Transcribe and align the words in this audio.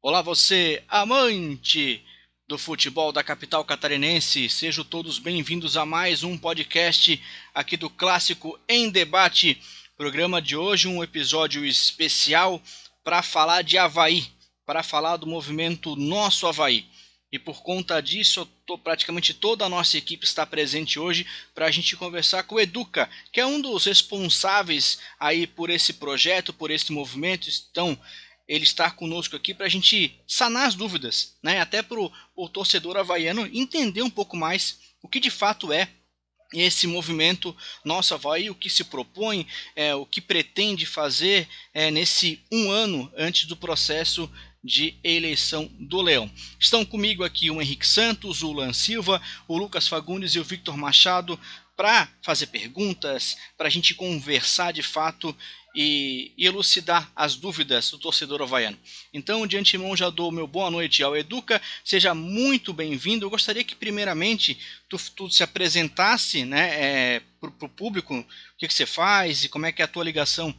Olá, 0.00 0.22
você, 0.22 0.84
amante 0.86 2.00
do 2.46 2.56
futebol 2.56 3.10
da 3.10 3.24
capital 3.24 3.64
catarinense, 3.64 4.48
sejam 4.48 4.84
todos 4.84 5.18
bem-vindos 5.18 5.76
a 5.76 5.84
mais 5.84 6.22
um 6.22 6.38
podcast 6.38 7.20
aqui 7.52 7.76
do 7.76 7.90
Clássico 7.90 8.56
em 8.68 8.90
Debate. 8.90 9.60
Programa 9.96 10.40
de 10.40 10.56
hoje, 10.56 10.86
um 10.86 11.02
episódio 11.02 11.66
especial 11.66 12.62
para 13.02 13.22
falar 13.22 13.62
de 13.62 13.76
Havaí, 13.76 14.28
para 14.64 14.84
falar 14.84 15.16
do 15.16 15.26
movimento 15.26 15.96
Nosso 15.96 16.46
Havaí. 16.46 16.86
E 17.32 17.38
por 17.38 17.60
conta 17.64 18.00
disso, 18.00 18.48
tô, 18.64 18.78
praticamente 18.78 19.34
toda 19.34 19.66
a 19.66 19.68
nossa 19.68 19.98
equipe 19.98 20.24
está 20.24 20.46
presente 20.46 21.00
hoje 21.00 21.26
para 21.52 21.66
a 21.66 21.70
gente 21.72 21.96
conversar 21.96 22.44
com 22.44 22.54
o 22.54 22.60
Educa, 22.60 23.10
que 23.32 23.40
é 23.40 23.44
um 23.44 23.60
dos 23.60 23.84
responsáveis 23.84 25.00
aí 25.18 25.44
por 25.44 25.68
esse 25.70 25.94
projeto, 25.94 26.52
por 26.52 26.70
esse 26.70 26.92
movimento. 26.92 27.48
Então, 27.70 27.98
ele 28.48 28.64
estar 28.64 28.96
conosco 28.96 29.36
aqui 29.36 29.52
para 29.52 29.66
a 29.66 29.68
gente 29.68 30.18
sanar 30.26 30.66
as 30.66 30.74
dúvidas, 30.74 31.36
né? 31.42 31.60
até 31.60 31.82
para 31.82 31.98
o 32.00 32.48
torcedor 32.48 32.96
havaiano 32.96 33.46
entender 33.52 34.02
um 34.02 34.10
pouco 34.10 34.36
mais 34.36 34.78
o 35.02 35.08
que 35.08 35.20
de 35.20 35.30
fato 35.30 35.72
é 35.72 35.88
esse 36.52 36.86
movimento 36.86 37.54
Nossa 37.84 38.14
Havaí, 38.14 38.48
o 38.48 38.54
que 38.54 38.70
se 38.70 38.84
propõe, 38.84 39.46
é, 39.76 39.94
o 39.94 40.06
que 40.06 40.20
pretende 40.20 40.86
fazer 40.86 41.46
é, 41.74 41.90
nesse 41.90 42.40
um 42.50 42.70
ano 42.70 43.12
antes 43.16 43.44
do 43.44 43.56
processo 43.56 44.30
de 44.64 44.96
eleição 45.04 45.70
do 45.78 46.00
Leão. 46.00 46.30
Estão 46.58 46.84
comigo 46.84 47.22
aqui 47.22 47.50
o 47.50 47.60
Henrique 47.60 47.86
Santos, 47.86 48.42
o 48.42 48.52
Lan 48.52 48.72
Silva, 48.72 49.20
o 49.46 49.56
Lucas 49.56 49.86
Fagundes 49.86 50.34
e 50.34 50.40
o 50.40 50.44
Victor 50.44 50.76
Machado 50.76 51.38
para 51.76 52.08
fazer 52.22 52.48
perguntas, 52.48 53.36
para 53.56 53.68
a 53.68 53.70
gente 53.70 53.94
conversar 53.94 54.72
de 54.72 54.82
fato 54.82 55.36
e, 55.74 56.32
elucidar 56.38 57.10
as 57.14 57.36
dúvidas 57.36 57.90
do 57.90 57.98
torcedor 57.98 58.42
havaiano. 58.42 58.78
Então, 59.12 59.46
de 59.46 59.56
antemão, 59.56 59.96
já 59.96 60.10
dou 60.10 60.32
meu 60.32 60.46
boa 60.46 60.70
noite 60.70 61.02
ao 61.02 61.16
Educa, 61.16 61.60
seja 61.84 62.14
muito 62.14 62.72
bem-vindo. 62.72 63.26
Eu 63.26 63.30
gostaria 63.30 63.64
que, 63.64 63.74
primeiramente, 63.74 64.58
tu, 64.88 64.96
tu 65.14 65.30
se 65.30 65.42
apresentasse 65.42 66.44
né, 66.44 67.16
é, 67.16 67.22
para 67.40 67.50
o 67.66 67.68
público, 67.68 68.18
o 68.18 68.24
que, 68.58 68.66
que, 68.66 68.74
você 68.74 68.86
faz 68.86 69.44
e 69.44 69.48
como 69.48 69.66
é 69.66 69.72
que 69.72 69.82
é 69.82 69.84
a 69.84 69.88
tua 69.88 70.04
ligação 70.04 70.54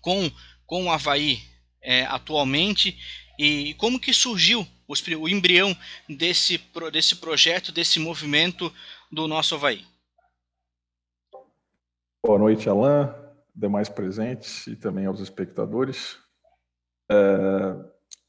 com, 0.00 0.30
com 0.66 0.84
o 0.84 0.90
Havaí 0.90 1.42
é, 1.82 2.04
atualmente 2.04 2.98
e 3.38 3.74
como 3.74 4.00
que 4.00 4.12
surgiu 4.12 4.66
o, 4.86 5.28
embrião 5.28 5.76
desse, 6.08 6.58
desse 6.90 7.16
projeto, 7.16 7.70
desse 7.70 7.98
movimento 7.98 8.72
do 9.12 9.28
nosso 9.28 9.54
Havaí. 9.54 9.84
Boa 12.24 12.38
noite, 12.38 12.68
Alain 12.68 13.27
demais 13.58 13.88
presentes 13.88 14.66
e 14.68 14.76
também 14.76 15.06
aos 15.06 15.20
espectadores. 15.20 16.16
É, 17.10 17.16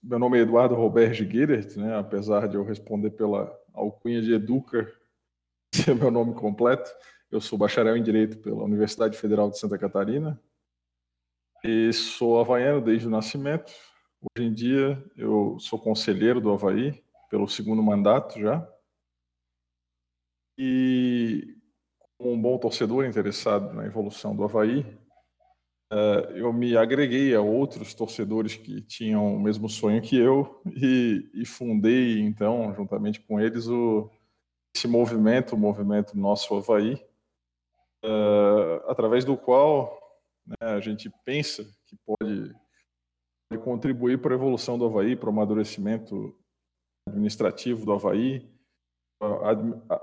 meu 0.02 0.18
nome 0.18 0.40
é 0.40 0.42
Eduardo 0.42 0.74
Roberto 0.74 1.24
Guirert, 1.24 1.78
né, 1.78 1.98
apesar 1.98 2.48
de 2.48 2.56
eu 2.56 2.64
responder 2.64 3.12
pela 3.12 3.56
alcunha 3.74 4.22
de 4.22 4.34
Educa, 4.34 4.92
ser 5.74 5.96
meu 5.96 6.10
nome 6.10 6.34
completo. 6.34 6.90
Eu 7.32 7.40
sou 7.40 7.60
bacharel 7.60 7.96
em 7.96 8.02
Direito 8.02 8.40
pela 8.40 8.64
Universidade 8.64 9.16
Federal 9.18 9.52
de 9.52 9.60
Santa 9.60 9.78
Catarina 9.78 10.42
e 11.64 11.94
sou 11.94 12.40
havaiano 12.40 12.82
desde 12.82 13.08
o 13.08 13.12
nascimento. 13.12 13.72
Hoje 14.22 14.48
em 14.48 14.54
dia 14.54 15.04
eu 15.16 15.58
sou 15.60 15.78
conselheiro 15.78 16.42
do 16.42 16.52
Havaí 16.52 17.04
pelo 17.30 17.48
segundo 17.48 17.84
mandato 17.84 18.40
já. 18.40 18.68
E 20.58 21.56
como 22.18 22.34
um 22.34 22.42
bom 22.42 22.58
torcedor 22.58 23.06
interessado 23.06 23.74
na 23.74 23.86
evolução 23.86 24.36
do 24.36 24.44
Havaí, 24.44 24.86
eu 26.36 26.54
me 26.54 26.78
agreguei 26.78 27.34
a 27.34 27.42
outros 27.42 27.94
torcedores 27.94 28.56
que 28.56 28.82
tinham 28.82 29.36
o 29.36 29.40
mesmo 29.40 29.68
sonho 29.68 30.02
que 30.02 30.16
eu 30.16 30.62
e, 30.68 31.30
e 31.34 31.46
fundei, 31.46 32.20
então, 32.20 32.74
juntamente 32.76 33.20
com 33.22 33.40
eles, 33.40 33.68
o, 33.68 34.10
esse 34.76 34.88
movimento, 34.88 35.56
o 35.56 35.58
movimento 35.58 36.18
Nosso 36.18 36.56
Havaí, 36.56 36.94
uh, 38.06 38.88
através 38.88 39.26
do 39.26 39.36
qual 39.36 40.00
né, 40.46 40.56
a 40.62 40.80
gente 40.80 41.12
pensa 41.26 41.64
que 41.86 41.98
pode, 42.06 42.54
pode 43.50 43.64
contribuir 43.64 44.22
para 44.22 44.34
a 44.34 44.38
evolução 44.38 44.78
do 44.78 44.86
Havaí, 44.86 45.16
para 45.16 45.28
o 45.28 45.34
amadurecimento 45.34 46.38
administrativo 47.08 47.86
do 47.86 47.94
Havaí, 47.94 48.48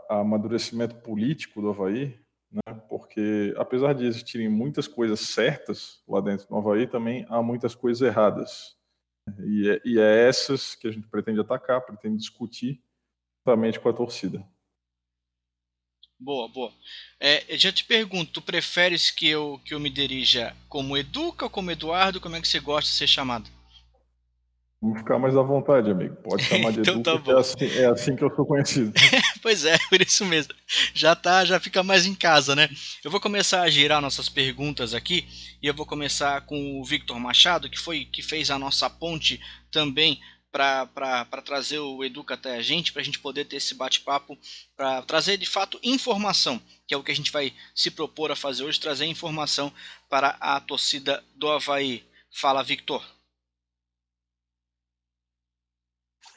amadurecimento 0.09 0.97
político 0.97 1.63
do 1.63 1.71
Havaí, 1.71 2.19
né? 2.51 2.61
porque 2.89 3.55
apesar 3.57 3.93
de 3.93 4.07
existirem 4.07 4.49
muitas 4.49 4.89
coisas 4.89 5.21
certas 5.21 6.03
lá 6.09 6.21
dentro 6.21 6.47
do 6.49 6.57
Havaí, 6.57 6.87
também 6.87 7.27
há 7.29 7.43
muitas 7.43 7.75
coisas 7.75 8.07
erradas. 8.07 8.77
E 9.45 9.69
é, 9.69 9.81
e 9.85 9.99
é 9.99 10.29
essas 10.29 10.75
que 10.75 10.87
a 10.87 10.93
gente 10.93 11.09
pretende 11.09 11.41
atacar, 11.41 11.81
pretende 11.85 12.17
discutir 12.17 12.81
juntamente 13.39 13.81
com 13.81 13.89
a 13.89 13.93
torcida. 13.93 14.47
Boa, 16.19 16.49
boa. 16.49 16.73
É, 17.21 17.45
eu 17.53 17.59
já 17.59 17.71
te 17.71 17.85
pergunto, 17.85 18.33
tu 18.33 18.43
preferes 18.43 19.11
que 19.11 19.29
eu, 19.29 19.61
que 19.65 19.75
eu 19.75 19.81
me 19.81 19.91
dirija 19.91 20.57
como 20.69 20.97
Educa 20.97 21.45
ou 21.45 21.51
como 21.51 21.71
Eduardo? 21.71 22.21
Como 22.21 22.37
é 22.37 22.41
que 22.41 22.49
você 22.49 22.59
gosta 22.59 22.91
de 22.91 22.97
ser 22.97 23.07
chamado? 23.07 23.51
Vamos 24.87 25.01
ficar 25.01 25.19
mais 25.19 25.37
à 25.37 25.43
vontade, 25.43 25.91
amigo. 25.91 26.15
Pode 26.23 26.45
chamar 26.45 26.71
de 26.71 26.79
então, 26.89 27.01
Edu, 27.01 27.03
tá 27.03 27.33
é, 27.33 27.41
assim, 27.41 27.65
é, 27.65 27.87
assim, 27.87 28.15
que 28.15 28.23
eu 28.23 28.33
sou 28.37 28.47
conhecido. 28.47 28.93
pois 29.43 29.65
é, 29.65 29.77
por 29.89 30.01
isso 30.01 30.25
mesmo. 30.25 30.55
Já 30.95 31.17
tá, 31.17 31.45
já 31.45 31.59
fica 31.59 31.83
mais 31.83 32.07
em 32.07 32.15
casa, 32.15 32.55
né? 32.55 32.71
Eu 33.03 33.11
vou 33.11 33.21
começar 33.21 33.63
a 33.63 33.69
girar 33.69 34.01
nossas 34.01 34.29
perguntas 34.29 34.95
aqui 34.95 35.27
e 35.61 35.67
eu 35.67 35.75
vou 35.75 35.85
começar 35.85 36.41
com 36.43 36.81
o 36.81 36.85
Victor 36.85 37.19
Machado, 37.19 37.69
que 37.69 37.77
foi 37.77 38.05
que 38.05 38.23
fez 38.23 38.49
a 38.49 38.61
nossa 38.61 38.89
ponte 38.89 39.41
também 39.73 40.21
para 40.53 41.43
trazer 41.45 41.81
o 41.81 42.05
Educa 42.05 42.35
até 42.35 42.55
a 42.55 42.63
gente, 42.63 42.93
para 42.93 43.03
a 43.03 43.05
gente 43.05 43.19
poder 43.19 43.45
ter 43.45 43.57
esse 43.57 43.75
bate-papo, 43.75 44.39
para 44.77 45.03
trazer 45.03 45.37
de 45.37 45.47
fato 45.47 45.81
informação, 45.83 46.63
que 46.87 46.95
é 46.95 46.97
o 46.97 47.03
que 47.03 47.11
a 47.11 47.17
gente 47.17 47.33
vai 47.33 47.53
se 47.75 47.91
propor 47.91 48.31
a 48.31 48.37
fazer 48.37 48.63
hoje, 48.63 48.79
trazer 48.79 49.05
informação 49.07 49.73
para 50.09 50.37
a 50.41 50.61
torcida 50.61 51.25
do 51.35 51.49
Havaí. 51.49 52.05
Fala, 52.31 52.63
Victor. 52.63 53.16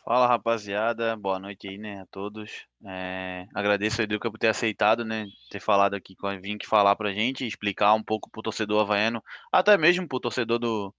Fala 0.10 0.26
rapaziada, 0.26 1.16
boa 1.16 1.38
noite 1.38 1.68
aí, 1.68 1.78
né, 1.78 2.02
a 2.02 2.06
todos. 2.08 2.66
É, 2.84 3.46
agradeço 3.54 4.02
ao 4.02 4.06
Educa 4.06 4.32
por 4.32 4.40
ter 4.40 4.48
aceitado, 4.48 5.06
né, 5.06 5.28
ter 5.52 5.60
falado 5.60 5.94
aqui, 5.94 6.16
vir 6.42 6.56
aqui 6.56 6.66
falar 6.66 6.96
pra 6.96 7.14
gente, 7.14 7.46
explicar 7.46 7.94
um 7.94 8.02
pouco 8.02 8.28
pro 8.32 8.42
torcedor 8.42 8.82
havaiano, 8.82 9.24
até 9.52 9.78
mesmo 9.78 10.08
pro 10.08 10.20
torcedor 10.20 10.58
do, 10.58 10.92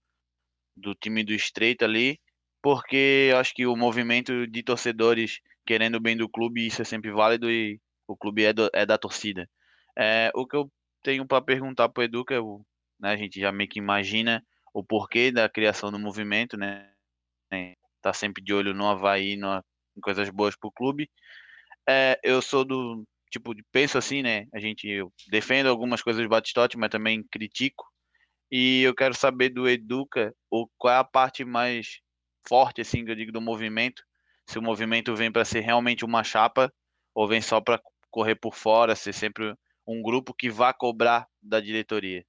do 0.77 0.95
time 0.95 1.25
do 1.25 1.33
Estreito 1.33 1.83
ali, 1.83 2.21
porque 2.61 3.27
eu 3.31 3.37
acho 3.37 3.53
que 3.53 3.67
o 3.67 3.75
movimento 3.75 4.47
de 4.47 4.63
torcedores 4.63 5.41
querendo 5.65 5.95
o 5.95 5.99
bem 5.99 6.15
do 6.15 6.29
clube, 6.29 6.65
isso 6.65 6.81
é 6.81 6.85
sempre 6.85 7.11
válido 7.11 7.51
e 7.51 7.81
o 8.07 8.15
clube 8.15 8.45
é, 8.45 8.53
do, 8.53 8.69
é 8.73 8.85
da 8.85 8.97
torcida. 8.97 9.45
É, 9.93 10.31
o 10.33 10.47
que 10.47 10.55
eu 10.55 10.71
tenho 11.03 11.27
para 11.27 11.41
perguntar 11.41 11.89
pro 11.89 12.01
Educa, 12.01 12.35
né, 12.97 13.11
a 13.11 13.17
gente 13.17 13.41
já 13.41 13.51
meio 13.51 13.69
que 13.69 13.77
imagina 13.77 14.41
o 14.73 14.81
porquê 14.81 15.33
da 15.33 15.49
criação 15.49 15.91
do 15.91 15.99
movimento, 15.99 16.55
né, 16.55 16.87
tá 18.01 18.13
sempre 18.13 18.43
de 18.43 18.53
olho 18.53 18.73
no 18.73 18.87
Havaí, 18.87 19.35
no, 19.35 19.63
em 19.97 20.01
coisas 20.01 20.29
boas 20.29 20.55
pro 20.55 20.71
clube. 20.71 21.09
É, 21.87 22.19
eu 22.23 22.41
sou 22.41 22.65
do 22.65 23.03
tipo 23.29 23.53
penso 23.71 23.97
assim, 23.97 24.21
né? 24.21 24.47
A 24.53 24.59
gente 24.59 24.87
eu 24.87 25.11
defendo 25.29 25.67
algumas 25.67 26.01
coisas 26.01 26.21
do 26.21 26.29
Batistote, 26.29 26.77
mas 26.77 26.89
também 26.89 27.23
critico. 27.31 27.85
E 28.51 28.81
eu 28.83 28.93
quero 28.93 29.15
saber 29.15 29.49
do 29.49 29.69
Educa 29.69 30.35
o 30.49 30.67
qual 30.77 30.93
é 30.93 30.97
a 30.97 31.03
parte 31.03 31.45
mais 31.45 32.01
forte 32.47 32.81
assim 32.81 33.05
que 33.05 33.11
eu 33.11 33.15
digo 33.15 33.31
do 33.31 33.41
movimento. 33.41 34.03
Se 34.45 34.59
o 34.59 34.61
movimento 34.61 35.15
vem 35.15 35.31
para 35.31 35.45
ser 35.45 35.61
realmente 35.61 36.03
uma 36.03 36.23
chapa 36.23 36.71
ou 37.15 37.27
vem 37.27 37.41
só 37.41 37.61
para 37.61 37.81
correr 38.09 38.35
por 38.35 38.53
fora, 38.53 38.95
ser 38.95 39.13
sempre 39.13 39.55
um 39.87 40.01
grupo 40.01 40.33
que 40.33 40.49
vá 40.49 40.73
cobrar 40.73 41.27
da 41.41 41.59
diretoria. 41.59 42.25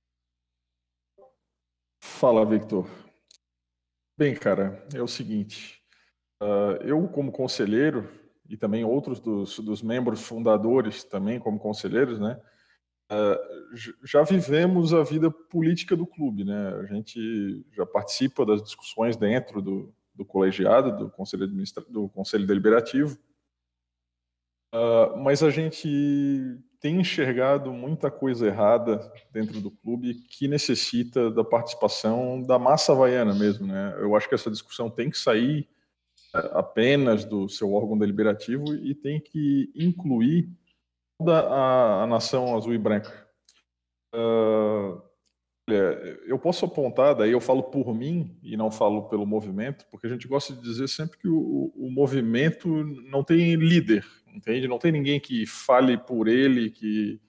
Fala, 2.00 2.44
Victor. 2.44 2.86
Bem, 4.16 4.34
cara, 4.34 4.86
é 4.94 5.02
o 5.02 5.08
seguinte. 5.08 5.82
Uh, 6.42 6.76
eu, 6.82 7.08
como 7.08 7.32
conselheiro, 7.32 8.08
e 8.48 8.56
também 8.56 8.84
outros 8.84 9.18
dos, 9.18 9.58
dos 9.60 9.80
membros 9.82 10.20
fundadores 10.22 11.04
também 11.04 11.38
como 11.38 11.58
conselheiros, 11.58 12.18
né? 12.18 12.40
Uh, 13.10 13.76
já 14.04 14.22
vivemos 14.22 14.92
a 14.92 15.02
vida 15.02 15.30
política 15.30 15.96
do 15.96 16.06
clube, 16.06 16.44
né? 16.44 16.68
A 16.74 16.84
gente 16.84 17.64
já 17.72 17.86
participa 17.86 18.44
das 18.44 18.62
discussões 18.62 19.16
dentro 19.16 19.62
do, 19.62 19.94
do 20.14 20.24
colegiado, 20.24 20.96
do 20.96 21.10
conselho, 21.10 21.44
administra 21.44 21.82
do 21.88 22.08
conselho 22.10 22.46
deliberativo, 22.46 23.18
uh, 24.74 25.16
mas 25.16 25.42
a 25.42 25.50
gente 25.50 26.58
tem 26.82 27.00
enxergado 27.00 27.72
muita 27.72 28.10
coisa 28.10 28.48
errada 28.48 29.00
dentro 29.30 29.60
do 29.60 29.70
clube 29.70 30.14
que 30.14 30.48
necessita 30.48 31.30
da 31.30 31.44
participação 31.44 32.42
da 32.42 32.58
massa 32.58 32.90
havaiana 32.90 33.32
mesmo. 33.32 33.68
Né? 33.68 33.94
Eu 34.00 34.16
acho 34.16 34.28
que 34.28 34.34
essa 34.34 34.50
discussão 34.50 34.90
tem 34.90 35.08
que 35.08 35.16
sair 35.16 35.68
é, 36.34 36.38
apenas 36.54 37.24
do 37.24 37.48
seu 37.48 37.72
órgão 37.72 37.96
deliberativo 37.96 38.74
e 38.74 38.96
tem 38.96 39.20
que 39.20 39.70
incluir 39.76 40.50
toda 41.16 41.38
a, 41.38 42.02
a 42.02 42.06
nação 42.08 42.56
azul 42.56 42.74
e 42.74 42.78
branca. 42.78 43.28
Uh, 44.12 45.00
eu 46.26 46.38
posso 46.38 46.64
apontar, 46.64 47.14
daí 47.14 47.30
eu 47.30 47.40
falo 47.40 47.62
por 47.62 47.94
mim 47.94 48.36
e 48.42 48.56
não 48.56 48.70
falo 48.70 49.08
pelo 49.08 49.24
movimento, 49.24 49.86
porque 49.90 50.08
a 50.08 50.10
gente 50.10 50.26
gosta 50.26 50.52
de 50.52 50.60
dizer 50.60 50.88
sempre 50.88 51.16
que 51.16 51.28
o, 51.28 51.72
o 51.76 51.90
movimento 51.90 52.68
não 53.08 53.22
tem 53.22 53.54
líder, 53.54 54.04
entende? 54.32 54.68
Não 54.68 54.78
tem 54.78 54.92
ninguém 54.92 55.20
que 55.20 55.46
fale 55.46 55.96
por 55.96 56.28
ele, 56.28 56.70
que, 56.70 57.20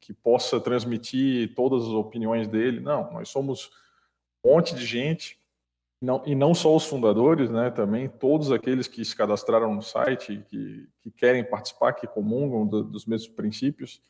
que, 0.00 0.12
possa 0.12 0.60
transmitir 0.60 1.54
todas 1.54 1.82
as 1.84 1.90
opiniões 1.90 2.48
dele. 2.48 2.80
Não, 2.80 3.12
nós 3.12 3.28
somos 3.28 3.70
um 4.44 4.52
monte 4.52 4.74
de 4.74 4.84
gente, 4.84 5.38
não, 6.00 6.22
e 6.26 6.34
não 6.34 6.54
só 6.54 6.74
os 6.74 6.86
fundadores, 6.86 7.50
né? 7.50 7.70
Também 7.70 8.08
todos 8.08 8.52
aqueles 8.52 8.86
que 8.86 9.04
se 9.04 9.16
cadastraram 9.16 9.74
no 9.74 9.82
site, 9.82 10.44
que, 10.48 10.88
que 11.00 11.10
querem 11.10 11.44
participar, 11.44 11.92
que 11.94 12.06
comungam 12.06 12.66
do, 12.66 12.84
dos 12.84 13.06
mesmos 13.06 13.28
princípios. 13.28 14.00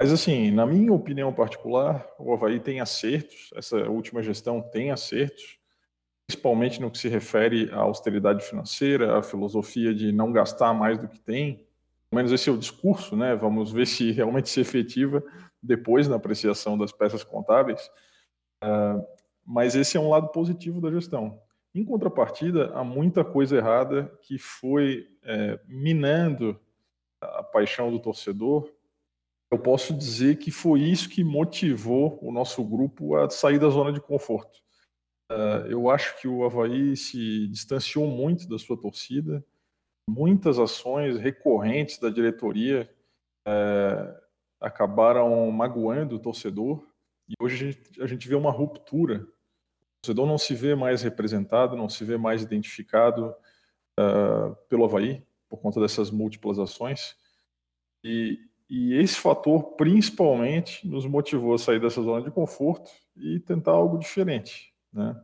Mas, 0.00 0.12
assim, 0.12 0.52
na 0.52 0.64
minha 0.64 0.92
opinião 0.92 1.32
particular, 1.32 2.06
o 2.18 2.32
Havaí 2.32 2.60
tem 2.60 2.80
acertos, 2.80 3.50
essa 3.54 3.88
última 3.90 4.22
gestão 4.22 4.62
tem 4.62 4.92
acertos, 4.92 5.58
principalmente 6.28 6.80
no 6.80 6.90
que 6.90 6.98
se 6.98 7.08
refere 7.08 7.68
à 7.72 7.78
austeridade 7.78 8.44
financeira, 8.44 9.18
à 9.18 9.22
filosofia 9.22 9.92
de 9.92 10.12
não 10.12 10.30
gastar 10.30 10.72
mais 10.72 10.98
do 10.98 11.08
que 11.08 11.18
tem. 11.18 11.66
Menos 12.12 12.32
esse 12.32 12.48
é 12.48 12.52
o 12.52 12.58
discurso, 12.58 13.16
né? 13.16 13.34
Vamos 13.36 13.72
ver 13.72 13.86
se 13.88 14.10
realmente 14.10 14.48
se 14.48 14.60
efetiva 14.60 15.22
depois 15.62 16.08
na 16.08 16.16
apreciação 16.16 16.78
das 16.78 16.92
peças 16.92 17.24
contábeis. 17.24 17.90
Uh, 18.62 19.04
mas 19.44 19.74
esse 19.74 19.96
é 19.96 20.00
um 20.00 20.10
lado 20.10 20.28
positivo 20.28 20.80
da 20.80 20.90
gestão. 20.90 21.40
Em 21.74 21.84
contrapartida, 21.84 22.72
há 22.74 22.82
muita 22.82 23.24
coisa 23.24 23.56
errada 23.56 24.12
que 24.22 24.38
foi 24.38 25.06
é, 25.22 25.60
minando 25.66 26.58
a 27.20 27.42
paixão 27.42 27.90
do 27.90 28.00
torcedor 28.00 28.70
eu 29.50 29.58
posso 29.58 29.94
dizer 29.94 30.36
que 30.36 30.50
foi 30.50 30.80
isso 30.82 31.08
que 31.08 31.24
motivou 31.24 32.18
o 32.22 32.30
nosso 32.30 32.62
grupo 32.62 33.16
a 33.16 33.30
sair 33.30 33.58
da 33.58 33.70
zona 33.70 33.92
de 33.92 34.00
conforto. 34.00 34.58
Uh, 35.30 35.66
eu 35.68 35.90
acho 35.90 36.20
que 36.20 36.28
o 36.28 36.44
Havaí 36.44 36.96
se 36.96 37.48
distanciou 37.48 38.06
muito 38.06 38.46
da 38.48 38.58
sua 38.58 38.78
torcida, 38.78 39.44
muitas 40.08 40.58
ações 40.58 41.18
recorrentes 41.18 41.98
da 41.98 42.08
diretoria 42.08 42.90
uh, 43.46 44.14
acabaram 44.60 45.50
magoando 45.50 46.16
o 46.16 46.18
torcedor, 46.18 46.82
e 47.28 47.34
hoje 47.40 47.54
a 47.54 47.70
gente, 47.70 48.02
a 48.02 48.06
gente 48.06 48.28
vê 48.28 48.34
uma 48.34 48.50
ruptura. 48.50 49.20
O 49.20 50.00
torcedor 50.02 50.26
não 50.26 50.38
se 50.38 50.54
vê 50.54 50.74
mais 50.74 51.02
representado, 51.02 51.76
não 51.76 51.88
se 51.88 52.04
vê 52.04 52.16
mais 52.16 52.42
identificado 52.42 53.34
uh, 54.00 54.56
pelo 54.68 54.84
Havaí, 54.84 55.22
por 55.48 55.58
conta 55.58 55.80
dessas 55.80 56.10
múltiplas 56.10 56.58
ações. 56.58 57.14
E, 58.02 58.38
e 58.68 58.94
esse 58.94 59.16
fator, 59.16 59.74
principalmente, 59.76 60.88
nos 60.88 61.06
motivou 61.06 61.54
a 61.54 61.58
sair 61.58 61.80
dessa 61.80 62.02
zona 62.02 62.22
de 62.22 62.30
conforto 62.30 62.90
e 63.16 63.40
tentar 63.40 63.72
algo 63.72 63.98
diferente, 63.98 64.72
né? 64.92 65.20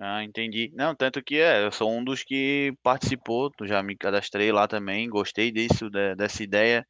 Ah, 0.00 0.22
entendi. 0.22 0.70
Não, 0.74 0.94
tanto 0.94 1.22
que 1.22 1.36
é, 1.40 1.64
eu 1.64 1.72
sou 1.72 1.90
um 1.90 2.04
dos 2.04 2.22
que 2.22 2.72
participou, 2.82 3.50
já 3.62 3.82
me 3.82 3.96
cadastrei 3.96 4.52
lá 4.52 4.68
também, 4.68 5.08
gostei 5.08 5.50
disso, 5.50 5.90
de, 5.90 6.14
dessa 6.14 6.42
ideia, 6.42 6.86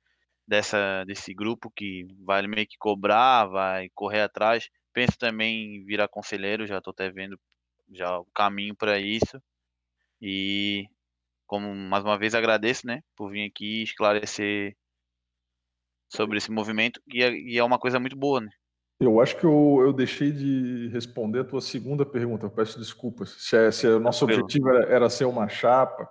dessa, 0.46 1.04
desse 1.04 1.32
grupo 1.34 1.70
que 1.74 2.06
vai 2.24 2.46
meio 2.46 2.66
que 2.66 2.76
cobrar, 2.78 3.46
vai 3.46 3.88
correr 3.94 4.20
atrás. 4.22 4.68
Penso 4.92 5.18
também 5.18 5.76
em 5.76 5.84
virar 5.86 6.08
conselheiro, 6.08 6.66
já 6.66 6.78
estou 6.78 6.90
até 6.92 7.10
vendo 7.10 7.38
já 7.92 8.18
o 8.18 8.26
caminho 8.34 8.76
para 8.76 8.98
isso. 8.98 9.40
E 10.22 10.86
como 11.46 11.74
mais 11.74 12.04
uma 12.04 12.18
vez 12.18 12.34
agradeço, 12.34 12.86
né, 12.86 13.02
por 13.16 13.30
vir 13.32 13.46
aqui 13.50 13.82
esclarecer 13.84 14.76
sobre 16.14 16.36
esse 16.38 16.50
movimento 16.50 17.00
e 17.06 17.22
é, 17.22 17.30
e 17.32 17.58
é 17.58 17.64
uma 17.64 17.78
coisa 17.78 17.98
muito 18.00 18.16
boa, 18.16 18.40
né? 18.42 18.50
Eu 19.00 19.20
acho 19.20 19.36
que 19.36 19.44
eu, 19.44 19.78
eu 19.80 19.92
deixei 19.92 20.32
de 20.32 20.88
responder 20.88 21.40
a 21.40 21.44
tua 21.44 21.60
segunda 21.60 22.04
pergunta, 22.04 22.50
peço 22.50 22.78
desculpas. 22.78 23.30
Se, 23.38 23.56
é, 23.56 23.70
se 23.70 23.86
é 23.86 23.90
o 23.90 24.00
nosso 24.00 24.24
objetivo 24.24 24.68
era, 24.70 24.92
era, 24.92 25.10
ser 25.10 25.24
uma 25.24 25.48
chapa, 25.48 26.10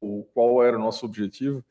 ou 0.00 0.24
qual 0.24 0.62
era 0.64 0.76
o 0.76 0.80
nosso 0.80 1.06
objetivo, 1.06 1.64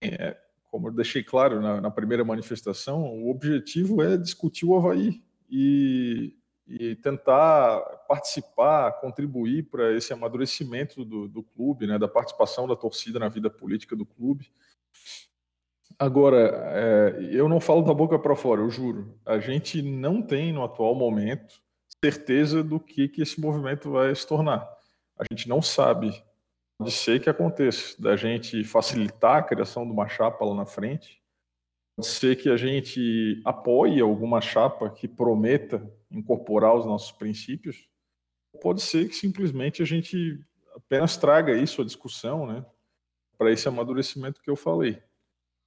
é, 0.00 0.36
como 0.70 0.88
eu 0.88 0.92
deixei 0.92 1.22
claro 1.22 1.60
na, 1.60 1.80
na, 1.80 1.90
primeira 1.90 2.24
manifestação, 2.24 3.02
o 3.02 3.30
objetivo 3.30 4.02
é 4.02 4.16
discutir 4.16 4.66
o 4.66 4.74
Havaí 4.76 5.22
e, 5.48 6.34
e 6.66 6.96
tentar 6.96 7.80
participar, 8.08 9.00
contribuir 9.00 9.70
para 9.70 9.92
esse 9.92 10.12
amadurecimento 10.12 11.04
do, 11.04 11.28
do 11.28 11.44
clube, 11.44 11.86
né, 11.86 11.96
da 11.96 12.08
participação 12.08 12.66
da 12.66 12.74
torcida 12.74 13.20
na 13.20 13.28
vida 13.28 13.48
política 13.48 13.94
do 13.94 14.04
clube. 14.04 14.50
Agora, 16.02 16.50
é, 16.74 17.28
eu 17.30 17.48
não 17.48 17.60
falo 17.60 17.82
da 17.82 17.94
boca 17.94 18.18
para 18.18 18.34
fora, 18.34 18.60
eu 18.60 18.68
juro. 18.68 19.16
A 19.24 19.38
gente 19.38 19.80
não 19.80 20.20
tem 20.20 20.52
no 20.52 20.64
atual 20.64 20.96
momento 20.96 21.62
certeza 22.04 22.60
do 22.60 22.80
que, 22.80 23.06
que 23.08 23.22
esse 23.22 23.40
movimento 23.40 23.88
vai 23.92 24.12
se 24.12 24.26
tornar. 24.26 24.68
A 25.16 25.22
gente 25.30 25.48
não 25.48 25.62
sabe. 25.62 26.10
Pode 26.76 26.90
ser 26.90 27.20
que 27.20 27.30
aconteça, 27.30 27.94
da 28.02 28.16
gente 28.16 28.64
facilitar 28.64 29.36
a 29.36 29.42
criação 29.42 29.84
de 29.84 29.92
uma 29.92 30.08
chapa 30.08 30.44
lá 30.44 30.56
na 30.56 30.66
frente, 30.66 31.22
Pode 31.94 32.08
ser 32.08 32.36
que 32.36 32.48
a 32.48 32.56
gente 32.56 33.40
apoie 33.44 34.00
alguma 34.00 34.40
chapa 34.40 34.90
que 34.90 35.06
prometa 35.06 35.88
incorporar 36.10 36.74
os 36.74 36.84
nossos 36.84 37.12
princípios. 37.12 37.86
Pode 38.60 38.80
ser 38.80 39.08
que 39.08 39.14
simplesmente 39.14 39.82
a 39.82 39.84
gente 39.84 40.44
apenas 40.74 41.16
traga 41.16 41.52
isso 41.52 41.80
à 41.80 41.84
discussão, 41.84 42.44
né? 42.44 42.64
Para 43.38 43.52
esse 43.52 43.68
amadurecimento 43.68 44.40
que 44.42 44.50
eu 44.50 44.56
falei. 44.56 45.00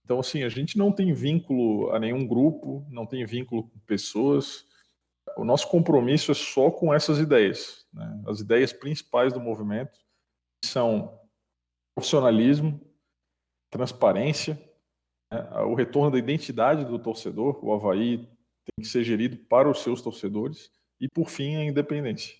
Então, 0.06 0.20
assim, 0.20 0.44
a 0.44 0.50
gente 0.50 0.78
não 0.78 0.92
tem 0.92 1.12
vínculo 1.14 1.92
a 1.92 2.00
nenhum 2.00 2.26
grupo, 2.26 2.86
não 2.90 3.06
tem 3.06 3.26
vínculo 3.26 3.64
com 3.64 3.80
pessoas. 3.80 4.66
O 5.36 5.44
nosso 5.44 5.68
compromisso 5.68 6.32
é 6.32 6.36
só 6.36 6.70
com 6.70 6.94
essas 6.94 7.18
ideias. 7.18 7.86
Né? 7.92 8.24
As 8.28 8.40
ideias 8.40 8.72
principais 8.72 9.34
do 9.34 9.40
movimento 9.40 10.00
são 10.64 11.20
profissionalismo, 11.96 12.80
transparência, 13.72 14.62
né? 15.32 15.50
O 15.62 15.74
retorno 15.74 16.12
da 16.12 16.18
identidade 16.18 16.86
do 16.86 17.00
torcedor, 17.00 17.64
o 17.64 17.74
Havaí 17.74 18.18
tem 18.18 18.84
que 18.84 18.88
ser 18.88 19.04
gerido 19.04 19.38
para 19.38 19.70
os 19.70 19.80
seus 19.82 20.02
torcedores. 20.02 20.72
E, 21.00 21.10
por 21.10 21.30
fim, 21.30 21.56
a 21.56 21.66
independência. 21.66 22.36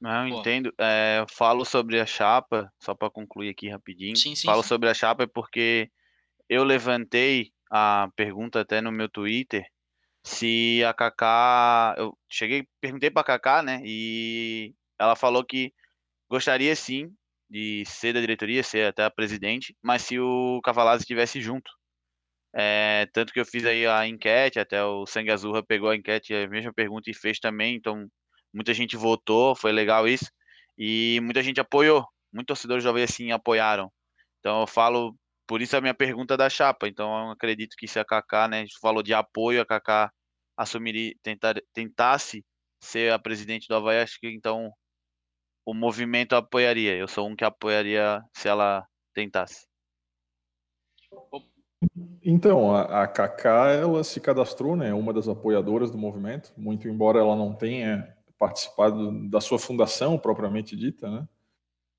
Não, 0.00 0.28
entendo. 0.28 0.72
É, 0.78 1.20
eu 1.20 1.26
falo 1.28 1.64
sobre 1.64 2.00
a 2.00 2.06
chapa, 2.06 2.70
só 2.78 2.94
para 2.94 3.10
concluir 3.10 3.50
aqui 3.50 3.68
rapidinho. 3.68 4.16
Sim, 4.16 4.34
sim, 4.34 4.46
falo 4.46 4.62
sim. 4.62 4.68
sobre 4.68 4.88
a 4.88 4.94
chapa 4.94 5.26
porque 5.26 5.90
eu 6.48 6.64
levantei 6.64 7.52
a 7.70 8.08
pergunta 8.14 8.60
até 8.60 8.80
no 8.80 8.92
meu 8.92 9.08
Twitter 9.08 9.66
se 10.26 10.82
a 10.84 10.92
Kaká. 10.92 11.94
Eu 11.96 12.18
cheguei, 12.28 12.66
perguntei 12.80 13.10
para 13.10 13.22
a 13.22 13.24
Kaká, 13.24 13.62
né? 13.62 13.80
E 13.84 14.74
ela 14.98 15.16
falou 15.16 15.44
que 15.44 15.72
gostaria 16.28 16.74
sim 16.74 17.12
de 17.48 17.84
ser 17.86 18.12
da 18.12 18.20
diretoria, 18.20 18.62
ser 18.62 18.86
até 18.86 19.04
a 19.04 19.10
presidente, 19.10 19.76
mas 19.80 20.02
se 20.02 20.18
o 20.18 20.60
Cavalazzi 20.62 21.02
estivesse 21.02 21.40
junto. 21.40 21.70
É, 22.52 23.06
tanto 23.12 23.32
que 23.32 23.38
eu 23.38 23.46
fiz 23.46 23.64
aí 23.64 23.86
a 23.86 24.06
enquete, 24.08 24.58
até 24.58 24.82
o 24.82 25.06
Sangue 25.06 25.30
Azurra 25.30 25.62
pegou 25.62 25.90
a 25.90 25.96
enquete, 25.96 26.34
a 26.34 26.48
mesma 26.48 26.72
pergunta 26.72 27.10
e 27.10 27.14
fez 27.14 27.38
também, 27.38 27.76
então 27.76 28.08
muita 28.56 28.72
gente 28.72 28.96
votou, 28.96 29.54
foi 29.54 29.70
legal 29.70 30.08
isso, 30.08 30.32
e 30.78 31.20
muita 31.22 31.42
gente 31.42 31.60
apoiou, 31.60 32.06
muitos 32.32 32.58
torcedores 32.58 32.82
já 32.82 32.90
assim 33.04 33.30
apoiaram. 33.30 33.92
Então 34.40 34.62
eu 34.62 34.66
falo, 34.66 35.14
por 35.46 35.60
isso 35.60 35.76
a 35.76 35.80
minha 35.80 35.94
pergunta 35.94 36.36
da 36.36 36.48
chapa, 36.48 36.88
então 36.88 37.26
eu 37.26 37.30
acredito 37.32 37.76
que 37.76 37.86
se 37.86 37.98
a 37.98 38.04
Kaká, 38.04 38.48
né, 38.48 38.64
falou 38.80 39.02
de 39.02 39.12
apoio, 39.12 39.60
a 39.60 39.66
Kaká 39.66 40.10
assumiria, 40.56 41.14
tentar, 41.22 41.54
tentasse 41.74 42.42
ser 42.80 43.12
a 43.12 43.18
presidente 43.18 43.68
do 43.68 43.76
Havaí, 43.76 44.00
acho 44.00 44.18
que 44.18 44.30
então 44.30 44.72
o 45.66 45.74
movimento 45.74 46.34
apoiaria. 46.34 46.96
Eu 46.96 47.08
sou 47.08 47.28
um 47.28 47.36
que 47.36 47.44
apoiaria 47.44 48.22
se 48.32 48.48
ela 48.48 48.86
tentasse. 49.12 49.66
Então, 52.24 52.74
a, 52.74 53.02
a 53.02 53.06
Kaká, 53.06 53.72
ela 53.72 54.02
se 54.02 54.18
cadastrou, 54.20 54.76
né, 54.76 54.94
uma 54.94 55.12
das 55.12 55.28
apoiadoras 55.28 55.90
do 55.90 55.98
movimento, 55.98 56.52
muito 56.56 56.88
embora 56.88 57.18
ela 57.18 57.36
não 57.36 57.54
tenha 57.54 58.15
participado 58.38 59.28
da 59.28 59.40
sua 59.40 59.58
fundação 59.58 60.18
propriamente 60.18 60.76
dita, 60.76 61.10
né? 61.10 61.28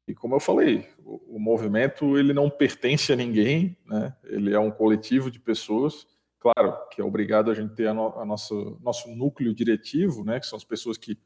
E 0.08 0.16
como 0.16 0.36
eu 0.36 0.40
falei, 0.40 0.88
o, 1.04 1.36
o 1.36 1.40
movimento 1.40 2.18
ele 2.18 2.32
não 2.34 2.50
pertence 2.50 3.12
a 3.12 3.16
ninguém, 3.16 3.78
né? 3.86 4.16
Ele 4.24 4.54
é 4.54 4.60
um 4.60 4.72
coletivo 4.72 5.30
de 5.30 5.40
pessoas, 5.40 6.08
claro, 6.40 6.78
que 6.90 7.02
é 7.02 7.04
obrigado 7.04 7.52
a 7.52 7.54
gente 7.54 7.76
ter 7.76 7.88
a, 7.88 7.94
no, 7.94 8.18
a 8.18 8.26
nosso 8.26 8.80
nosso 8.82 9.10
núcleo 9.10 9.54
diretivo, 9.54 10.24
né, 10.24 10.40
que 10.40 10.46
são 10.46 10.58
as 10.58 10.64
pessoas 10.64 10.98
que 10.98 11.18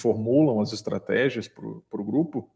formulam 0.00 0.60
as 0.60 0.72
estratégias 0.72 1.48
para 1.48 1.64
o 1.64 2.04
grupo, 2.04 2.50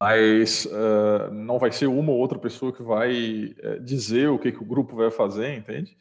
mas 0.00 0.66
uh, 0.66 1.32
não 1.32 1.58
vai 1.58 1.70
ser 1.70 1.86
uma 1.86 2.12
ou 2.12 2.18
outra 2.18 2.38
pessoa 2.38 2.72
que 2.72 2.82
vai 2.82 3.54
uh, 3.62 3.80
dizer 3.84 4.28
o 4.28 4.38
que, 4.38 4.52
que 4.52 4.62
o 4.62 4.66
grupo 4.66 4.96
vai 4.96 5.10
fazer, 5.10 5.54
entende? 5.54 5.96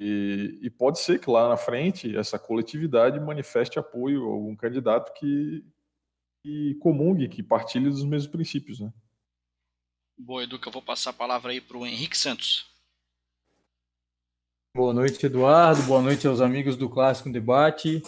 E, 0.00 0.58
e, 0.62 0.70
pode 0.70 0.98
ser 0.98 1.20
que 1.20 1.30
lá 1.30 1.48
na 1.48 1.56
frente 1.56 2.16
essa 2.16 2.38
coletividade 2.38 3.20
manifeste 3.20 3.78
apoio 3.78 4.28
a 4.28 4.32
algum 4.32 4.56
candidato 4.56 5.12
que, 5.12 5.64
que 6.42 6.74
comungue, 6.76 7.28
que 7.28 7.42
partilhe 7.42 7.88
dos 7.88 8.04
mesmos 8.04 8.30
princípios, 8.30 8.80
né? 8.80 8.92
Boa, 10.18 10.42
Educa, 10.42 10.68
eu 10.68 10.72
vou 10.72 10.82
passar 10.82 11.10
a 11.10 11.14
palavra 11.14 11.52
aí 11.52 11.60
para 11.60 11.76
o 11.76 11.86
Henrique 11.86 12.16
Santos. 12.16 12.70
Boa 14.74 14.94
noite, 14.94 15.26
Eduardo. 15.26 15.82
Boa 15.82 16.00
noite 16.00 16.26
aos 16.26 16.40
amigos 16.40 16.76
do 16.76 16.88
Clássico 16.88 17.30
Debate. 17.30 18.02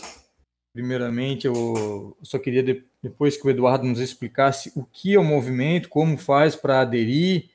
Primeiramente, 0.72 1.46
eu 1.46 2.16
só 2.22 2.38
queria, 2.38 2.62
depois 3.02 3.36
que 3.36 3.46
o 3.46 3.50
Eduardo 3.50 3.84
nos 3.84 4.00
explicasse 4.00 4.72
o 4.74 4.84
que 4.84 5.14
é 5.14 5.18
o 5.18 5.24
movimento, 5.24 5.88
como 5.88 6.16
faz 6.16 6.56
para 6.56 6.80
aderir, 6.80 7.50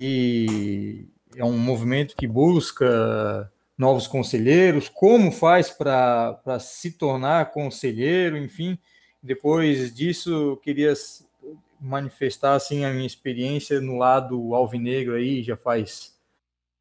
e 0.00 1.06
é 1.36 1.44
um 1.44 1.58
movimento 1.58 2.16
que 2.16 2.26
busca 2.26 3.52
novos 3.76 4.06
conselheiros, 4.06 4.88
como 4.88 5.32
faz 5.32 5.70
para 5.70 6.58
se 6.60 6.92
tornar 6.92 7.50
conselheiro, 7.50 8.36
enfim. 8.36 8.78
Depois 9.22 9.94
disso, 9.94 10.58
queria 10.62 10.92
manifestar 11.80 12.54
assim, 12.54 12.84
a 12.84 12.92
minha 12.92 13.06
experiência 13.06 13.80
no 13.80 13.98
lado 13.98 14.54
alvinegro 14.54 15.14
aí, 15.14 15.42
já 15.42 15.56
faz 15.56 16.14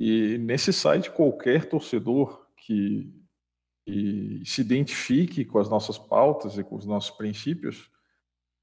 e 0.00 0.36
nesse 0.38 0.72
site 0.72 1.10
qualquer 1.10 1.66
torcedor 1.66 2.44
que 2.56 3.23
e 3.86 4.42
se 4.46 4.60
identifique 4.60 5.44
com 5.44 5.58
as 5.58 5.68
nossas 5.68 5.98
pautas 5.98 6.56
e 6.56 6.64
com 6.64 6.76
os 6.76 6.86
nossos 6.86 7.10
princípios, 7.10 7.90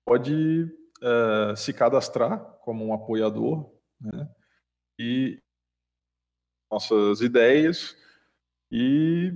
pode 0.05 0.63
uh, 1.01 1.55
se 1.55 1.73
cadastrar 1.73 2.39
como 2.61 2.85
um 2.85 2.93
apoiador 2.93 3.71
né, 3.99 4.29
e 4.99 5.39
nossas 6.71 7.21
ideias 7.21 7.95
e, 8.71 9.33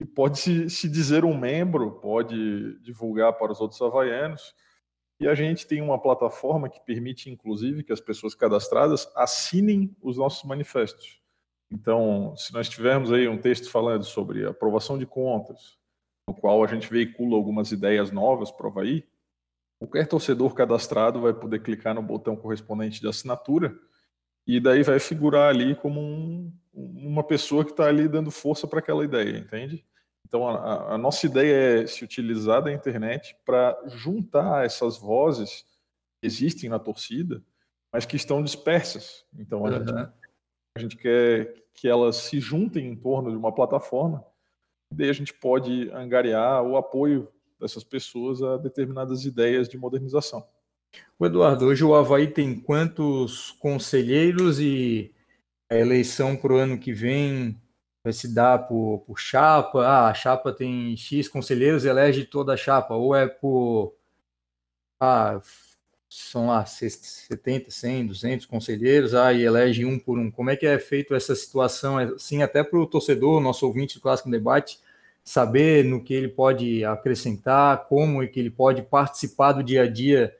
e 0.00 0.04
pode 0.04 0.38
se, 0.38 0.68
se, 0.68 0.88
dizer 0.88 1.24
um 1.24 1.38
membro, 1.38 2.00
pode 2.00 2.78
divulgar 2.80 3.32
para 3.34 3.52
os 3.52 3.60
outros 3.60 3.80
havaianos. 3.80 4.54
E 5.20 5.28
a 5.28 5.34
gente 5.34 5.66
tem 5.66 5.80
uma 5.80 6.02
plataforma 6.02 6.68
que 6.68 6.84
permite, 6.84 7.30
inclusive, 7.30 7.84
que 7.84 7.92
as 7.92 8.00
pessoas 8.00 8.34
cadastradas 8.34 9.08
assinem 9.14 9.96
os 10.02 10.16
nossos 10.18 10.42
manifestos. 10.42 11.21
Então, 11.72 12.36
se 12.36 12.52
nós 12.52 12.68
tivermos 12.68 13.10
aí 13.10 13.26
um 13.26 13.38
texto 13.38 13.70
falando 13.70 14.04
sobre 14.04 14.44
aprovação 14.44 14.98
de 14.98 15.06
contas, 15.06 15.78
no 16.28 16.34
qual 16.34 16.62
a 16.62 16.66
gente 16.66 16.90
veicula 16.90 17.34
algumas 17.34 17.72
ideias 17.72 18.10
novas 18.10 18.50
para 18.50 18.68
o 18.68 18.72
qualquer 19.80 20.06
torcedor 20.06 20.54
cadastrado 20.54 21.22
vai 21.22 21.32
poder 21.32 21.60
clicar 21.60 21.94
no 21.94 22.02
botão 22.02 22.36
correspondente 22.36 23.00
de 23.00 23.08
assinatura 23.08 23.74
e 24.46 24.60
daí 24.60 24.82
vai 24.82 25.00
figurar 25.00 25.48
ali 25.48 25.74
como 25.74 26.00
um, 26.00 26.52
uma 26.72 27.24
pessoa 27.24 27.64
que 27.64 27.70
está 27.70 27.86
ali 27.86 28.06
dando 28.06 28.30
força 28.30 28.66
para 28.66 28.78
aquela 28.78 29.04
ideia, 29.04 29.38
entende? 29.38 29.84
Então, 30.26 30.48
a, 30.48 30.94
a, 30.94 30.98
nossa 30.98 31.26
ideia 31.26 31.82
é 31.82 31.86
se 31.86 32.04
utilizar 32.04 32.62
da 32.62 32.72
internet 32.72 33.36
para 33.44 33.76
juntar 33.88 34.64
essas 34.64 34.96
vozes 34.98 35.64
que 36.20 36.26
existem 36.26 36.70
na 36.70 36.78
torcida, 36.78 37.42
mas 37.92 38.06
que 38.06 38.16
estão 38.16 38.42
dispersas. 38.42 39.24
Então, 39.36 39.66
a 39.66 39.70
uhum. 39.70 39.84
gente 39.84 40.21
a 40.76 40.80
gente 40.80 40.96
quer 40.96 41.54
que 41.74 41.88
elas 41.88 42.16
se 42.16 42.40
juntem 42.40 42.86
em 42.86 42.96
torno 42.96 43.30
de 43.30 43.36
uma 43.36 43.52
plataforma, 43.52 44.24
e 44.92 44.96
daí 44.96 45.10
a 45.10 45.14
gente 45.14 45.32
pode 45.32 45.90
angariar 45.90 46.62
o 46.62 46.76
apoio 46.76 47.28
dessas 47.58 47.84
pessoas 47.84 48.42
a 48.42 48.56
determinadas 48.56 49.24
ideias 49.24 49.68
de 49.68 49.78
modernização. 49.78 50.46
O 51.18 51.24
Eduardo, 51.24 51.66
hoje 51.66 51.84
o 51.84 51.94
Havaí 51.94 52.26
tem 52.26 52.58
quantos 52.58 53.52
conselheiros 53.52 54.60
e 54.60 55.14
a 55.70 55.76
eleição 55.76 56.36
para 56.36 56.52
o 56.52 56.56
ano 56.56 56.78
que 56.78 56.92
vem 56.92 57.58
vai 58.04 58.12
se 58.12 58.34
dar 58.34 58.66
por, 58.66 59.04
por 59.06 59.18
chapa? 59.18 59.86
Ah, 59.86 60.08
a 60.08 60.14
chapa 60.14 60.52
tem 60.52 60.96
X 60.96 61.28
conselheiros, 61.28 61.84
elege 61.84 62.24
toda 62.24 62.52
a 62.52 62.56
chapa, 62.56 62.94
ou 62.94 63.14
é 63.14 63.26
por 63.26 63.94
ah, 65.00 65.40
são 66.14 66.48
lá 66.48 66.66
70, 66.66 67.70
100, 67.70 68.06
200 68.06 68.46
conselheiros, 68.46 69.14
aí 69.14 69.42
ah, 69.42 69.46
elege 69.46 69.86
um 69.86 69.98
por 69.98 70.18
um. 70.18 70.30
Como 70.30 70.50
é 70.50 70.56
que 70.56 70.66
é 70.66 70.78
feito 70.78 71.14
essa 71.14 71.34
situação, 71.34 71.96
assim, 71.96 72.42
até 72.42 72.62
para 72.62 72.78
o 72.78 72.86
torcedor, 72.86 73.40
nosso 73.40 73.66
ouvinte 73.66 73.94
do 73.94 74.02
Clássico 74.02 74.30
Debate, 74.30 74.78
saber 75.24 75.86
no 75.86 76.04
que 76.04 76.12
ele 76.12 76.28
pode 76.28 76.84
acrescentar, 76.84 77.86
como 77.88 78.22
é 78.22 78.26
que 78.26 78.38
ele 78.38 78.50
pode 78.50 78.82
participar 78.82 79.52
do 79.52 79.62
dia 79.62 79.84
a 79.84 79.86
dia 79.88 80.36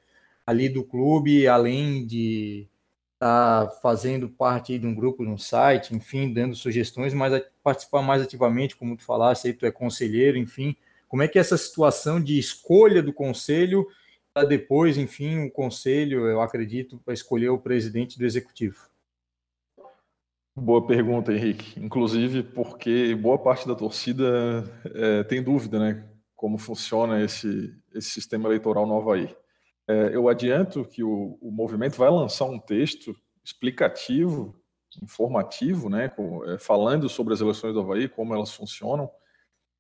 ali 0.47 0.69
do 0.69 0.85
clube, 0.85 1.49
além 1.49 2.07
de 2.07 2.69
estar 3.15 3.67
tá 3.67 3.71
fazendo 3.81 4.29
parte 4.29 4.79
de 4.79 4.87
um 4.87 4.95
grupo, 4.95 5.25
de 5.25 5.31
um 5.31 5.39
site, 5.39 5.97
enfim, 5.97 6.31
dando 6.35 6.55
sugestões, 6.55 7.15
mas 7.15 7.43
participar 7.63 8.03
mais 8.03 8.21
ativamente, 8.21 8.77
como 8.77 8.95
tu 8.95 9.05
falaste, 9.05 9.47
aí 9.47 9.55
tu 9.55 9.65
é 9.65 9.71
conselheiro, 9.71 10.37
enfim. 10.37 10.77
Como 11.09 11.23
é 11.23 11.29
que 11.29 11.39
é 11.39 11.41
essa 11.41 11.57
situação 11.57 12.23
de 12.23 12.39
escolha 12.39 13.03
do 13.03 13.13
conselho 13.13 13.87
depois, 14.49 14.97
enfim, 14.97 15.45
o 15.45 15.51
conselho, 15.51 16.27
eu 16.27 16.41
acredito, 16.41 16.99
para 17.05 17.13
escolher 17.13 17.51
o 17.51 17.59
presidente 17.59 18.19
do 18.19 18.25
executivo? 18.25 18.91
Boa 20.55 20.87
pergunta, 20.87 21.33
Henrique. 21.33 21.79
Inclusive 21.79 22.43
porque 22.43 23.15
boa 23.15 23.39
parte 23.39 23.67
da 23.67 23.75
torcida 23.75 24.65
é, 24.95 25.23
tem 25.25 25.43
dúvida, 25.43 25.79
né? 25.79 26.09
Como 26.35 26.59
funciona 26.59 27.23
esse, 27.23 27.75
esse 27.95 28.11
sistema 28.11 28.49
eleitoral 28.49 28.87
no 28.87 28.97
Havaí. 28.97 29.35
É, 29.89 30.15
eu 30.15 30.29
adianto 30.29 30.85
que 30.85 31.03
o, 31.03 31.39
o 31.41 31.51
movimento 31.51 31.97
vai 31.97 32.11
lançar 32.11 32.45
um 32.47 32.59
texto 32.59 33.15
explicativo, 33.45 34.55
informativo, 35.03 35.89
né? 35.89 36.09
Com, 36.09 36.45
é, 36.45 36.59
falando 36.59 37.09
sobre 37.09 37.35
as 37.35 37.41
eleições 37.41 37.73
do 37.75 37.81
Havaí, 37.81 38.09
como 38.09 38.35
elas 38.35 38.55
funcionam, 38.55 39.11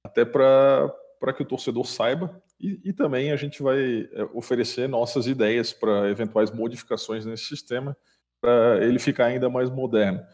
até 0.04 0.24
para 0.24 0.92
para 1.22 1.32
que 1.32 1.42
o 1.44 1.46
torcedor 1.46 1.86
saiba 1.86 2.42
e, 2.62 2.80
e 2.84 2.92
também 2.92 3.32
a 3.32 3.36
gente 3.36 3.60
vai 3.60 4.08
é, 4.12 4.22
oferecer 4.32 4.88
nossas 4.88 5.26
ideias 5.26 5.72
para 5.72 6.08
eventuais 6.08 6.52
modificações 6.52 7.26
nesse 7.26 7.44
sistema 7.44 7.96
para 8.40 8.84
ele 8.84 9.00
ficar 9.00 9.26
ainda 9.26 9.50
mais 9.50 9.68
moderno. 9.68 10.24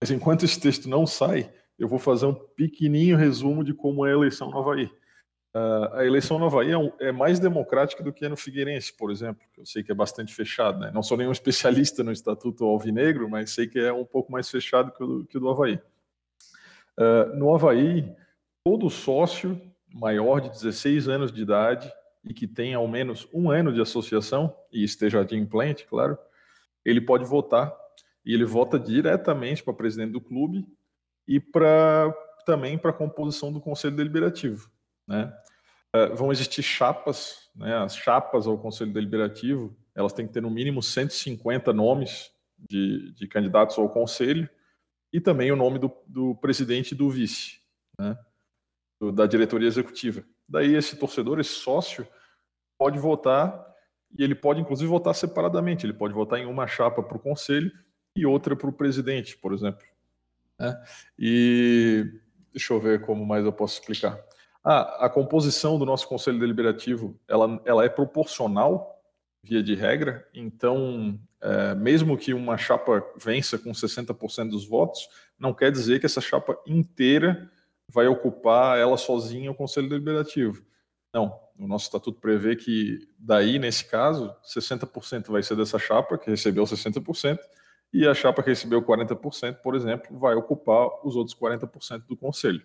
Mas 0.00 0.10
enquanto 0.10 0.44
esse 0.44 0.60
texto 0.60 0.88
não 0.88 1.06
sai, 1.06 1.52
eu 1.78 1.88
vou 1.88 1.98
fazer 1.98 2.26
um 2.26 2.34
pequenininho 2.34 3.16
resumo 3.16 3.64
de 3.64 3.74
como 3.74 4.06
é 4.06 4.10
a 4.10 4.14
eleição 4.14 4.50
no 4.50 4.58
Havaí. 4.58 4.90
Uh, 5.54 5.94
a 5.94 6.06
eleição 6.06 6.38
no 6.38 6.46
Havaí 6.46 6.70
é, 6.70 6.78
um, 6.78 6.90
é, 6.98 7.12
mais 7.12 7.38
democrática 7.38 8.02
do 8.02 8.12
que 8.12 8.28
no 8.28 8.36
Figueirense, 8.36 8.92
por 8.96 9.10
exemplo, 9.10 9.42
que 9.52 9.60
eu 9.60 9.66
sei 9.66 9.82
que 9.82 9.92
é 9.92 9.94
bastante 9.94 10.32
fechado. 10.32 10.78
Né? 10.78 10.90
Não 10.94 11.02
sou 11.02 11.16
nenhum 11.16 11.32
especialista 11.32 12.02
no 12.02 12.12
Estatuto 12.12 12.64
Alvinegro, 12.64 13.28
mas 13.28 13.50
sei 13.50 13.66
que 13.66 13.78
é 13.78 13.92
um 13.92 14.04
pouco 14.04 14.30
mais 14.30 14.48
fechado 14.48 14.92
que 14.92 15.02
o, 15.02 15.24
que 15.24 15.36
o 15.36 15.40
do 15.40 15.50
Havaí. 15.50 15.80
Uh, 16.98 17.36
no 17.36 17.54
Havaí, 17.54 18.14
todo 18.64 18.88
sócio 18.88 19.60
maior 19.92 20.40
de 20.40 20.50
16 20.50 21.08
anos 21.08 21.32
de 21.32 21.42
idade 21.42 21.92
e 22.24 22.32
que 22.32 22.46
tenha 22.46 22.76
ao 22.76 22.88
menos 22.88 23.28
um 23.32 23.50
ano 23.50 23.72
de 23.72 23.80
associação 23.80 24.54
e 24.72 24.84
esteja 24.84 25.20
adimplente, 25.20 25.86
claro, 25.86 26.16
ele 26.84 27.00
pode 27.00 27.24
votar 27.24 27.74
e 28.24 28.32
ele 28.32 28.44
vota 28.44 28.78
diretamente 28.78 29.62
para 29.62 29.74
presidente 29.74 30.12
do 30.12 30.20
clube 30.20 30.66
e 31.26 31.40
para 31.40 32.14
também 32.44 32.76
para 32.76 32.90
a 32.90 32.94
composição 32.94 33.52
do 33.52 33.60
conselho 33.60 33.96
deliberativo, 33.96 34.68
né? 35.06 35.32
Uh, 35.94 36.16
vão 36.16 36.32
existir 36.32 36.62
chapas, 36.62 37.50
né? 37.54 37.76
As 37.76 37.94
chapas 37.94 38.46
ao 38.46 38.58
conselho 38.58 38.92
deliberativo, 38.92 39.76
elas 39.94 40.12
têm 40.12 40.26
que 40.26 40.32
ter 40.32 40.40
no 40.40 40.50
mínimo 40.50 40.82
150 40.82 41.72
nomes 41.72 42.32
de, 42.58 43.12
de 43.12 43.28
candidatos 43.28 43.78
ao 43.78 43.88
conselho 43.88 44.48
e 45.12 45.20
também 45.20 45.52
o 45.52 45.56
nome 45.56 45.78
do, 45.78 45.92
do 46.06 46.34
presidente 46.36 46.92
e 46.92 46.94
do 46.96 47.10
vice, 47.10 47.60
né? 47.98 48.16
Da 49.10 49.26
diretoria 49.26 49.66
executiva. 49.66 50.22
Daí 50.48 50.74
esse 50.74 50.96
torcedor, 50.96 51.40
esse 51.40 51.54
sócio, 51.54 52.06
pode 52.78 52.98
votar 52.98 53.66
e 54.16 54.22
ele 54.22 54.34
pode 54.34 54.60
inclusive 54.60 54.88
votar 54.88 55.14
separadamente. 55.14 55.86
Ele 55.86 55.94
pode 55.94 56.14
votar 56.14 56.38
em 56.38 56.46
uma 56.46 56.66
chapa 56.66 57.02
para 57.02 57.16
o 57.16 57.20
conselho 57.20 57.72
e 58.14 58.26
outra 58.26 58.54
para 58.54 58.68
o 58.68 58.72
presidente, 58.72 59.36
por 59.36 59.52
exemplo. 59.52 59.84
É. 60.60 60.76
E 61.18 62.04
deixa 62.52 62.74
eu 62.74 62.80
ver 62.80 63.00
como 63.00 63.24
mais 63.24 63.44
eu 63.44 63.52
posso 63.52 63.80
explicar. 63.80 64.20
Ah, 64.62 65.06
a 65.06 65.10
composição 65.10 65.78
do 65.78 65.86
nosso 65.86 66.06
conselho 66.06 66.38
deliberativo 66.38 67.18
ela, 67.26 67.60
ela 67.64 67.84
é 67.84 67.88
proporcional 67.88 69.02
via 69.42 69.62
de 69.62 69.74
regra. 69.74 70.28
Então, 70.32 71.18
é, 71.40 71.74
mesmo 71.74 72.16
que 72.16 72.32
uma 72.32 72.56
chapa 72.56 73.04
vença 73.16 73.58
com 73.58 73.72
60% 73.72 74.50
dos 74.50 74.64
votos, 74.64 75.08
não 75.38 75.52
quer 75.52 75.72
dizer 75.72 75.98
que 75.98 76.06
essa 76.06 76.20
chapa 76.20 76.56
inteira 76.66 77.50
vai 77.92 78.06
ocupar 78.06 78.78
ela 78.78 78.96
sozinha 78.96 79.50
o 79.50 79.54
Conselho 79.54 79.88
Deliberativo. 79.88 80.64
Não, 81.12 81.38
o 81.58 81.68
nosso 81.68 81.84
estatuto 81.84 82.18
prevê 82.18 82.56
que 82.56 83.06
daí, 83.18 83.58
nesse 83.58 83.84
caso, 83.84 84.34
60% 84.42 85.30
vai 85.30 85.42
ser 85.42 85.56
dessa 85.56 85.78
chapa, 85.78 86.16
que 86.16 86.30
recebeu 86.30 86.64
60%, 86.64 87.38
e 87.92 88.06
a 88.08 88.14
chapa 88.14 88.42
que 88.42 88.48
recebeu 88.48 88.82
40%, 88.82 89.56
por 89.56 89.74
exemplo, 89.74 90.18
vai 90.18 90.34
ocupar 90.34 90.88
os 91.06 91.14
outros 91.14 91.36
40% 91.36 92.06
do 92.06 92.16
conselho. 92.16 92.62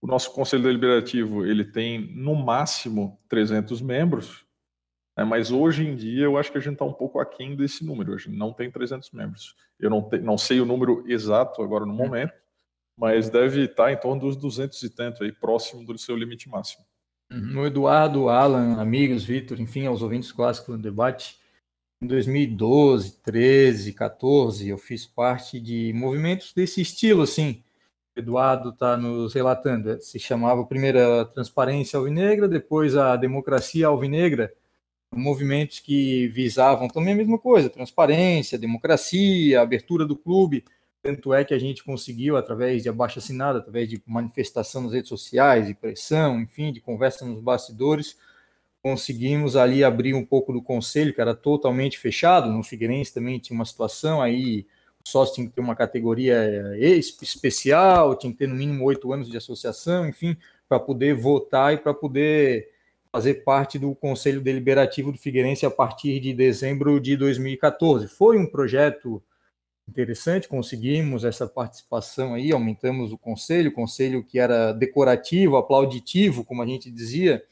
O 0.00 0.06
nosso 0.06 0.32
conselho 0.32 0.62
deliberativo 0.62 1.44
ele 1.44 1.64
tem 1.64 2.14
no 2.14 2.34
máximo 2.34 3.20
300 3.28 3.82
membros, 3.82 4.46
né, 5.16 5.24
mas 5.24 5.50
hoje 5.50 5.86
em 5.86 5.94
dia 5.94 6.24
eu 6.24 6.38
acho 6.38 6.50
que 6.50 6.58
a 6.58 6.60
gente 6.60 6.74
está 6.74 6.84
um 6.84 6.92
pouco 6.92 7.18
aquém 7.18 7.54
desse 7.54 7.84
número. 7.84 8.14
A 8.14 8.16
gente 8.16 8.36
não 8.36 8.52
tem 8.52 8.70
300 8.70 9.10
membros. 9.10 9.54
Eu 9.78 9.90
não, 9.90 10.02
te, 10.02 10.18
não 10.18 10.38
sei 10.38 10.60
o 10.60 10.66
número 10.66 11.04
exato 11.06 11.62
agora 11.62 11.84
no 11.84 11.92
momento, 11.92 12.32
mas 12.98 13.28
deve 13.28 13.64
estar 13.64 13.92
em 13.92 13.96
torno 13.96 14.20
dos 14.20 14.36
200 14.36 14.82
e 14.82 14.90
tanto 14.90 15.22
aí, 15.22 15.32
próximo 15.32 15.84
do 15.84 15.98
seu 15.98 16.16
limite 16.16 16.48
máximo. 16.48 16.84
Uhum. 17.30 17.60
O 17.60 17.66
Eduardo, 17.66 18.28
Alan, 18.28 18.80
amigos, 18.80 19.24
Vitor, 19.24 19.60
enfim, 19.60 19.86
aos 19.86 20.02
ouvintes 20.02 20.32
clássicos 20.32 20.76
do 20.76 20.82
debate, 20.82 21.38
em 22.00 22.06
2012, 22.06 23.22
13, 23.22 23.92
14, 23.92 24.68
eu 24.68 24.78
fiz 24.78 25.06
parte 25.06 25.58
de 25.58 25.92
movimentos 25.94 26.52
desse 26.52 26.80
estilo, 26.80 27.22
assim. 27.22 27.62
O 28.14 28.20
Eduardo 28.20 28.70
está 28.70 28.96
nos 28.96 29.34
relatando. 29.34 30.00
Se 30.02 30.18
chamava 30.18 30.64
primeiro 30.64 30.98
a 31.20 31.24
Transparência 31.24 31.98
Alvinegra, 31.98 32.48
depois 32.48 32.96
a 32.96 33.16
Democracia 33.16 33.86
Alvinegra. 33.86 34.52
Movimentos 35.14 35.80
que 35.80 36.28
visavam 36.28 36.88
também 36.88 37.14
a 37.14 37.16
mesma 37.16 37.38
coisa: 37.38 37.70
transparência, 37.70 38.58
democracia, 38.58 39.60
abertura 39.60 40.04
do 40.04 40.16
clube. 40.16 40.64
Tanto 41.06 41.32
é 41.32 41.44
que 41.44 41.54
a 41.54 41.58
gente 41.58 41.84
conseguiu, 41.84 42.36
através 42.36 42.82
de 42.82 42.88
abaixo 42.88 43.20
assinado, 43.20 43.58
através 43.58 43.88
de 43.88 44.02
manifestação 44.04 44.82
nas 44.82 44.92
redes 44.92 45.08
sociais, 45.08 45.68
de 45.68 45.72
pressão, 45.72 46.40
enfim, 46.40 46.72
de 46.72 46.80
conversa 46.80 47.24
nos 47.24 47.40
bastidores, 47.40 48.18
conseguimos 48.82 49.54
ali 49.54 49.84
abrir 49.84 50.14
um 50.14 50.24
pouco 50.24 50.52
do 50.52 50.60
conselho, 50.60 51.14
que 51.14 51.20
era 51.20 51.32
totalmente 51.32 51.96
fechado. 51.96 52.50
No 52.50 52.60
Figueirense 52.64 53.14
também 53.14 53.38
tinha 53.38 53.56
uma 53.56 53.64
situação, 53.64 54.20
aí 54.20 54.66
o 55.04 55.08
sócio 55.08 55.36
tinha 55.36 55.46
que 55.46 55.54
ter 55.54 55.60
uma 55.60 55.76
categoria 55.76 56.76
especial, 56.76 58.16
tinha 58.16 58.32
que 58.32 58.38
ter 58.40 58.48
no 58.48 58.56
mínimo 58.56 58.84
oito 58.84 59.12
anos 59.12 59.30
de 59.30 59.36
associação, 59.36 60.08
enfim, 60.08 60.36
para 60.68 60.80
poder 60.80 61.14
votar 61.14 61.72
e 61.72 61.76
para 61.76 61.94
poder 61.94 62.68
fazer 63.12 63.44
parte 63.44 63.78
do 63.78 63.94
Conselho 63.94 64.40
Deliberativo 64.40 65.12
do 65.12 65.18
Figueirense 65.18 65.64
a 65.64 65.70
partir 65.70 66.18
de 66.18 66.34
dezembro 66.34 66.98
de 67.00 67.16
2014. 67.16 68.08
Foi 68.08 68.36
um 68.36 68.46
projeto 68.50 69.22
interessante, 69.88 70.48
conseguimos 70.48 71.24
essa 71.24 71.46
participação 71.46 72.34
aí, 72.34 72.52
aumentamos 72.52 73.12
o 73.12 73.18
conselho, 73.18 73.72
conselho 73.72 74.24
que 74.24 74.38
era 74.38 74.72
decorativo, 74.72 75.56
aplauditivo, 75.56 76.44
como 76.44 76.62
a 76.62 76.66
gente 76.66 76.90
dizia, 76.90 77.42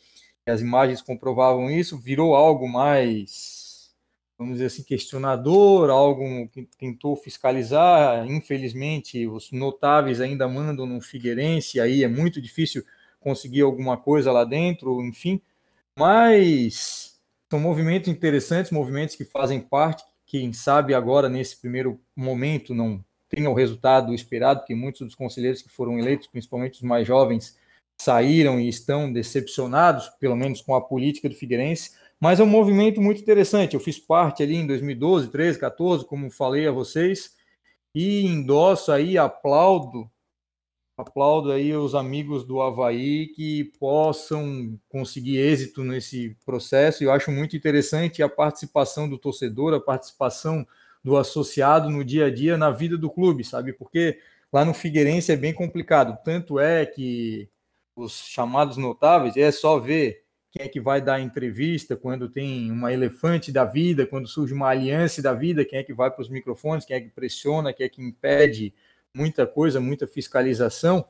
as 0.47 0.61
imagens 0.61 1.01
comprovavam 1.01 1.71
isso, 1.71 1.97
virou 1.97 2.35
algo 2.35 2.69
mais, 2.69 3.95
vamos 4.37 4.55
dizer 4.55 4.67
assim, 4.67 4.83
questionador, 4.83 5.89
algo 5.91 6.49
que 6.49 6.69
tentou 6.79 7.17
fiscalizar, 7.17 8.27
infelizmente 8.27 9.27
os 9.27 9.51
notáveis 9.53 10.21
ainda 10.21 10.49
mandam 10.49 10.87
no 10.87 11.01
Figueirense, 11.01 11.81
aí 11.81 12.03
é 12.03 12.09
muito 12.09 12.43
difícil 12.43 12.85
conseguir 13.21 13.63
alguma 13.63 13.97
coisa 13.97 14.31
lá 14.31 14.45
dentro, 14.45 15.01
enfim, 15.03 15.41
mas 15.99 17.19
são 17.51 17.61
movimentos 17.61 18.09
interessantes, 18.09 18.73
movimentos 18.73 19.15
que 19.15 19.25
fazem 19.25 19.61
parte, 19.61 20.05
quem 20.35 20.53
sabe 20.53 20.95
agora, 20.95 21.29
nesse 21.29 21.61
primeiro 21.61 22.01
momento, 22.17 22.75
não 22.75 23.05
tenha 23.29 23.49
o 23.49 23.55
resultado 23.55 24.13
esperado, 24.13 24.59
porque 24.59 24.75
muitos 24.75 25.03
dos 25.03 25.15
conselheiros 25.15 25.63
que 25.63 25.69
foram 25.69 25.97
eleitos, 25.97 26.27
principalmente 26.27 26.75
os 26.75 26.83
mais 26.83 27.07
jovens, 27.07 27.57
saíram 27.97 28.59
e 28.59 28.69
estão 28.69 29.13
decepcionados, 29.13 30.09
pelo 30.19 30.35
menos 30.35 30.61
com 30.61 30.75
a 30.75 30.81
política 30.81 31.29
do 31.29 31.37
Figueirense, 31.37 31.93
mas 32.19 32.41
é 32.41 32.43
um 32.43 32.49
movimento 32.49 33.01
muito 33.01 33.23
interessante. 33.23 33.75
Eu 33.75 33.81
fiz 33.81 33.97
parte 33.97 34.43
ali 34.43 34.57
em 34.57 34.67
2012, 34.67 35.31
13, 35.31 35.57
14, 35.57 36.05
como 36.05 36.29
falei 36.29 36.67
a 36.67 36.73
vocês, 36.73 37.37
e 37.95 38.27
endosso 38.27 38.91
aí, 38.91 39.17
aplaudo 39.17 40.11
aplaudo 40.97 41.51
aí 41.51 41.75
os 41.75 41.95
amigos 41.95 42.45
do 42.45 42.63
Havaí 42.63 43.29
que 43.29 43.65
possam 43.79 44.79
conseguir 44.89 45.39
êxito 45.39 45.83
nesse 45.83 46.37
processo. 46.45 47.03
Eu 47.03 47.13
acho 47.13 47.31
muito 47.31 47.57
interessante 47.57 48.23
a 48.23 48.29
participação 48.29 49.09
do 49.09 49.19
torcedor, 49.19 49.75
a 49.75 49.81
participação 49.81 50.67
do 51.03 51.17
associado 51.17 51.91
no 51.91 52.05
dia 52.05 52.27
a 52.27 52.31
dia 52.31 52.57
na 52.57 52.71
vida 52.71 52.97
do 52.97 53.11
clube, 53.11 53.45
sabe? 53.45 53.73
Porque 53.73 54.19
lá 54.53 54.65
no 54.65 54.73
Figueirense 54.73 55.33
é 55.33 55.37
bem 55.37 55.53
complicado. 55.53 56.17
Tanto 56.25 56.59
é 56.59 56.87
que 56.87 57.49
os 57.97 58.13
chamados 58.13 58.77
notáveis 58.77 59.37
é 59.37 59.51
só 59.51 59.79
ver 59.79 60.23
quem 60.51 60.67
é 60.67 60.69
que 60.69 60.81
vai 60.81 61.01
dar 61.03 61.21
entrevista 61.21 61.97
quando 61.97 62.29
tem 62.29 62.71
uma 62.71 62.93
elefante 62.93 63.51
da 63.51 63.65
vida, 63.65 64.07
quando 64.07 64.29
surge 64.29 64.55
uma 64.55 64.69
aliança 64.69 65.21
da 65.21 65.35
vida, 65.35 65.65
quem 65.65 65.81
é 65.81 65.83
que 65.83 65.93
vai 65.93 66.11
para 66.11 66.23
os 66.23 66.29
microfones, 66.29 66.85
quem 66.85 66.97
é 66.97 67.01
que 67.01 67.11
pressiona, 67.11 67.73
quem 67.73 67.87
é 67.87 67.89
que 67.89 68.01
impede 68.01 68.73
muita 69.15 69.47
coisa, 69.47 69.81
muita 69.81 70.07
fiscalização, 70.07 71.05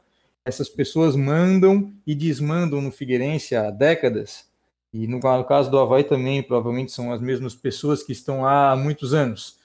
essas 0.44 0.68
pessoas 0.68 1.16
mandam 1.16 1.92
e 2.06 2.14
desmandam 2.14 2.80
no 2.80 2.92
Figueirense 2.92 3.56
há 3.56 3.70
décadas, 3.70 4.46
e 4.94 5.08
no, 5.08 5.18
caso 5.18 5.68
do 5.68 5.78
Havaí 5.80 6.04
também, 6.04 6.40
provavelmente 6.40 6.92
são 6.92 7.12
as 7.12 7.20
mesmas 7.20 7.52
pessoas 7.52 8.04
que 8.04 8.12
estão 8.12 8.42
lá 8.42 8.70
há 8.70 8.76
muitos 8.76 9.12
anos. 9.12 9.58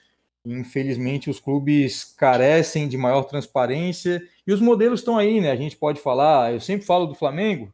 Infelizmente, 0.43 1.29
os 1.29 1.39
clubes 1.39 2.03
carecem 2.17 2.87
de 2.87 2.97
maior 2.97 3.23
transparência 3.25 4.27
e 4.47 4.51
os 4.51 4.59
modelos 4.59 5.01
estão 5.01 5.19
aí, 5.19 5.39
né? 5.39 5.51
A 5.51 5.55
gente 5.55 5.77
pode 5.77 6.01
falar, 6.01 6.53
eu 6.53 6.59
sempre 6.59 6.83
falo 6.83 7.05
do 7.05 7.13
Flamengo, 7.13 7.71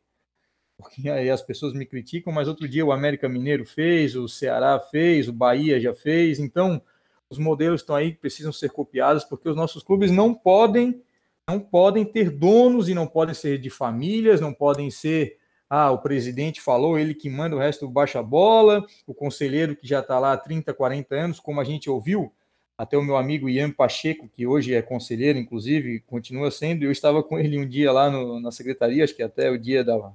porque 0.77 1.07
aí 1.09 1.29
as 1.29 1.41
pessoas 1.41 1.73
me 1.73 1.85
criticam, 1.85 2.33
mas 2.33 2.49
outro 2.49 2.67
dia 2.67 2.85
o 2.85 2.91
América 2.91 3.29
Mineiro 3.29 3.65
fez, 3.65 4.17
o 4.17 4.27
Ceará 4.27 4.77
fez, 4.77 5.29
o 5.29 5.33
Bahia 5.33 5.79
já 5.79 5.93
fez, 5.93 6.39
então 6.39 6.81
os 7.29 7.37
modelos 7.37 7.81
estão 7.81 7.95
aí 7.95 8.13
precisam 8.13 8.51
ser 8.51 8.69
copiados, 8.69 9.23
porque 9.23 9.49
os 9.49 9.55
nossos 9.55 9.83
clubes 9.83 10.11
não 10.11 10.33
podem 10.33 11.01
não 11.47 11.59
podem 11.59 12.03
ter 12.03 12.31
donos 12.31 12.89
e 12.89 12.95
não 12.95 13.05
podem 13.05 13.35
ser 13.35 13.59
de 13.59 13.69
famílias, 13.69 14.41
não 14.41 14.51
podem 14.51 14.89
ser 14.89 15.37
ah, 15.69 15.91
o 15.91 15.99
presidente 15.99 16.61
falou, 16.61 16.97
ele 16.97 17.13
que 17.13 17.29
manda 17.29 17.55
o 17.55 17.59
resto 17.59 17.87
baixa 17.87 18.19
a 18.19 18.23
bola, 18.23 18.85
o 19.05 19.13
conselheiro 19.13 19.75
que 19.75 19.87
já 19.87 19.99
está 19.99 20.19
lá 20.19 20.33
há 20.33 20.37
30, 20.37 20.73
40 20.73 21.15
anos, 21.15 21.39
como 21.39 21.59
a 21.59 21.63
gente 21.63 21.89
ouviu, 21.89 22.31
até 22.77 22.97
o 22.97 23.01
meu 23.01 23.15
amigo 23.17 23.49
Ian 23.49 23.71
Pacheco, 23.71 24.27
que 24.27 24.45
hoje 24.45 24.73
é 24.73 24.81
conselheiro, 24.81 25.39
inclusive, 25.39 26.01
continua 26.01 26.51
sendo, 26.51 26.83
eu 26.83 26.91
estava 26.91 27.23
com 27.23 27.39
ele 27.39 27.59
um 27.59 27.67
dia 27.67 27.91
lá 27.91 28.09
no, 28.09 28.39
na 28.39 28.51
secretaria, 28.51 29.03
acho 29.03 29.15
que 29.15 29.23
até 29.23 29.49
o 29.49 29.57
dia 29.57 29.83
da 29.83 30.13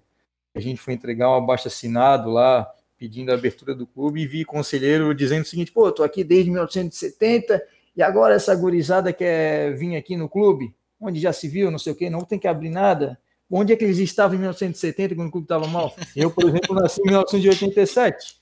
a 0.53 0.59
gente 0.59 0.81
foi 0.81 0.95
entregar 0.95 1.31
um 1.31 1.35
abaixo 1.35 1.69
assinado 1.69 2.31
lá 2.31 2.69
pedindo 3.01 3.31
a 3.31 3.35
abertura 3.35 3.75
do 3.75 3.87
clube 3.87 4.21
e 4.21 4.27
vi 4.27 4.45
conselheiro 4.45 5.15
dizendo 5.15 5.43
o 5.43 5.47
seguinte: 5.47 5.73
pô, 5.73 5.91
tô 5.91 6.03
aqui 6.03 6.23
desde 6.23 6.51
1970 6.51 7.63
e 7.97 8.03
agora 8.03 8.35
essa 8.35 8.55
gurizada 8.55 9.11
quer 9.11 9.75
vir 9.75 9.97
aqui 9.97 10.17
no 10.17 10.29
clube, 10.29 10.75
onde 11.01 11.19
já 11.19 11.33
se 11.33 11.49
viu, 11.49 11.71
não 11.71 11.79
sei 11.79 11.95
o 11.95 11.97
quê, 11.97 12.11
não 12.11 12.21
tem 12.21 12.39
que 12.39 12.47
abrir 12.47 12.69
nada. 12.69 13.19
Onde 13.51 13.73
é 13.73 13.77
que 13.77 13.83
eles 13.83 13.99
estavam 13.99 14.37
em 14.37 14.39
1970 14.41 15.15
quando 15.17 15.29
o 15.29 15.33
clube 15.33 15.47
estava 15.47 15.67
mal? 15.67 15.97
Eu, 16.15 16.31
por 16.31 16.45
exemplo, 16.45 16.73
nasci 16.73 17.01
em 17.01 17.07
1987. 17.07 18.37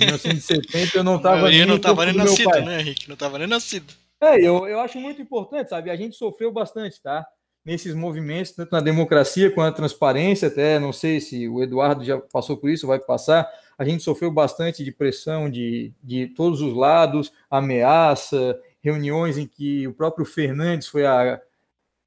Em 0.00 0.04
1970 0.06 0.96
eu 0.96 1.04
não 1.04 1.16
estava 1.16 1.50
nem. 1.50 1.60
Eu 1.60 1.66
não 1.66 1.76
estava 1.76 2.06
nem 2.06 2.14
nascido, 2.14 2.60
né, 2.64 2.80
Henrique? 2.80 3.08
Não 3.08 3.14
estava 3.14 3.38
nem 3.38 3.48
nascido. 3.48 3.92
É, 4.18 4.36
eu, 4.40 4.66
eu 4.66 4.80
acho 4.80 4.98
muito 4.98 5.20
importante, 5.20 5.68
sabe? 5.68 5.90
A 5.90 5.96
gente 5.96 6.16
sofreu 6.16 6.50
bastante, 6.50 7.02
tá? 7.02 7.26
nesses 7.66 7.96
movimentos, 7.96 8.52
tanto 8.52 8.70
na 8.70 8.80
democracia 8.80 9.50
quanto 9.50 9.66
na 9.66 9.76
transparência, 9.76 10.46
até 10.46 10.78
não 10.78 10.92
sei 10.92 11.20
se 11.20 11.48
o 11.48 11.60
Eduardo 11.60 12.04
já 12.04 12.16
passou 12.16 12.56
por 12.56 12.70
isso, 12.70 12.86
vai 12.86 13.00
passar, 13.00 13.50
a 13.78 13.84
gente 13.84 14.02
sofreu 14.02 14.30
bastante 14.30 14.82
de 14.82 14.90
pressão 14.90 15.50
de, 15.50 15.92
de 16.02 16.28
todos 16.28 16.60
os 16.60 16.74
lados, 16.74 17.32
ameaça, 17.50 18.58
reuniões 18.80 19.36
em 19.36 19.46
que 19.46 19.86
o 19.86 19.92
próprio 19.92 20.24
Fernandes 20.24 20.88
foi 20.88 21.04
a 21.04 21.40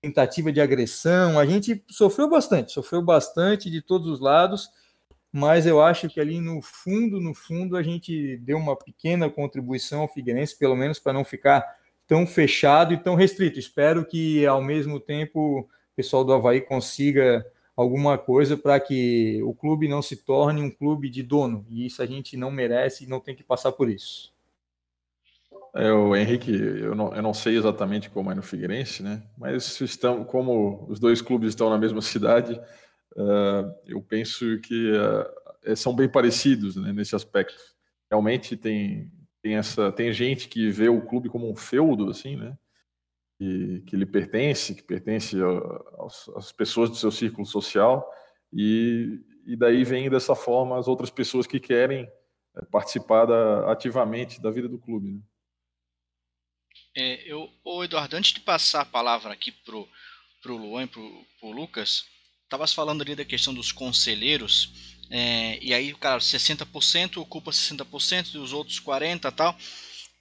tentativa 0.01 0.51
de 0.51 0.62
agressão, 0.62 1.38
a 1.38 1.45
gente 1.45 1.84
sofreu 1.89 2.29
bastante, 2.29 2.71
sofreu 2.71 3.01
bastante 3.01 3.69
de 3.69 3.82
todos 3.82 4.08
os 4.08 4.19
lados, 4.19 4.69
mas 5.32 5.67
eu 5.67 5.82
acho 5.82 6.10
que 6.10 6.19
ali 6.19 6.39
no 6.39 6.62
fundo, 6.62 7.19
no 7.19 7.34
fundo, 7.36 7.77
a 7.77 7.84
gente 7.84 8.38
deu 8.38 8.58
uma 8.58 8.75
pequena 8.75 9.29
contribuição 9.29 10.01
ao 10.01 10.08
Figueirense, 10.08 10.58
pelo 10.58 10.75
menos 10.75 10.97
para 10.97 11.13
não 11.13 11.23
ficar 11.23 11.63
tão 12.08 12.25
fechado 12.25 12.93
e 12.93 12.97
tão 12.97 13.13
restrito. 13.13 13.60
Espero 13.60 14.03
que, 14.03 14.45
ao 14.47 14.62
mesmo 14.63 14.99
tempo, 14.99 15.60
o 15.60 15.69
pessoal 15.95 16.23
do 16.23 16.34
Havaí 16.34 16.62
consiga 16.62 17.45
alguma 17.80 18.18
coisa 18.18 18.58
para 18.58 18.78
que 18.78 19.42
o 19.44 19.54
clube 19.54 19.88
não 19.88 20.02
se 20.02 20.18
torne 20.18 20.62
um 20.62 20.70
clube 20.70 21.10
de 21.10 21.24
dono. 21.24 21.65
E 21.70 21.86
isso 21.86 22.02
a 22.02 22.06
gente 22.06 22.36
não 22.36 22.52
merece 22.52 23.06
e 23.06 23.08
não 23.08 23.22
tem 23.22 23.34
que 23.34 23.42
passar 23.42 23.72
por 23.72 23.89
isso. 23.89 24.34
É, 25.74 25.89
o 25.89 26.13
Henrique, 26.13 26.52
eu 26.52 26.94
não, 26.94 27.15
eu 27.15 27.22
não 27.22 27.34
sei 27.34 27.56
exatamente 27.56 28.10
como 28.10 28.30
é 28.32 28.36
no 28.36 28.42
Figueirense, 28.42 29.02
né? 29.02 29.24
Mas 29.38 29.80
estão, 29.80 30.26
como 30.26 30.86
os 30.89 31.00
dois 31.00 31.22
clubes 31.22 31.50
estão 31.50 31.70
na 31.70 31.78
mesma 31.78 32.02
cidade, 32.02 32.60
uh, 33.15 33.74
eu 33.86 34.02
penso 34.02 34.60
que 34.60 34.92
uh, 34.92 35.76
são 35.78 35.96
bem 35.96 36.10
parecidos 36.10 36.76
né, 36.76 36.92
nesse 36.92 37.15
aspecto. 37.15 37.56
Realmente 38.12 38.58
tem 38.58 39.10
tem 39.42 39.56
essa 39.56 39.89
tem 39.89 40.12
gente 40.12 40.50
que 40.50 40.70
vê 40.70 40.89
o 40.89 41.00
clube 41.00 41.30
como 41.30 41.50
um 41.50 41.56
feudo 41.56 42.10
assim 42.10 42.36
né 42.36 42.58
que, 43.39 43.82
que 43.88 43.95
lhe 43.95 44.06
pertence 44.06 44.75
que 44.75 44.84
pertence 44.84 45.38
às 46.36 46.52
pessoas 46.52 46.89
do 46.89 46.97
seu 46.97 47.10
círculo 47.10 47.47
social 47.47 48.06
e, 48.52 49.17
e 49.45 49.56
daí 49.56 49.86
vem 49.86 50.10
dessa 50.10 50.36
forma 50.36 50.78
as 50.78 50.89
outras 50.89 51.10
pessoas 51.10 51.47
que 51.47 51.60
querem 51.60 52.04
é, 52.56 52.65
participar 52.65 53.25
da, 53.25 53.71
ativamente 53.71 54.41
da 54.41 54.52
vida 54.52 54.67
do 54.67 54.78
clube. 54.78 55.12
Né? 55.12 55.21
É, 56.97 57.32
eu, 57.32 57.49
ô 57.63 57.82
Eduardo, 57.82 58.17
antes 58.17 58.34
de 58.34 58.41
passar 58.41 58.82
a 58.82 58.86
palavra 58.86 59.32
aqui 59.32 59.52
pro, 59.52 59.88
pro 60.41 60.58
Luan 60.58 60.84
e 60.84 60.88
pro, 60.88 61.25
pro 61.39 61.52
Lucas, 61.52 62.04
estavas 62.43 62.73
falando 62.73 63.02
ali 63.02 63.15
da 63.15 63.23
questão 63.23 63.54
dos 63.54 63.71
conselheiros, 63.71 64.97
é, 65.10 65.58
e 65.63 65.73
aí, 65.73 65.93
cara, 65.95 66.19
60% 66.19 67.17
ocupa 67.17 67.52
60% 67.52 68.36
e 68.36 68.38
os 68.38 68.52
outros 68.52 68.82
40% 68.82 69.32
e 69.32 69.32
tal. 69.32 69.58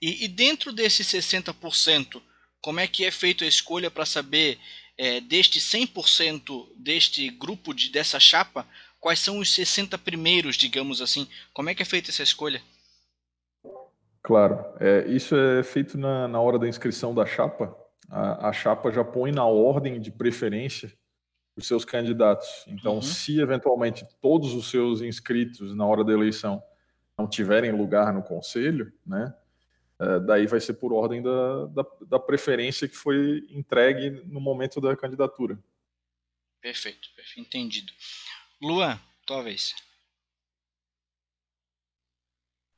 E, 0.00 0.24
e 0.24 0.28
dentro 0.28 0.72
desses 0.72 1.06
60%, 1.08 2.22
como 2.68 2.80
é 2.80 2.86
que 2.86 3.06
é 3.06 3.10
feita 3.10 3.46
a 3.46 3.48
escolha 3.48 3.90
para 3.90 4.04
saber 4.04 4.58
é, 4.98 5.22
deste 5.22 5.58
100% 5.58 6.68
deste 6.76 7.30
grupo, 7.30 7.72
de, 7.72 7.90
dessa 7.90 8.20
chapa, 8.20 8.66
quais 9.00 9.20
são 9.20 9.38
os 9.38 9.54
60 9.54 9.96
primeiros, 9.96 10.54
digamos 10.54 11.00
assim? 11.00 11.26
Como 11.54 11.70
é 11.70 11.74
que 11.74 11.82
é 11.82 11.86
feita 11.86 12.10
essa 12.10 12.22
escolha? 12.22 12.60
Claro, 14.22 14.62
é, 14.78 15.06
isso 15.08 15.34
é 15.34 15.62
feito 15.62 15.96
na, 15.96 16.28
na 16.28 16.38
hora 16.42 16.58
da 16.58 16.68
inscrição 16.68 17.14
da 17.14 17.24
chapa. 17.24 17.74
A, 18.06 18.48
a 18.48 18.52
chapa 18.52 18.92
já 18.92 19.02
põe 19.02 19.32
na 19.32 19.46
ordem 19.46 19.98
de 19.98 20.10
preferência 20.10 20.92
os 21.56 21.66
seus 21.66 21.86
candidatos. 21.86 22.66
Então, 22.66 22.96
uhum. 22.96 23.02
se 23.02 23.40
eventualmente 23.40 24.06
todos 24.20 24.52
os 24.52 24.68
seus 24.68 25.00
inscritos 25.00 25.74
na 25.74 25.86
hora 25.86 26.04
da 26.04 26.12
eleição 26.12 26.62
não 27.18 27.26
tiverem 27.26 27.72
lugar 27.72 28.12
no 28.12 28.22
conselho, 28.22 28.92
né, 29.06 29.34
é, 30.00 30.20
daí 30.20 30.46
vai 30.46 30.60
ser 30.60 30.74
por 30.74 30.92
ordem 30.92 31.22
da, 31.22 31.66
da, 31.66 31.86
da, 32.06 32.18
preferência 32.18 32.88
que 32.88 32.96
foi 32.96 33.46
entregue 33.50 34.10
no 34.26 34.40
momento 34.40 34.80
da 34.80 34.96
candidatura. 34.96 35.58
Perfeito, 36.60 37.08
perfeito 37.14 37.46
entendido. 37.46 37.92
Luan, 38.60 38.98
tua 39.26 39.42
vez. 39.42 39.74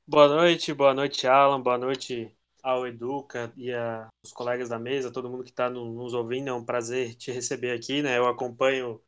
Boa 0.06 0.28
noite, 0.28 0.72
boa 0.72 0.94
noite, 0.94 1.26
Alan, 1.26 1.60
boa 1.60 1.78
noite 1.78 2.34
ao 2.62 2.86
Educa 2.86 3.52
e 3.56 3.72
aos 3.72 4.32
colegas 4.32 4.68
da 4.68 4.78
mesa, 4.78 5.12
todo 5.12 5.30
mundo 5.30 5.44
que 5.44 5.50
está 5.50 5.70
nos 5.70 6.14
ouvindo, 6.14 6.48
é 6.48 6.52
um 6.52 6.64
prazer 6.64 7.14
te 7.14 7.30
receber 7.30 7.72
aqui, 7.72 8.02
né? 8.02 8.18
Eu 8.18 8.26
acompanho 8.26 9.00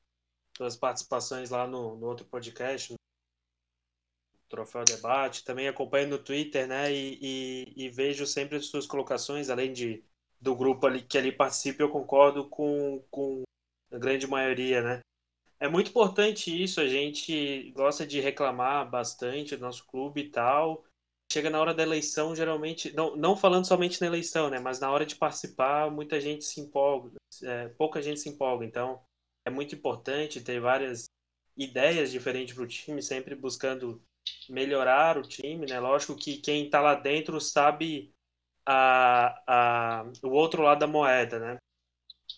suas 0.56 0.76
participações 0.76 1.50
lá 1.50 1.66
no, 1.66 1.96
no 1.96 2.06
outro 2.06 2.24
podcast, 2.26 2.92
no 2.92 2.98
Troféu 4.52 4.84
Debate, 4.84 5.44
também 5.44 5.66
acompanho 5.66 6.08
no 6.08 6.18
Twitter, 6.18 6.68
né? 6.68 6.92
E, 6.92 7.18
e, 7.22 7.84
e, 7.86 7.88
vejo 7.88 8.26
sempre 8.26 8.58
as 8.58 8.66
suas 8.66 8.86
colocações, 8.86 9.48
além 9.48 9.72
de 9.72 10.04
do 10.38 10.54
grupo 10.54 10.86
ali 10.86 11.00
que 11.00 11.16
ali 11.16 11.32
participa, 11.32 11.82
eu 11.82 11.88
concordo 11.88 12.48
com, 12.48 13.02
com 13.10 13.42
a 13.90 13.96
grande 13.98 14.26
maioria, 14.26 14.82
né? 14.82 15.00
É 15.58 15.68
muito 15.68 15.88
importante 15.88 16.50
isso, 16.50 16.80
a 16.80 16.88
gente 16.88 17.70
gosta 17.70 18.06
de 18.06 18.20
reclamar 18.20 18.90
bastante 18.90 19.56
do 19.56 19.62
nosso 19.62 19.86
clube 19.86 20.20
e 20.20 20.28
tal, 20.28 20.84
chega 21.32 21.48
na 21.48 21.60
hora 21.60 21.72
da 21.72 21.82
eleição, 21.82 22.34
geralmente, 22.36 22.92
não, 22.94 23.16
não 23.16 23.36
falando 23.36 23.66
somente 23.66 24.00
na 24.00 24.08
eleição, 24.08 24.50
né, 24.50 24.58
mas 24.58 24.80
na 24.80 24.90
hora 24.90 25.06
de 25.06 25.14
participar, 25.14 25.90
muita 25.90 26.20
gente 26.20 26.44
se 26.44 26.60
empolga, 26.60 27.12
é, 27.44 27.68
pouca 27.68 28.02
gente 28.02 28.20
se 28.20 28.28
empolga. 28.28 28.66
Então, 28.66 29.00
é 29.46 29.50
muito 29.50 29.74
importante 29.74 30.42
ter 30.42 30.60
várias 30.60 31.04
ideias 31.56 32.10
diferentes 32.10 32.54
para 32.54 32.64
o 32.64 32.66
time, 32.66 33.00
sempre 33.00 33.36
buscando 33.36 34.02
melhorar 34.50 35.18
o 35.18 35.22
time, 35.22 35.66
né? 35.66 35.78
Lógico 35.80 36.16
que 36.16 36.38
quem 36.38 36.66
está 36.66 36.80
lá 36.80 36.94
dentro 36.94 37.40
sabe 37.40 38.14
a, 38.66 39.42
a, 39.46 40.04
o 40.22 40.30
outro 40.30 40.62
lado 40.62 40.80
da 40.80 40.86
moeda, 40.86 41.38
né? 41.38 41.58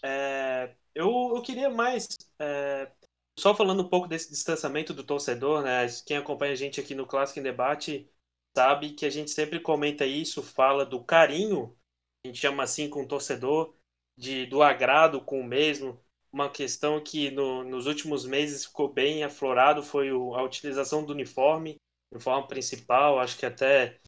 É, 0.03 0.75
eu, 0.95 1.33
eu 1.35 1.43
queria 1.43 1.71
mais, 1.71 2.09
é, 2.39 2.91
só 3.39 3.55
falando 3.55 3.83
um 3.83 3.89
pouco 3.89 4.09
desse 4.09 4.31
distanciamento 4.31 4.93
do 4.93 5.05
torcedor, 5.05 5.63
né? 5.63 5.87
Quem 6.07 6.17
acompanha 6.17 6.53
a 6.53 6.57
gente 6.57 6.81
aqui 6.81 6.95
no 6.95 7.07
Clássico 7.07 7.41
em 7.41 7.43
Debate 7.43 8.09
sabe 8.57 8.93
que 8.93 9.05
a 9.05 9.11
gente 9.11 9.31
sempre 9.31 9.61
comenta 9.61 10.07
isso, 10.07 10.43
fala 10.43 10.87
do 10.87 11.03
carinho, 11.03 11.77
a 12.25 12.29
gente 12.29 12.39
chama 12.39 12.63
assim 12.63 12.89
com 12.89 13.03
o 13.03 13.09
torcedor, 13.09 13.75
de, 14.17 14.47
do 14.47 14.63
agrado 14.63 15.21
com 15.21 15.41
o 15.41 15.45
mesmo. 15.45 16.01
Uma 16.33 16.51
questão 16.51 17.03
que 17.03 17.31
no, 17.31 17.65
nos 17.65 17.87
últimos 17.87 18.25
meses 18.25 18.65
ficou 18.65 18.89
bem 18.93 19.23
aflorado 19.23 19.83
foi 19.83 20.13
o, 20.13 20.35
a 20.35 20.43
utilização 20.43 21.05
do 21.05 21.13
uniforme, 21.13 21.77
uniforme 22.15 22.49
principal. 22.49 23.19
Acho 23.19 23.37
que 23.37 23.47
até 23.47 23.99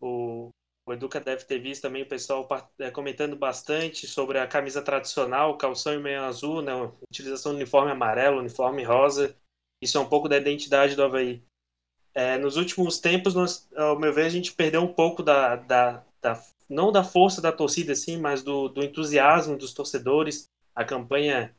o, 0.00 0.50
o 0.86 0.92
Educa 0.92 1.20
deve 1.20 1.44
ter 1.44 1.58
visto 1.58 1.82
também 1.82 2.02
o 2.02 2.08
pessoal 2.08 2.46
é, 2.78 2.90
comentando 2.90 3.36
bastante 3.36 4.06
sobre 4.06 4.38
a 4.38 4.46
camisa 4.46 4.82
tradicional, 4.82 5.58
calção 5.58 5.94
e 5.94 5.98
meio 5.98 6.22
azul, 6.22 6.62
né? 6.62 6.72
Utilização 7.10 7.52
do 7.52 7.56
uniforme 7.56 7.90
amarelo, 7.90 8.38
uniforme 8.38 8.84
rosa. 8.84 9.36
Isso 9.82 9.98
é 9.98 10.00
um 10.00 10.08
pouco 10.08 10.28
da 10.28 10.36
identidade 10.36 10.94
do 10.94 11.02
Havaí. 11.02 11.42
É, 12.14 12.38
nos 12.38 12.56
últimos 12.56 12.98
tempos, 12.98 13.34
nós, 13.34 13.68
ao 13.76 13.98
meu 13.98 14.12
ver, 14.12 14.26
a 14.26 14.30
gente 14.30 14.52
perdeu 14.52 14.80
um 14.80 14.92
pouco 14.92 15.22
da, 15.22 15.56
da, 15.56 16.04
da 16.22 16.42
não 16.68 16.90
da 16.90 17.04
força 17.04 17.40
da 17.40 17.52
torcida, 17.52 17.92
assim, 17.92 18.18
mas 18.18 18.42
do, 18.42 18.68
do 18.68 18.82
entusiasmo 18.82 19.56
dos 19.56 19.72
torcedores. 19.72 20.48
A 20.74 20.84
campanha 20.84 21.55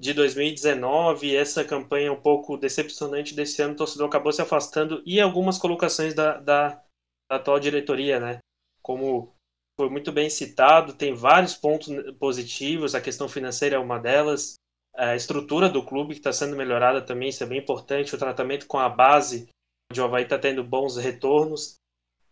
de 0.00 0.14
2019, 0.14 1.36
essa 1.36 1.62
campanha 1.62 2.10
um 2.10 2.20
pouco 2.20 2.56
decepcionante 2.56 3.34
desse 3.34 3.60
ano, 3.60 3.74
o 3.74 3.76
torcedor 3.76 4.08
acabou 4.08 4.32
se 4.32 4.40
afastando 4.40 5.02
e 5.04 5.20
algumas 5.20 5.58
colocações 5.58 6.14
da, 6.14 6.38
da, 6.40 6.82
da 7.30 7.36
atual 7.36 7.60
diretoria, 7.60 8.18
né? 8.18 8.38
Como 8.82 9.34
foi 9.78 9.90
muito 9.90 10.10
bem 10.10 10.30
citado, 10.30 10.94
tem 10.94 11.12
vários 11.12 11.54
pontos 11.54 11.88
positivos, 12.18 12.94
a 12.94 13.00
questão 13.00 13.28
financeira 13.28 13.76
é 13.76 13.78
uma 13.78 13.98
delas, 13.98 14.54
a 14.96 15.14
estrutura 15.14 15.68
do 15.68 15.84
clube 15.84 16.14
que 16.14 16.20
está 16.20 16.32
sendo 16.32 16.56
melhorada 16.56 17.02
também, 17.02 17.28
isso 17.28 17.44
é 17.44 17.46
bem 17.46 17.58
importante, 17.58 18.14
o 18.14 18.18
tratamento 18.18 18.66
com 18.66 18.78
a 18.78 18.88
base 18.88 19.48
onde 19.92 20.00
o 20.00 20.04
Havaí 20.04 20.22
está 20.22 20.38
tendo 20.38 20.64
bons 20.64 20.96
retornos. 20.96 21.74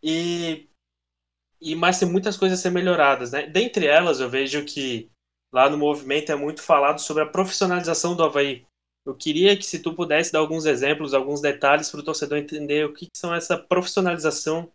E, 0.02 0.68
e 1.60 1.74
mais 1.74 1.98
tem 1.98 2.08
muitas 2.08 2.36
coisas 2.36 2.58
a 2.58 2.62
ser 2.62 2.70
melhoradas. 2.70 3.32
Né? 3.32 3.46
Dentre 3.46 3.86
elas, 3.86 4.20
eu 4.20 4.30
vejo 4.30 4.64
que 4.64 5.10
lá 5.52 5.68
no 5.68 5.78
movimento 5.78 6.30
é 6.30 6.36
muito 6.36 6.62
falado 6.62 7.00
sobre 7.00 7.22
a 7.22 7.26
profissionalização 7.26 8.16
do 8.16 8.22
Havaí. 8.22 8.66
Eu 9.06 9.14
queria 9.14 9.56
que 9.56 9.64
se 9.64 9.80
tu 9.80 9.94
pudesse 9.94 10.32
dar 10.32 10.40
alguns 10.40 10.66
exemplos, 10.66 11.14
alguns 11.14 11.40
detalhes 11.40 11.90
para 11.90 12.00
o 12.00 12.04
torcedor 12.04 12.38
entender 12.38 12.84
o 12.84 12.92
que, 12.92 13.06
que, 13.06 13.16
são 13.16 13.34
essa 13.34 13.56
profissionalização 13.56 14.70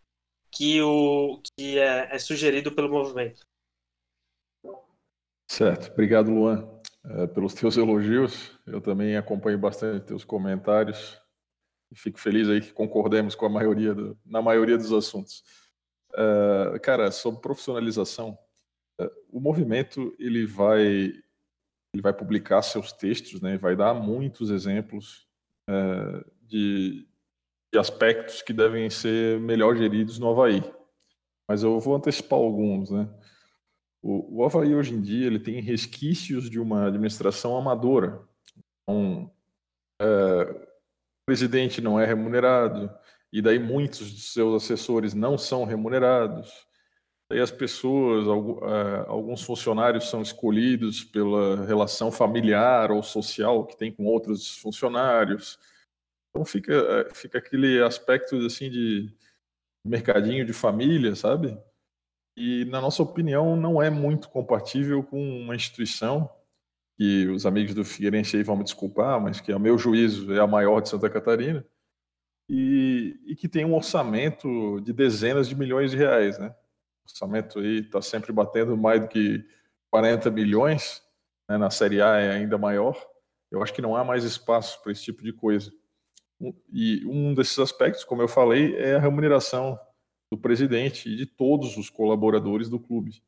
que, 0.52 0.82
o, 0.82 1.40
que 1.56 1.78
é, 1.78 2.16
é 2.16 2.20
sugerido 2.20 2.72
pelo 2.72 2.90
movimento. 2.90 3.46
Certo, 5.48 5.92
obrigado 5.92 6.32
Luan 6.32 6.68
é, 7.06 7.28
pelos 7.28 7.54
teus 7.54 7.78
elogios. 7.78 8.52
Eu 8.66 8.82
também 8.82 9.16
acompanho 9.16 9.60
bastante 9.60 10.06
teus 10.06 10.24
comentários 10.24 11.22
fico 11.96 12.20
feliz 12.20 12.50
aí 12.50 12.62
que 12.62 12.74
concordemos 12.74 13.36
com 13.36 13.46
a 13.46 13.50
maioria 13.50 13.94
do, 13.94 14.18
na 14.26 14.42
maioria 14.42 14.78
dos 14.78 14.92
assuntos. 14.92 15.44
Uh, 16.12 16.80
cara, 16.82 17.12
sobre 17.12 17.42
profissionalização, 17.42 18.38
o 19.30 19.40
movimento 19.40 20.16
ele 20.20 20.46
vai 20.46 21.14
ele 21.94 22.02
vai 22.02 22.14
publicar 22.14 22.62
seus 22.62 22.92
textos, 22.92 23.40
né? 23.40 23.58
Vai 23.58 23.76
dar 23.76 23.94
muitos 23.94 24.50
exemplos 24.50 25.28
uh, 25.70 26.26
de, 26.42 27.08
de 27.72 27.80
aspectos 27.80 28.42
que 28.42 28.52
devem 28.52 28.90
ser 28.90 29.40
melhor 29.40 29.76
geridos 29.76 30.18
no 30.18 30.30
Havaí. 30.30 30.64
Mas 31.48 31.62
eu 31.62 31.80
vou 31.80 31.96
antecipar 31.96 32.40
alguns, 32.40 32.90
né? 32.90 33.08
O, 34.02 34.40
o 34.40 34.46
Havaí 34.46 34.74
hoje 34.74 34.94
em 34.94 35.02
dia 35.02 35.28
ele 35.28 35.40
tem 35.40 35.62
resquícios 35.62 36.50
de 36.50 36.60
uma 36.60 36.88
administração 36.88 37.56
amadora. 37.56 38.28
Então, 38.82 39.32
presidente 41.26 41.82
não 41.82 42.00
é 42.00 42.06
remunerado, 42.06 42.92
e 43.32 43.42
daí 43.42 43.58
muitos 43.58 44.12
dos 44.12 44.34
seus 44.34 44.64
assessores 44.64 45.14
não 45.14 45.38
são 45.38 45.64
remunerados. 45.64 46.68
Daí 47.34 47.42
as 47.42 47.50
pessoas, 47.50 48.28
é, 48.28 49.10
alguns 49.10 49.42
funcionários 49.42 50.08
são 50.08 50.22
escolhidos 50.22 51.04
pela 51.04 51.66
relação 51.66 52.12
familiar 52.12 52.92
ou 52.92 53.02
social 53.02 53.66
que 53.66 53.76
tem 53.76 53.92
com 53.92 54.06
outros 54.06 54.60
funcionários. 54.60 55.58
Então 56.30 56.46
fica, 56.46 56.72
é, 56.72 57.12
fica 57.12 57.40
aquele 57.40 57.82
aspecto 57.82 58.36
assim 58.46 58.70
de 58.70 59.12
mercadinho 59.84 60.46
de 60.46 60.54
família, 60.54 61.16
sabe? 61.16 61.58
E 62.38 62.66
na 62.66 62.80
nossa 62.80 63.02
opinião 63.02 63.56
não 63.56 63.82
é 63.82 63.90
muito 63.90 64.30
compatível 64.30 65.02
com 65.02 65.20
uma 65.42 65.56
instituição 65.56 66.30
que 66.96 67.28
os 67.30 67.48
amigos 67.48 67.74
do 67.74 67.84
Figueirense 67.84 68.38
aí 68.38 68.44
vão 68.44 68.58
me 68.58 68.64
desculpar, 68.64 69.20
mas 69.20 69.42
que, 69.42 69.52
a 69.52 69.58
meu 69.58 69.76
juízo, 69.76 70.32
é 70.32 70.40
a 70.40 70.46
maior 70.46 70.82
de 70.82 70.90
Santa 70.90 71.10
Catarina, 71.10 71.66
e, 72.48 73.20
e 73.26 73.36
que 73.36 73.50
tem 73.50 73.66
um 73.66 73.74
orçamento 73.74 74.80
de 74.82 74.94
dezenas 74.94 75.50
de 75.50 75.56
milhões 75.56 75.90
de 75.90 75.98
reais, 75.98 76.38
né? 76.38 76.54
Orçamento 77.06 77.60
aí 77.60 77.80
está 77.80 78.02
sempre 78.02 78.32
batendo 78.32 78.78
mais 78.78 79.02
do 79.02 79.08
que 79.08 79.46
40 79.92 80.32
milhões, 80.32 81.02
né? 81.50 81.58
na 81.58 81.70
Série 81.70 82.02
A 82.02 82.18
é 82.18 82.32
ainda 82.32 82.58
maior. 82.58 82.96
Eu 83.52 83.62
acho 83.62 83.74
que 83.74 83.82
não 83.82 83.96
há 83.96 84.04
mais 84.04 84.24
espaço 84.24 84.82
para 84.82 84.92
esse 84.92 85.04
tipo 85.04 85.24
de 85.24 85.32
coisa. 85.32 85.72
E 86.72 87.06
um 87.06 87.34
desses 87.34 87.60
aspectos, 87.60 88.04
como 88.04 88.22
eu 88.22 88.28
falei, 88.28 88.76
é 88.76 88.96
a 88.96 89.00
remuneração 89.00 89.80
do 90.32 90.38
presidente 90.38 91.10
e 91.10 91.16
de 91.16 91.26
todos 91.26 91.78
os 91.78 91.90
colaboradores 91.90 92.70
do 92.70 92.80
clube 92.80 93.22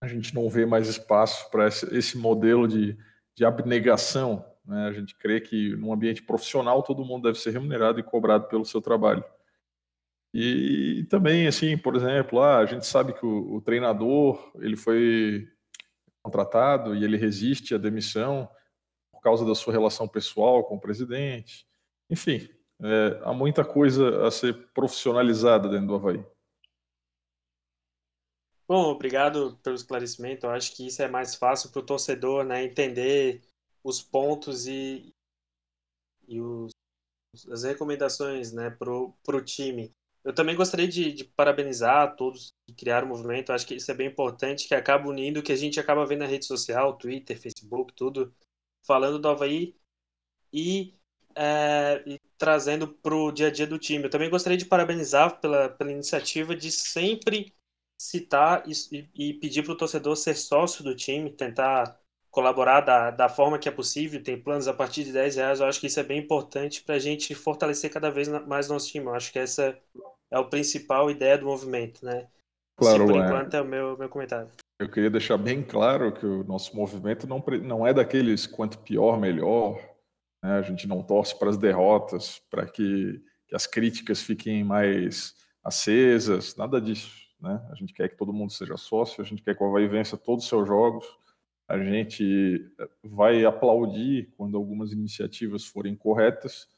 a 0.00 0.08
gente 0.08 0.34
não 0.34 0.48
vê 0.48 0.66
mais 0.66 0.88
espaço 0.88 1.50
para 1.50 1.66
esse, 1.66 2.18
modelo 2.18 2.66
de, 2.68 2.96
de 3.34 3.44
abnegação 3.44 4.44
Né? 4.64 4.86
A 4.86 4.92
gente 4.92 5.16
crê 5.16 5.40
que 5.40 5.74
num 5.76 5.92
ambiente 5.92 6.22
profissional 6.22 6.82
todo 6.82 7.04
mundo 7.04 7.24
deve 7.24 7.38
ser 7.38 7.50
remunerado 7.50 7.98
e 8.00 8.02
cobrado 8.02 8.48
pelo 8.48 8.64
seu 8.64 8.80
trabalho. 8.80 9.24
E, 10.34 11.00
e 11.00 11.04
também, 11.04 11.46
assim, 11.46 11.78
por 11.78 11.96
exemplo, 11.96 12.40
ah, 12.40 12.58
a 12.58 12.66
gente 12.66 12.86
sabe 12.86 13.12
que 13.12 13.24
o, 13.24 13.54
o 13.54 13.60
treinador 13.60 14.52
ele 14.56 14.76
foi 14.76 15.48
contratado 16.22 16.94
e 16.94 17.04
ele 17.04 17.16
resiste 17.16 17.74
à 17.74 17.78
demissão 17.78 18.48
por 19.12 19.20
causa 19.20 19.44
da 19.44 19.54
sua 19.54 19.72
relação 19.72 20.08
pessoal 20.08 20.64
com 20.64 20.76
o 20.76 20.80
presidente. 20.80 21.66
Enfim, 22.10 22.48
é, 22.82 23.20
há 23.22 23.32
muita 23.32 23.64
coisa 23.64 24.26
a 24.26 24.30
ser 24.30 24.70
profissionalizada 24.72 25.68
dentro 25.68 25.86
do 25.86 25.94
Havaí. 25.94 26.24
Bom, 28.68 28.90
obrigado 28.90 29.56
pelo 29.62 29.76
esclarecimento. 29.76 30.46
Eu 30.46 30.50
acho 30.50 30.74
que 30.74 30.88
isso 30.88 31.00
é 31.00 31.08
mais 31.08 31.36
fácil 31.36 31.70
para 31.70 31.80
o 31.80 31.86
torcedor 31.86 32.44
né, 32.44 32.64
entender 32.64 33.40
os 33.82 34.02
pontos 34.02 34.66
e, 34.66 35.14
e 36.26 36.40
os, 36.40 36.72
as 37.50 37.62
recomendações 37.62 38.52
né, 38.52 38.68
para 38.70 38.90
o 38.92 39.44
time. 39.44 39.94
Eu 40.26 40.34
também 40.34 40.56
gostaria 40.56 40.88
de, 40.88 41.12
de, 41.12 41.24
parabenizar 41.24 42.16
todos 42.16 42.52
que 42.66 42.74
criaram 42.74 43.06
o 43.06 43.10
movimento. 43.10 43.52
Acho 43.52 43.64
que 43.64 43.76
isso 43.76 43.88
é 43.92 43.94
bem 43.94 44.08
importante, 44.08 44.66
que 44.66 44.74
acaba 44.74 45.08
unindo 45.08 45.38
o 45.38 45.42
que 45.42 45.52
a 45.52 45.56
gente 45.56 45.78
acaba 45.78 46.04
vendo 46.04 46.18
na 46.18 46.26
rede 46.26 46.44
social, 46.44 46.98
Twitter, 46.98 47.40
Facebook, 47.40 47.92
tudo, 47.94 48.34
falando 48.84 49.20
do 49.20 49.28
Havaí 49.28 49.76
e, 50.52 50.96
é, 51.36 52.02
e 52.04 52.20
trazendo 52.36 52.88
para 52.88 53.14
o 53.14 53.30
dia 53.30 53.46
a 53.46 53.52
dia 53.52 53.68
do 53.68 53.78
time. 53.78 54.02
Eu 54.02 54.10
também 54.10 54.28
gostaria 54.28 54.58
de 54.58 54.64
parabenizar 54.66 55.40
pela, 55.40 55.68
pela 55.68 55.92
iniciativa 55.92 56.56
de 56.56 56.72
sempre 56.72 57.54
citar 58.02 58.64
e, 58.66 59.08
e 59.14 59.34
pedir 59.34 59.62
para 59.62 59.74
o 59.74 59.76
torcedor 59.76 60.16
ser 60.16 60.34
sócio 60.34 60.82
do 60.82 60.96
time, 60.96 61.30
tentar 61.30 62.00
colaborar 62.32 62.80
da, 62.80 63.12
da 63.12 63.28
forma 63.28 63.60
que 63.60 63.68
é 63.68 63.72
possível, 63.72 64.22
tem 64.22 64.38
planos 64.38 64.66
a 64.66 64.74
partir 64.74 65.04
de 65.04 65.12
10 65.12 65.36
reais, 65.36 65.60
eu 65.60 65.66
acho 65.66 65.80
que 65.80 65.86
isso 65.86 66.00
é 66.00 66.02
bem 66.02 66.18
importante 66.18 66.82
para 66.82 66.96
a 66.96 66.98
gente 66.98 67.34
fortalecer 67.34 67.90
cada 67.90 68.10
vez 68.10 68.28
mais 68.46 68.68
nosso 68.68 68.88
time. 68.88 69.06
Eu 69.06 69.14
acho 69.14 69.32
que 69.32 69.38
essa 69.38 69.80
é 70.30 70.36
a 70.36 70.44
principal 70.44 71.10
ideia 71.10 71.38
do 71.38 71.46
movimento, 71.46 72.04
né? 72.04 72.26
Claro, 72.76 73.06
Sim, 73.06 73.12
por 73.12 73.22
é. 73.22 73.26
enquanto 73.26 73.54
é 73.54 73.60
o 73.60 73.64
meu, 73.64 73.96
meu 73.96 74.08
comentário. 74.08 74.50
Eu 74.78 74.90
queria 74.90 75.10
deixar 75.10 75.38
bem 75.38 75.62
claro 75.62 76.12
que 76.12 76.26
o 76.26 76.44
nosso 76.44 76.76
movimento 76.76 77.26
não, 77.26 77.42
não 77.62 77.86
é 77.86 77.94
daqueles 77.94 78.46
quanto 78.46 78.78
pior, 78.78 79.18
melhor. 79.18 79.78
Né? 80.42 80.58
A 80.58 80.62
gente 80.62 80.86
não 80.86 81.02
torce 81.02 81.38
para 81.38 81.48
as 81.48 81.56
derrotas, 81.56 82.42
para 82.50 82.66
que, 82.66 83.22
que 83.48 83.56
as 83.56 83.66
críticas 83.66 84.22
fiquem 84.22 84.62
mais 84.62 85.34
acesas, 85.64 86.54
nada 86.56 86.80
disso. 86.80 87.10
Né? 87.40 87.60
A 87.70 87.74
gente 87.74 87.94
quer 87.94 88.08
que 88.08 88.16
todo 88.16 88.32
mundo 88.32 88.52
seja 88.52 88.76
sócio, 88.76 89.22
a 89.22 89.24
gente 89.24 89.42
quer 89.42 89.56
que 89.56 89.62
o 89.62 89.66
Havaí 89.66 89.88
vença 89.88 90.16
todos 90.16 90.44
os 90.44 90.48
seus 90.48 90.66
jogos, 90.66 91.06
a 91.68 91.78
gente 91.78 92.72
eh, 92.78 92.88
vai 93.02 93.44
aplaudir 93.44 94.32
quando 94.36 94.56
algumas 94.56 94.92
iniciativas 94.92 95.64
forem 95.64 95.96
corretas. 95.96 96.68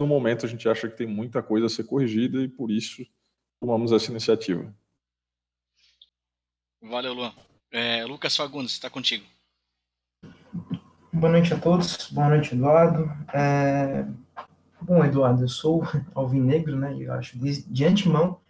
No 0.00 0.06
momento, 0.06 0.46
a 0.46 0.48
gente 0.48 0.66
acha 0.66 0.88
que 0.88 0.96
tem 0.96 1.06
muita 1.06 1.42
coisa 1.42 1.66
a 1.66 1.68
ser 1.68 1.84
corrigida 1.84 2.40
e, 2.40 2.48
por 2.48 2.70
isso, 2.70 3.06
tomamos 3.60 3.92
essa 3.92 4.10
iniciativa. 4.10 4.74
Valeu, 6.82 7.12
Luan. 7.12 7.34
É, 7.70 8.04
Lucas 8.06 8.34
Fagundes, 8.34 8.72
está 8.72 8.88
contigo. 8.88 9.26
Boa 11.12 11.30
noite 11.30 11.52
a 11.52 11.60
todos, 11.60 12.10
boa 12.10 12.30
noite, 12.30 12.54
Eduardo. 12.54 13.04
É... 13.34 14.06
Bom, 14.80 15.04
Eduardo, 15.04 15.44
eu 15.44 15.48
sou 15.48 15.82
alvinegro, 16.14 16.76
né? 16.76 16.96
Eu 16.98 17.12
acho 17.12 17.38
de, 17.38 17.62
de 17.62 17.84
antemão 17.84 18.40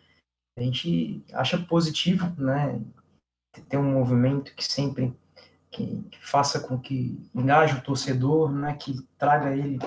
a 0.60 0.62
gente 0.62 1.24
acha 1.32 1.58
positivo, 1.58 2.30
né, 2.36 2.80
ter 3.68 3.78
um 3.78 3.92
movimento 3.92 4.54
que 4.54 4.64
sempre 4.64 5.16
que, 5.70 6.02
que, 6.10 6.18
faça 6.20 6.60
com 6.60 6.78
que 6.78 7.18
engaje 7.34 7.76
o 7.76 7.82
torcedor, 7.82 8.52
né, 8.52 8.74
que 8.74 9.02
traga 9.16 9.56
ele 9.56 9.78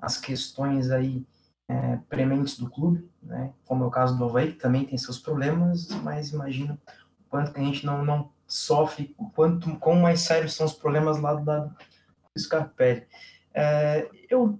as 0.00 0.16
questões 0.16 0.90
aí 0.90 1.26
é, 1.68 1.98
prementes 2.08 2.58
do 2.58 2.70
clube, 2.70 3.08
né, 3.22 3.52
como 3.64 3.84
é 3.84 3.86
o 3.86 3.90
caso 3.90 4.16
do 4.16 4.24
Havaí, 4.24 4.52
que 4.52 4.58
também 4.58 4.84
tem 4.84 4.96
seus 4.96 5.18
problemas, 5.18 5.88
mas 6.02 6.30
imagino 6.30 6.78
o 7.20 7.28
quanto 7.28 7.52
que 7.52 7.60
a 7.60 7.62
gente 7.62 7.84
não, 7.84 8.04
não 8.04 8.30
sofre, 8.46 9.14
o 9.18 9.28
quanto, 9.30 9.76
quão 9.78 9.96
mais 9.96 10.20
sérios 10.20 10.54
são 10.54 10.66
os 10.66 10.72
problemas 10.72 11.20
lá 11.20 11.34
do 11.34 11.44
lado 11.44 11.68
do 11.68 12.40
Scarpelli. 12.40 13.06
É, 13.52 14.08
eu 14.30 14.58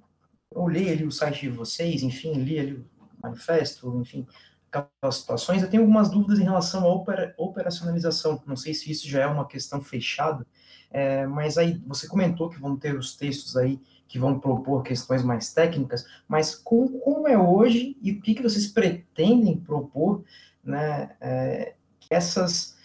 olhei 0.55 0.92
ali 0.92 1.05
o 1.05 1.12
site 1.12 1.42
de 1.42 1.51
vocês, 1.51 2.03
enfim, 2.03 2.35
li 2.35 2.59
ali 2.59 2.74
o 2.74 2.87
manifesto, 3.22 3.98
enfim, 4.01 4.27
aquelas 4.70 5.16
situações, 5.16 5.62
eu 5.62 5.70
tenho 5.70 5.83
algumas 5.83 6.11
dúvidas 6.11 6.38
em 6.38 6.44
relação 6.44 6.85
à 6.85 6.88
opera, 6.88 7.35
operacionalização. 7.38 8.42
Não 8.46 8.57
sei 8.57 8.74
se 8.74 8.90
isso 8.90 9.09
já 9.09 9.22
é 9.22 9.27
uma 9.27 9.46
questão 9.46 9.81
fechada, 9.81 10.46
é, 10.90 11.27
mas 11.27 11.59
aí 11.59 11.83
você 11.87 12.07
comentou 12.07 12.48
que 12.48 12.61
vão 12.61 12.77
ter 12.77 12.96
os 12.96 13.14
textos 13.16 13.57
aí 13.57 13.81
que 14.07 14.18
vão 14.18 14.40
propor 14.40 14.83
questões 14.83 15.22
mais 15.22 15.53
técnicas, 15.53 16.07
mas 16.27 16.55
com, 16.55 16.88
como 17.01 17.29
é 17.29 17.37
hoje 17.37 17.96
e 18.01 18.12
o 18.12 18.20
que, 18.22 18.35
que 18.35 18.42
vocês 18.42 18.66
pretendem 18.66 19.59
propor, 19.59 20.24
né, 20.64 21.14
é, 21.20 21.74
essas 22.09 22.79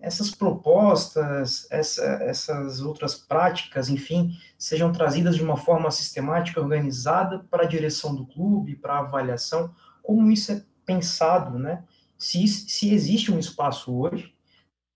essas 0.00 0.30
propostas, 0.30 1.66
essa, 1.70 2.04
essas 2.22 2.80
outras 2.80 3.16
práticas, 3.16 3.88
enfim, 3.88 4.30
sejam 4.56 4.92
trazidas 4.92 5.34
de 5.34 5.42
uma 5.42 5.56
forma 5.56 5.90
sistemática, 5.90 6.60
organizada 6.60 7.40
para 7.50 7.64
a 7.64 7.66
direção 7.66 8.14
do 8.14 8.24
clube, 8.24 8.76
para 8.76 8.94
a 8.94 9.00
avaliação, 9.00 9.74
como 10.00 10.30
isso 10.30 10.52
é 10.52 10.62
pensado, 10.86 11.58
né? 11.58 11.82
Se, 12.16 12.46
se 12.46 12.94
existe 12.94 13.32
um 13.32 13.40
espaço 13.40 13.92
hoje, 13.92 14.32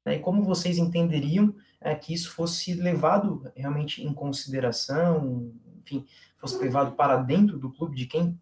né, 0.07 0.16
e 0.16 0.21
como 0.21 0.45
vocês 0.45 0.79
entenderiam 0.79 1.53
é, 1.85 1.95
que 1.95 2.14
isso 2.14 2.31
fosse 2.31 2.75
levado 2.75 3.51
realmente 3.57 4.03
em 4.03 4.12
consideração, 4.12 5.53
enfim, 5.81 6.07
fosse 6.38 6.59
levado 6.59 6.92
para 6.92 7.16
dentro 7.16 7.59
do 7.59 7.71
clube 7.71 7.97
de 7.97 8.07
quem 8.07 8.40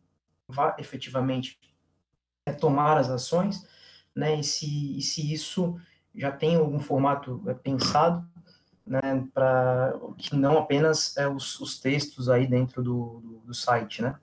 vai 0.48 0.74
efetivamente 0.78 1.58
é, 2.46 2.52
tomar 2.52 2.96
as 2.96 3.10
ações, 3.10 3.66
né? 4.14 4.38
E 4.38 4.44
se, 4.44 4.98
e 4.98 5.02
se 5.02 5.32
isso 5.32 5.78
já 6.14 6.32
tem 6.32 6.56
algum 6.56 6.80
formato 6.80 7.42
é, 7.46 7.54
pensado, 7.54 8.26
né? 8.86 9.26
Para 9.32 9.94
que 10.18 10.34
não 10.34 10.58
apenas 10.58 11.16
é, 11.16 11.28
os, 11.28 11.60
os 11.60 11.78
textos 11.78 12.28
aí 12.28 12.46
dentro 12.46 12.82
do, 12.82 13.20
do, 13.20 13.38
do 13.46 13.54
site, 13.54 14.02
né? 14.02 14.18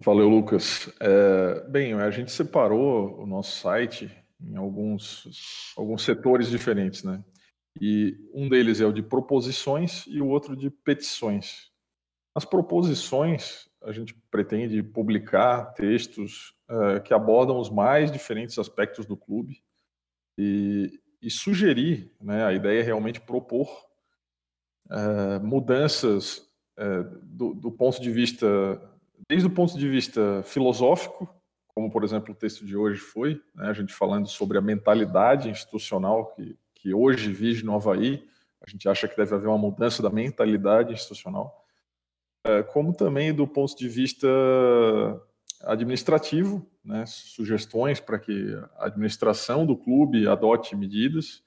Valeu, 0.00 0.28
Lucas. 0.28 0.88
É, 1.00 1.68
bem, 1.68 1.92
a 1.94 2.10
gente 2.10 2.30
separou 2.30 3.20
o 3.20 3.26
nosso 3.26 3.56
site 3.58 4.16
em 4.40 4.56
alguns, 4.56 5.72
alguns 5.76 6.02
setores 6.02 6.48
diferentes, 6.48 7.02
né? 7.02 7.22
E 7.80 8.16
um 8.34 8.48
deles 8.48 8.80
é 8.80 8.86
o 8.86 8.92
de 8.92 9.02
proposições 9.02 10.04
e 10.06 10.20
o 10.20 10.26
outro 10.26 10.56
de 10.56 10.70
petições. 10.70 11.70
As 12.34 12.44
proposições, 12.44 13.68
a 13.82 13.92
gente 13.92 14.14
pretende 14.30 14.82
publicar 14.82 15.72
textos 15.74 16.54
uh, 16.68 17.00
que 17.02 17.14
abordam 17.14 17.58
os 17.58 17.70
mais 17.70 18.10
diferentes 18.10 18.58
aspectos 18.58 19.06
do 19.06 19.16
clube 19.16 19.62
e, 20.36 21.00
e 21.22 21.30
sugerir, 21.30 22.12
né? 22.20 22.44
A 22.44 22.52
ideia 22.52 22.80
é 22.80 22.82
realmente 22.82 23.20
propor 23.20 23.68
uh, 24.86 25.44
mudanças 25.44 26.48
uh, 26.78 27.04
do, 27.22 27.54
do 27.54 27.70
ponto 27.70 28.00
de 28.00 28.10
vista 28.10 28.46
desde 29.28 29.46
o 29.46 29.50
ponto 29.50 29.76
de 29.76 29.88
vista 29.88 30.42
filosófico, 30.44 31.28
como 31.78 31.92
por 31.92 32.02
exemplo 32.02 32.34
o 32.34 32.36
texto 32.36 32.66
de 32.66 32.76
hoje 32.76 32.98
foi, 32.98 33.40
né, 33.54 33.68
a 33.68 33.72
gente 33.72 33.94
falando 33.94 34.26
sobre 34.26 34.58
a 34.58 34.60
mentalidade 34.60 35.48
institucional 35.48 36.26
que, 36.34 36.58
que 36.74 36.92
hoje 36.92 37.32
vive 37.32 37.62
no 37.62 37.72
Havaí, 37.72 38.28
a 38.60 38.68
gente 38.68 38.88
acha 38.88 39.06
que 39.06 39.16
deve 39.16 39.32
haver 39.32 39.46
uma 39.46 39.56
mudança 39.56 40.02
da 40.02 40.10
mentalidade 40.10 40.92
institucional, 40.92 41.64
é, 42.44 42.64
como 42.64 42.92
também 42.92 43.32
do 43.32 43.46
ponto 43.46 43.76
de 43.76 43.88
vista 43.88 44.26
administrativo, 45.62 46.68
né, 46.84 47.04
sugestões 47.06 48.00
para 48.00 48.18
que 48.18 48.52
a 48.78 48.86
administração 48.86 49.64
do 49.64 49.76
clube 49.76 50.26
adote 50.26 50.74
medidas, 50.74 51.44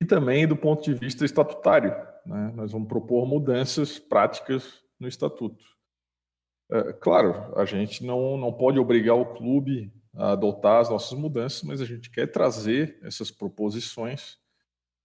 e 0.00 0.06
também 0.06 0.48
do 0.48 0.56
ponto 0.56 0.82
de 0.82 0.94
vista 0.94 1.22
estatutário. 1.22 1.94
Né, 2.24 2.50
nós 2.54 2.72
vamos 2.72 2.88
propor 2.88 3.26
mudanças 3.26 3.98
práticas 3.98 4.82
no 4.98 5.06
estatuto. 5.06 5.75
É, 6.70 6.92
claro, 6.94 7.56
a 7.56 7.64
gente 7.64 8.04
não, 8.04 8.36
não 8.36 8.52
pode 8.52 8.78
obrigar 8.78 9.16
o 9.16 9.34
clube 9.34 9.92
a 10.14 10.32
adotar 10.32 10.80
as 10.80 10.90
nossas 10.90 11.16
mudanças, 11.16 11.62
mas 11.62 11.80
a 11.80 11.84
gente 11.84 12.10
quer 12.10 12.26
trazer 12.26 12.98
essas 13.02 13.30
proposições 13.30 14.38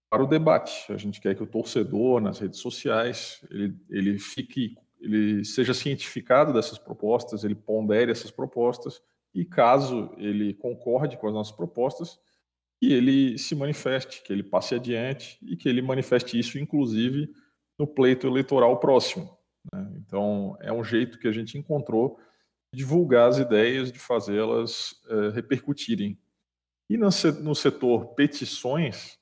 para 0.09 0.23
o 0.23 0.27
debate. 0.27 0.91
A 0.91 0.97
gente 0.97 1.21
quer 1.21 1.35
que 1.35 1.43
o 1.43 1.47
torcedor 1.47 2.19
nas 2.19 2.39
redes 2.39 2.59
sociais 2.59 3.45
ele, 3.49 3.75
ele 3.89 4.19
fique, 4.19 4.75
ele 4.99 5.45
seja 5.45 5.73
cientificado 5.73 6.53
dessas 6.53 6.77
propostas, 6.77 7.43
ele 7.43 7.55
pondere 7.55 8.11
essas 8.11 8.31
propostas 8.31 9.01
e 9.33 9.45
caso 9.45 10.13
ele 10.17 10.53
concorde 10.53 11.17
com 11.17 11.27
as 11.27 11.33
nossas 11.33 11.55
propostas, 11.55 12.19
que 12.79 12.91
ele 12.91 13.37
se 13.37 13.53
manifeste, 13.53 14.23
que 14.23 14.33
ele 14.33 14.43
passe 14.43 14.75
adiante 14.75 15.37
e 15.41 15.55
que 15.55 15.69
ele 15.69 15.81
manifeste 15.81 16.37
isso, 16.37 16.57
inclusive, 16.57 17.31
no 17.77 17.85
pleito 17.85 18.27
eleitoral 18.27 18.79
próximo. 18.79 19.37
Né? 19.73 19.93
Então, 19.97 20.57
é 20.61 20.71
um 20.71 20.83
jeito 20.83 21.19
que 21.19 21.27
a 21.27 21.31
gente 21.31 21.57
encontrou 21.57 22.19
de 22.73 22.79
divulgar 22.79 23.29
as 23.29 23.37
ideias, 23.37 23.91
de 23.91 23.99
fazê-las 23.99 24.95
é, 25.09 25.29
repercutirem. 25.29 26.17
E 26.89 26.97
no, 26.97 27.55
setor 27.55 28.13
petições, 28.15 29.17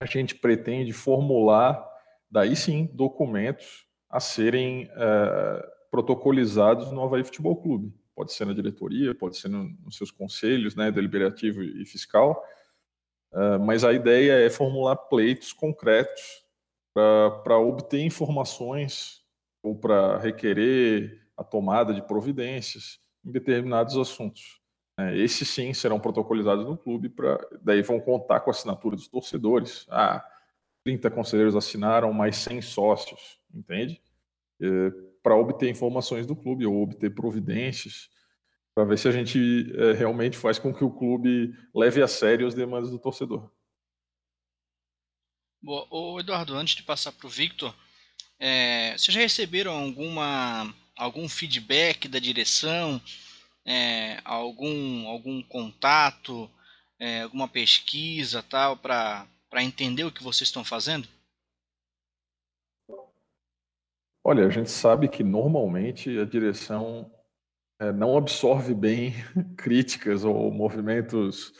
a 0.00 0.06
gente 0.06 0.34
pretende 0.34 0.92
formular 0.92 1.86
daí 2.30 2.56
sim 2.56 2.88
documentos 2.92 3.86
a 4.08 4.20
serem 4.20 4.88
é, 4.90 5.70
protocolizados 5.90 6.92
no 6.92 7.02
Havaí 7.02 7.24
Futebol 7.24 7.56
Clube. 7.60 7.94
Pode 8.14 8.32
ser 8.32 8.46
na 8.46 8.52
diretoria, 8.52 9.14
pode 9.14 9.36
ser 9.36 9.48
no, 9.48 9.64
nos 9.84 9.96
seus 9.96 10.10
conselhos, 10.10 10.76
né, 10.76 10.90
deliberativo 10.90 11.62
e 11.62 11.84
fiscal, 11.84 12.42
é, 13.32 13.58
mas 13.58 13.84
a 13.84 13.92
ideia 13.92 14.44
é 14.44 14.48
formular 14.48 14.96
pleitos 14.96 15.52
concretos 15.52 16.44
para 16.94 17.58
obter 17.58 18.00
informações 18.00 19.23
ou 19.64 19.74
para 19.74 20.18
requerer 20.18 21.26
a 21.34 21.42
tomada 21.42 21.94
de 21.94 22.06
providências 22.06 23.00
em 23.24 23.32
determinados 23.32 23.96
assuntos. 23.96 24.60
É, 24.96 25.16
esses 25.16 25.48
sim 25.48 25.72
serão 25.72 25.98
protocolizados 25.98 26.66
no 26.66 26.76
clube, 26.76 27.08
pra, 27.08 27.38
daí 27.62 27.82
vão 27.82 27.98
contar 27.98 28.40
com 28.40 28.50
a 28.50 28.52
assinatura 28.52 28.94
dos 28.94 29.08
torcedores. 29.08 29.86
Ah, 29.88 30.24
30 30.84 31.10
conselheiros 31.10 31.56
assinaram, 31.56 32.12
mais 32.12 32.36
100 32.36 32.60
sócios, 32.60 33.40
entende? 33.52 34.00
É, 34.60 34.90
para 35.22 35.34
obter 35.34 35.70
informações 35.70 36.26
do 36.26 36.36
clube 36.36 36.66
ou 36.66 36.82
obter 36.82 37.12
providências, 37.14 38.10
para 38.74 38.84
ver 38.84 38.98
se 38.98 39.08
a 39.08 39.12
gente 39.12 39.72
é, 39.76 39.92
realmente 39.92 40.36
faz 40.36 40.58
com 40.58 40.74
que 40.74 40.84
o 40.84 40.90
clube 40.90 41.56
leve 41.74 42.02
a 42.02 42.06
sério 42.06 42.46
as 42.46 42.54
demandas 42.54 42.90
do 42.90 42.98
torcedor. 42.98 43.50
Boa. 45.62 45.86
Ô, 45.90 46.20
Eduardo, 46.20 46.54
antes 46.54 46.76
de 46.76 46.82
passar 46.82 47.10
para 47.12 47.26
o 47.26 47.30
Victor, 47.30 47.74
é, 48.38 48.92
vocês 48.92 49.14
já 49.14 49.20
receberam 49.20 49.72
alguma, 49.72 50.74
algum 50.96 51.28
feedback 51.28 52.08
da 52.08 52.18
direção, 52.18 53.00
é, 53.64 54.20
algum, 54.24 55.06
algum 55.08 55.42
contato, 55.42 56.50
é, 56.98 57.22
alguma 57.22 57.48
pesquisa 57.48 58.42
tal 58.42 58.76
para 58.76 59.26
entender 59.56 60.04
o 60.04 60.12
que 60.12 60.22
vocês 60.22 60.48
estão 60.48 60.64
fazendo? 60.64 61.08
Olha, 64.26 64.46
a 64.46 64.50
gente 64.50 64.70
sabe 64.70 65.08
que 65.08 65.22
normalmente 65.22 66.18
a 66.18 66.24
direção 66.24 67.10
é, 67.78 67.92
não 67.92 68.16
absorve 68.16 68.74
bem 68.74 69.12
críticas 69.56 70.24
ou 70.24 70.50
movimentos 70.50 71.52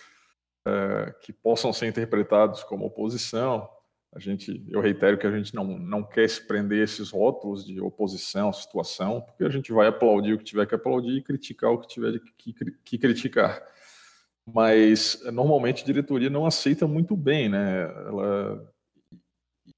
é, 0.66 1.14
que 1.20 1.32
possam 1.32 1.72
ser 1.72 1.88
interpretados 1.88 2.64
como 2.64 2.86
oposição. 2.86 3.68
A 4.14 4.20
gente, 4.20 4.64
eu 4.68 4.80
reitero 4.80 5.18
que 5.18 5.26
a 5.26 5.30
gente 5.36 5.52
não, 5.52 5.64
não 5.64 6.04
quer 6.04 6.28
se 6.28 6.40
prender 6.46 6.84
esses 6.84 7.10
rótulos 7.10 7.66
de 7.66 7.80
oposição, 7.80 8.52
situação, 8.52 9.20
porque 9.20 9.42
a 9.42 9.48
gente 9.48 9.72
vai 9.72 9.88
aplaudir 9.88 10.34
o 10.34 10.38
que 10.38 10.44
tiver 10.44 10.66
que 10.66 10.74
aplaudir 10.74 11.16
e 11.16 11.22
criticar 11.22 11.72
o 11.72 11.78
que 11.78 11.88
tiver 11.88 12.20
que, 12.36 12.52
que, 12.52 12.70
que 12.84 12.98
criticar. 12.98 13.60
Mas 14.46 15.20
normalmente 15.32 15.82
a 15.82 15.86
diretoria 15.86 16.30
não 16.30 16.46
aceita 16.46 16.86
muito 16.86 17.16
bem, 17.16 17.48
né? 17.48 17.82
Ela, 17.82 18.72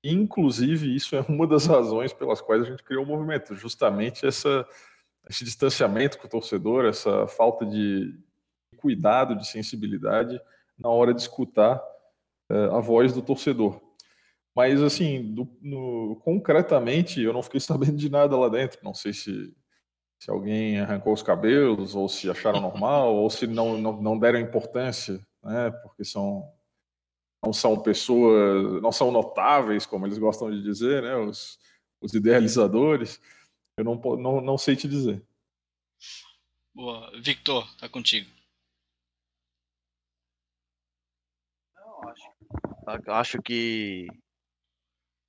inclusive, 0.04 0.94
isso 0.94 1.16
é 1.16 1.24
uma 1.26 1.46
das 1.46 1.64
razões 1.64 2.12
pelas 2.12 2.42
quais 2.42 2.62
a 2.62 2.66
gente 2.66 2.82
criou 2.82 3.04
o 3.04 3.06
movimento, 3.06 3.54
justamente 3.54 4.26
essa, 4.26 4.68
esse 5.30 5.44
distanciamento 5.44 6.18
com 6.18 6.26
o 6.26 6.30
torcedor, 6.30 6.84
essa 6.84 7.26
falta 7.26 7.64
de 7.64 8.14
cuidado, 8.76 9.34
de 9.34 9.48
sensibilidade 9.48 10.38
na 10.78 10.90
hora 10.90 11.14
de 11.14 11.22
escutar 11.22 11.82
uh, 12.50 12.76
a 12.76 12.80
voz 12.80 13.14
do 13.14 13.22
torcedor. 13.22 13.85
Mas, 14.56 14.82
assim, 14.82 15.34
do, 15.34 15.46
no, 15.60 16.16
concretamente, 16.24 17.20
eu 17.20 17.34
não 17.34 17.42
fiquei 17.42 17.60
sabendo 17.60 17.98
de 17.98 18.08
nada 18.08 18.34
lá 18.38 18.48
dentro. 18.48 18.80
Não 18.82 18.94
sei 18.94 19.12
se, 19.12 19.54
se 20.18 20.30
alguém 20.30 20.80
arrancou 20.80 21.12
os 21.12 21.22
cabelos, 21.22 21.94
ou 21.94 22.08
se 22.08 22.30
acharam 22.30 22.62
normal, 22.62 23.14
ou 23.14 23.28
se 23.28 23.46
não, 23.46 23.76
não, 23.76 24.00
não 24.00 24.18
deram 24.18 24.40
importância, 24.40 25.20
né? 25.44 25.70
Porque 25.82 26.04
são, 26.04 26.50
não 27.44 27.52
são 27.52 27.78
pessoas, 27.78 28.80
não 28.80 28.90
são 28.90 29.10
notáveis, 29.12 29.84
como 29.84 30.06
eles 30.06 30.16
gostam 30.16 30.50
de 30.50 30.62
dizer, 30.62 31.02
né? 31.02 31.14
Os, 31.16 31.58
os 32.00 32.14
idealizadores. 32.14 33.20
Eu 33.76 33.84
não, 33.84 34.00
não, 34.16 34.40
não 34.40 34.56
sei 34.56 34.74
te 34.74 34.88
dizer. 34.88 35.22
Boa. 36.74 37.10
Victor, 37.20 37.68
tá 37.76 37.90
contigo. 37.90 38.30
acho 43.06 43.42
que 43.42 44.06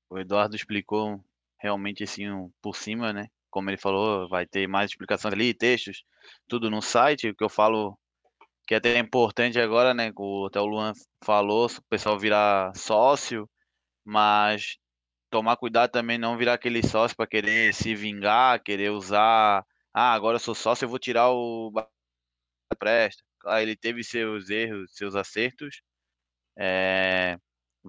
o 0.10 0.20
Eduardo 0.20 0.56
explicou 0.56 1.24
realmente 1.60 2.04
assim 2.04 2.30
um, 2.30 2.52
por 2.62 2.76
cima, 2.76 3.14
né? 3.14 3.28
Como 3.50 3.70
ele 3.70 3.78
falou, 3.78 4.28
vai 4.30 4.46
ter 4.46 4.68
mais 4.68 4.92
explicações 4.92 5.34
ali, 5.34 5.54
textos, 5.54 6.04
tudo 6.48 6.70
no 6.70 6.82
site. 6.82 7.30
O 7.30 7.36
que 7.36 7.44
eu 7.44 7.50
falo 7.50 7.98
que 8.68 8.74
é 8.76 8.78
até 8.78 9.00
importante 9.00 9.60
agora, 9.60 9.94
né? 9.94 10.12
O, 10.18 10.48
até 10.48 10.60
o 10.60 10.66
Luan 10.66 10.94
falou, 11.24 11.68
o 11.68 11.84
pessoal 11.90 12.20
virar 12.20 12.76
sócio, 12.76 13.50
mas 14.06 14.78
tomar 15.30 15.58
cuidado 15.58 15.92
também 15.92 16.18
não 16.18 16.38
virar 16.38 16.54
aquele 16.56 16.84
sócio 16.88 17.16
para 17.18 17.28
querer 17.28 17.74
se 17.74 17.96
vingar, 17.96 18.62
querer 18.64 18.92
usar. 18.92 19.66
Ah, 19.94 20.14
agora 20.14 20.36
eu 20.38 20.40
sou 20.40 20.56
sócio, 20.56 20.86
eu 20.86 20.90
vou 20.90 21.00
tirar 21.00 21.32
o 21.32 21.72
presta. 22.80 23.24
Ah, 23.46 23.62
ele 23.62 23.76
teve 23.76 24.04
seus 24.04 24.50
erros, 24.50 24.92
seus 24.96 25.16
acertos. 25.16 25.82
É, 26.58 27.38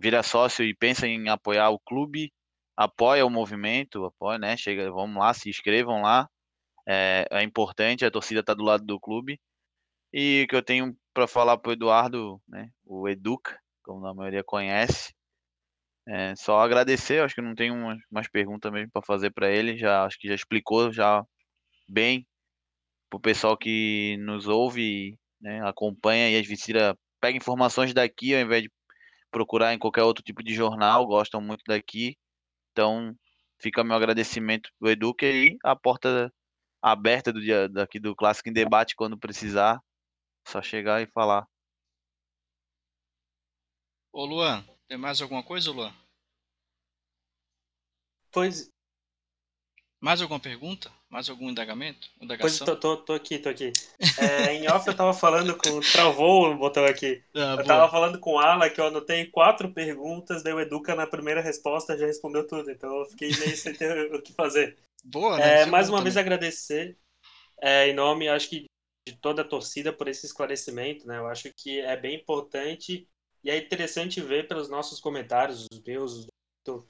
vira 0.00 0.22
sócio 0.22 0.64
e 0.64 0.74
pensa 0.74 1.06
em 1.06 1.28
apoiar 1.28 1.70
o 1.70 1.78
clube, 1.78 2.32
apoia 2.76 3.26
o 3.26 3.30
movimento, 3.30 4.04
apoia, 4.04 4.38
né? 4.38 4.56
Chega, 4.56 4.90
vamos 4.90 5.18
lá, 5.18 5.34
se 5.34 5.50
inscrevam 5.50 6.02
lá. 6.02 6.28
É, 6.86 7.26
é 7.30 7.42
importante, 7.42 8.04
a 8.04 8.10
torcida 8.10 8.40
está 8.40 8.54
do 8.54 8.64
lado 8.64 8.84
do 8.84 9.00
clube. 9.00 9.40
E 10.12 10.44
o 10.44 10.48
que 10.48 10.56
eu 10.56 10.62
tenho 10.62 10.96
para 11.12 11.26
falar 11.26 11.58
para 11.58 11.70
o 11.70 11.72
Eduardo, 11.72 12.40
né? 12.48 12.70
O 12.84 13.08
Educa, 13.08 13.58
como 13.82 14.06
a 14.06 14.14
maioria 14.14 14.44
conhece. 14.44 15.12
É, 16.06 16.34
só 16.36 16.60
agradecer, 16.60 17.22
acho 17.22 17.34
que 17.34 17.42
não 17.42 17.54
tenho 17.54 17.74
umas 18.10 18.28
perguntas 18.28 18.72
mesmo 18.72 18.90
para 18.90 19.02
fazer 19.02 19.30
para 19.30 19.50
ele, 19.50 19.76
já 19.76 20.06
acho 20.06 20.18
que 20.18 20.26
já 20.26 20.34
explicou 20.34 20.90
já 20.90 21.22
bem 21.86 22.26
para 23.10 23.18
o 23.18 23.20
pessoal 23.20 23.58
que 23.58 24.16
nos 24.20 24.46
ouve, 24.48 25.18
né, 25.40 25.60
acompanha 25.68 26.30
e 26.30 26.40
às 26.40 26.46
vezes 26.46 26.66
pega 27.20 27.36
informações 27.36 27.92
daqui 27.92 28.34
ao 28.34 28.40
invés 28.40 28.62
de 28.62 28.70
procurar 29.30 29.74
em 29.74 29.78
qualquer 29.78 30.02
outro 30.02 30.22
tipo 30.22 30.42
de 30.42 30.54
jornal, 30.54 31.06
gostam 31.06 31.40
muito 31.40 31.62
daqui. 31.66 32.16
Então, 32.72 33.14
fica 33.60 33.84
meu 33.84 33.96
agradecimento 33.96 34.70
do 34.80 34.88
Eduque 34.88 35.26
e 35.26 35.58
a 35.64 35.74
porta 35.74 36.32
aberta 36.82 37.32
do 37.32 37.40
dia 37.40 37.68
daqui 37.68 37.98
do 37.98 38.14
Clássico 38.14 38.48
em 38.48 38.52
Debate 38.52 38.94
quando 38.94 39.18
precisar. 39.18 39.80
Só 40.46 40.62
chegar 40.62 41.02
e 41.02 41.06
falar. 41.06 41.46
Ô 44.12 44.24
Luan, 44.24 44.64
tem 44.88 44.96
mais 44.96 45.20
alguma 45.20 45.42
coisa, 45.42 45.70
Luan? 45.70 45.92
Pois. 48.32 48.70
Mais 50.00 50.22
alguma 50.22 50.40
pergunta? 50.40 50.90
Mais 51.10 51.28
algum 51.30 51.48
indagamento? 51.48 52.08
Pois 52.38 52.58
tô, 52.58 52.76
tô, 52.76 52.96
tô 52.98 53.12
aqui, 53.14 53.38
tô 53.38 53.48
aqui. 53.48 53.72
É, 54.18 54.54
em 54.54 54.68
off 54.70 54.86
eu 54.86 54.94
tava 54.94 55.14
falando 55.14 55.56
com. 55.56 55.80
Travou 55.80 56.50
o 56.50 56.56
botão 56.56 56.84
aqui. 56.84 57.22
Ah, 57.34 57.56
eu 57.58 57.64
tava 57.64 57.90
falando 57.90 58.20
com 58.20 58.34
o 58.34 58.38
Ala 58.38 58.68
que 58.68 58.78
eu 58.78 58.86
anotei 58.86 59.24
quatro 59.26 59.72
perguntas, 59.72 60.42
daí 60.42 60.52
o 60.52 60.60
Educa 60.60 60.94
na 60.94 61.06
primeira 61.06 61.40
resposta 61.40 61.96
já 61.96 62.04
respondeu 62.04 62.46
tudo, 62.46 62.70
então 62.70 62.94
eu 62.94 63.06
fiquei 63.06 63.34
meio 63.38 63.56
sem 63.56 63.72
ter 63.72 64.14
o 64.14 64.20
que 64.20 64.34
fazer. 64.34 64.76
Boa, 65.02 65.38
né? 65.38 65.62
É, 65.62 65.66
mais 65.66 65.88
uma 65.88 66.02
vez 66.02 66.16
agradecer 66.16 66.98
é, 67.60 67.88
em 67.88 67.94
nome, 67.94 68.28
acho 68.28 68.50
que 68.50 68.66
de 69.08 69.16
toda 69.16 69.40
a 69.40 69.48
torcida 69.48 69.90
por 69.92 70.08
esse 70.08 70.26
esclarecimento, 70.26 71.06
né? 71.06 71.16
Eu 71.16 71.26
acho 71.26 71.50
que 71.56 71.80
é 71.80 71.96
bem 71.96 72.16
importante 72.16 73.08
e 73.42 73.50
é 73.50 73.56
interessante 73.56 74.20
ver 74.20 74.46
pelos 74.46 74.68
nossos 74.68 75.00
comentários, 75.00 75.66
os 75.72 75.82
meus, 75.82 76.26
do, 76.66 76.86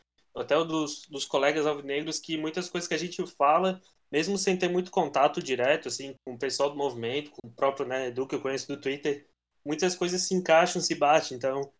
até 0.48 0.56
o 0.56 0.64
dos, 0.64 1.06
dos 1.08 1.26
colegas 1.26 1.66
alvinegros, 1.66 2.18
que 2.18 2.38
muitas 2.38 2.70
coisas 2.70 2.88
que 2.88 2.94
a 2.94 2.98
gente 2.98 3.24
fala 3.36 3.80
mesmo 4.10 4.38
sem 4.38 4.56
ter 4.56 4.68
muito 4.68 4.90
contato 4.90 5.42
direto, 5.42 5.88
assim, 5.88 6.14
com 6.24 6.32
o 6.32 6.38
pessoal 6.38 6.70
do 6.70 6.76
movimento, 6.76 7.30
com 7.30 7.46
o 7.46 7.52
próprio, 7.52 7.86
né, 7.86 8.08
Edu, 8.08 8.26
que 8.26 8.34
eu 8.34 8.40
conheço 8.40 8.66
do 8.68 8.80
Twitter, 8.80 9.28
muitas 9.64 9.94
coisas 9.94 10.22
se 10.22 10.34
encaixam, 10.34 10.80
se 10.80 10.94
batem. 10.94 11.36
Então, 11.36 11.70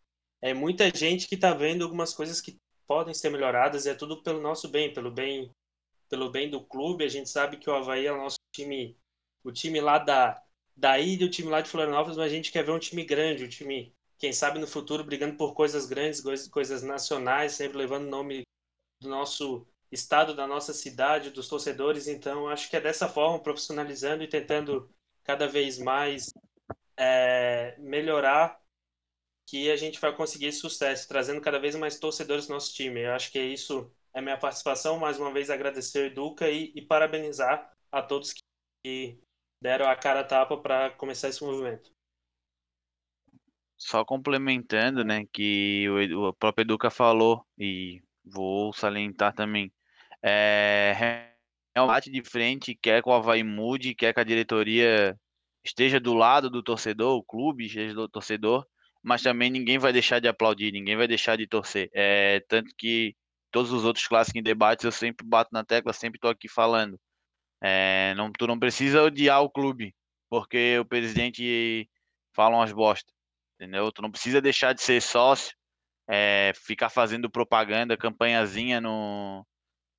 é 0.43 0.53
muita 0.53 0.91
gente 0.95 1.27
que 1.27 1.35
está 1.35 1.55
vendo 1.55 1.83
algumas 1.83 2.13
coisas 2.13 2.41
que 2.41 2.59
podem 2.87 3.15
ser 3.15 3.31
melhoradas 3.31 3.87
e 3.87 3.91
é 3.91 3.95
tudo 3.95 4.23
pelo 4.23 4.43
nosso 4.43 4.69
bem, 4.69 4.93
pelo 4.93 5.11
bem 5.11 5.51
pelo 6.09 6.31
bem 6.31 6.51
do 6.51 6.63
clube. 6.63 7.05
A 7.05 7.09
gente 7.09 7.29
sabe 7.29 7.57
que 7.57 7.69
o 7.69 7.75
Havaí 7.75 8.07
é 8.07 8.13
o 8.13 8.17
nosso 8.17 8.39
time, 8.55 8.97
o 9.45 9.53
time 9.53 9.81
lá 9.81 9.99
da, 9.99 10.43
da 10.77 10.99
ilha, 10.99 11.27
o 11.27 11.31
time 11.31 11.49
lá 11.49 11.61
de 11.61 11.69
Florianópolis, 11.69 12.17
mas 12.17 12.33
a 12.33 12.35
gente 12.35 12.53
quer 12.53 12.65
ver 12.65 12.73
um 12.73 12.79
time 12.79 13.05
grande, 13.05 13.45
um 13.45 13.49
time, 13.49 13.95
quem 14.19 14.33
sabe 14.33 14.59
no 14.59 14.67
futuro, 14.67 15.05
brigando 15.05 15.37
por 15.37 15.55
coisas 15.55 15.87
grandes, 15.87 16.23
coisas 16.49 16.83
nacionais, 16.83 17.53
sempre 17.53 17.79
levando 17.79 18.09
nome 18.09 18.43
do 19.01 19.09
nosso 19.09 19.67
estado 19.91 20.35
da 20.35 20.47
nossa 20.47 20.73
cidade, 20.73 21.31
dos 21.31 21.49
torcedores. 21.49 22.09
Então, 22.09 22.49
acho 22.49 22.69
que 22.69 22.77
é 22.77 22.81
dessa 22.81 23.09
forma, 23.09 23.43
profissionalizando 23.43 24.23
e 24.23 24.29
tentando 24.29 24.91
cada 25.25 25.47
vez 25.47 25.79
mais 25.79 26.33
é, 26.97 27.77
melhorar, 27.79 28.61
que 29.47 29.71
a 29.71 29.77
gente 29.77 29.99
vai 29.99 30.15
conseguir 30.15 30.53
sucesso, 30.53 31.09
trazendo 31.09 31.41
cada 31.41 31.59
vez 31.59 31.75
mais 31.75 31.99
torcedores 31.99 32.49
no 32.49 32.55
nosso 32.55 32.75
time. 32.75 33.01
Eu 33.01 33.13
acho 33.13 33.33
que 33.33 33.39
é 33.39 33.47
isso, 33.47 33.91
é 34.13 34.21
minha 34.21 34.37
participação. 34.37 34.99
Mais 34.99 35.19
uma 35.19 35.33
vez, 35.33 35.49
agradecer 35.49 36.01
o 36.01 36.07
Educa 36.07 36.51
e, 36.51 36.73
e 36.75 36.83
parabenizar 36.83 37.73
a 37.91 38.03
todos 38.03 38.35
que 38.85 39.19
deram 39.63 39.87
a 39.89 39.97
cara 39.97 40.21
a 40.21 40.25
tapa 40.25 40.57
para 40.59 40.91
começar 40.91 41.29
esse 41.29 41.43
movimento. 41.43 41.91
Só 43.77 44.05
complementando, 44.05 45.05
né, 45.05 45.25
que 45.33 45.89
o, 45.89 46.29
o 46.29 46.35
próprio 46.35 46.65
Educa 46.65 46.91
falou, 46.91 47.47
e 47.57 48.03
vou 48.29 48.73
salientar 48.73 49.33
também. 49.35 49.73
É, 50.23 51.29
bate 51.75 52.11
de 52.11 52.23
frente, 52.23 52.75
quer 52.75 53.03
que 53.03 53.09
o 53.09 53.13
Havaí 53.13 53.43
mude, 53.43 53.95
quer 53.95 54.13
que 54.13 54.21
a 54.21 54.25
diretoria 54.25 55.17
esteja 55.65 56.01
do 56.01 56.15
lado 56.15 56.51
do 56.51 56.63
torcedor, 56.63 57.17
o 57.17 57.23
clube 57.23 57.67
esteja 57.67 57.95
do 57.95 58.09
torcedor, 58.09 58.67
mas 59.03 59.23
também 59.23 59.51
ninguém 59.51 59.79
vai 59.79 59.93
deixar 59.93 60.21
de 60.21 60.29
aplaudir, 60.29 60.73
ninguém 60.73 60.97
vai 60.97 61.07
deixar 61.07 61.37
de 61.37 61.47
torcer. 61.47 61.89
É, 61.95 62.41
tanto 62.49 62.75
que 62.77 63.15
todos 63.51 63.73
os 63.73 63.85
outros 63.85 64.07
clássicos 64.07 64.39
em 64.39 64.43
debates 64.43 64.85
eu 64.85 64.93
sempre 64.93 65.27
bato 65.27 65.51
na 65.53 65.65
tecla, 65.65 65.93
sempre 65.93 66.19
estou 66.19 66.31
aqui 66.31 66.49
falando. 66.49 66.99
É, 67.63 68.15
não, 68.17 68.31
tu 68.33 68.47
não 68.47 68.59
precisa 68.59 69.03
odiar 69.03 69.43
o 69.43 69.51
clube, 69.51 69.95
porque 70.31 70.79
o 70.79 70.85
presidente 70.85 71.89
fala 72.35 72.57
umas 72.57 72.73
bosta, 72.73 73.13
entendeu? 73.55 73.91
Tu 73.93 74.03
não 74.03 74.11
precisa 74.11 74.41
deixar 74.41 74.73
de 74.73 74.83
ser 74.83 75.01
sócio, 75.03 75.57
é, 76.09 76.53
ficar 76.55 76.89
fazendo 76.89 77.31
propaganda, 77.31 77.97
campanhazinha 77.97 78.81
no, 78.81 79.47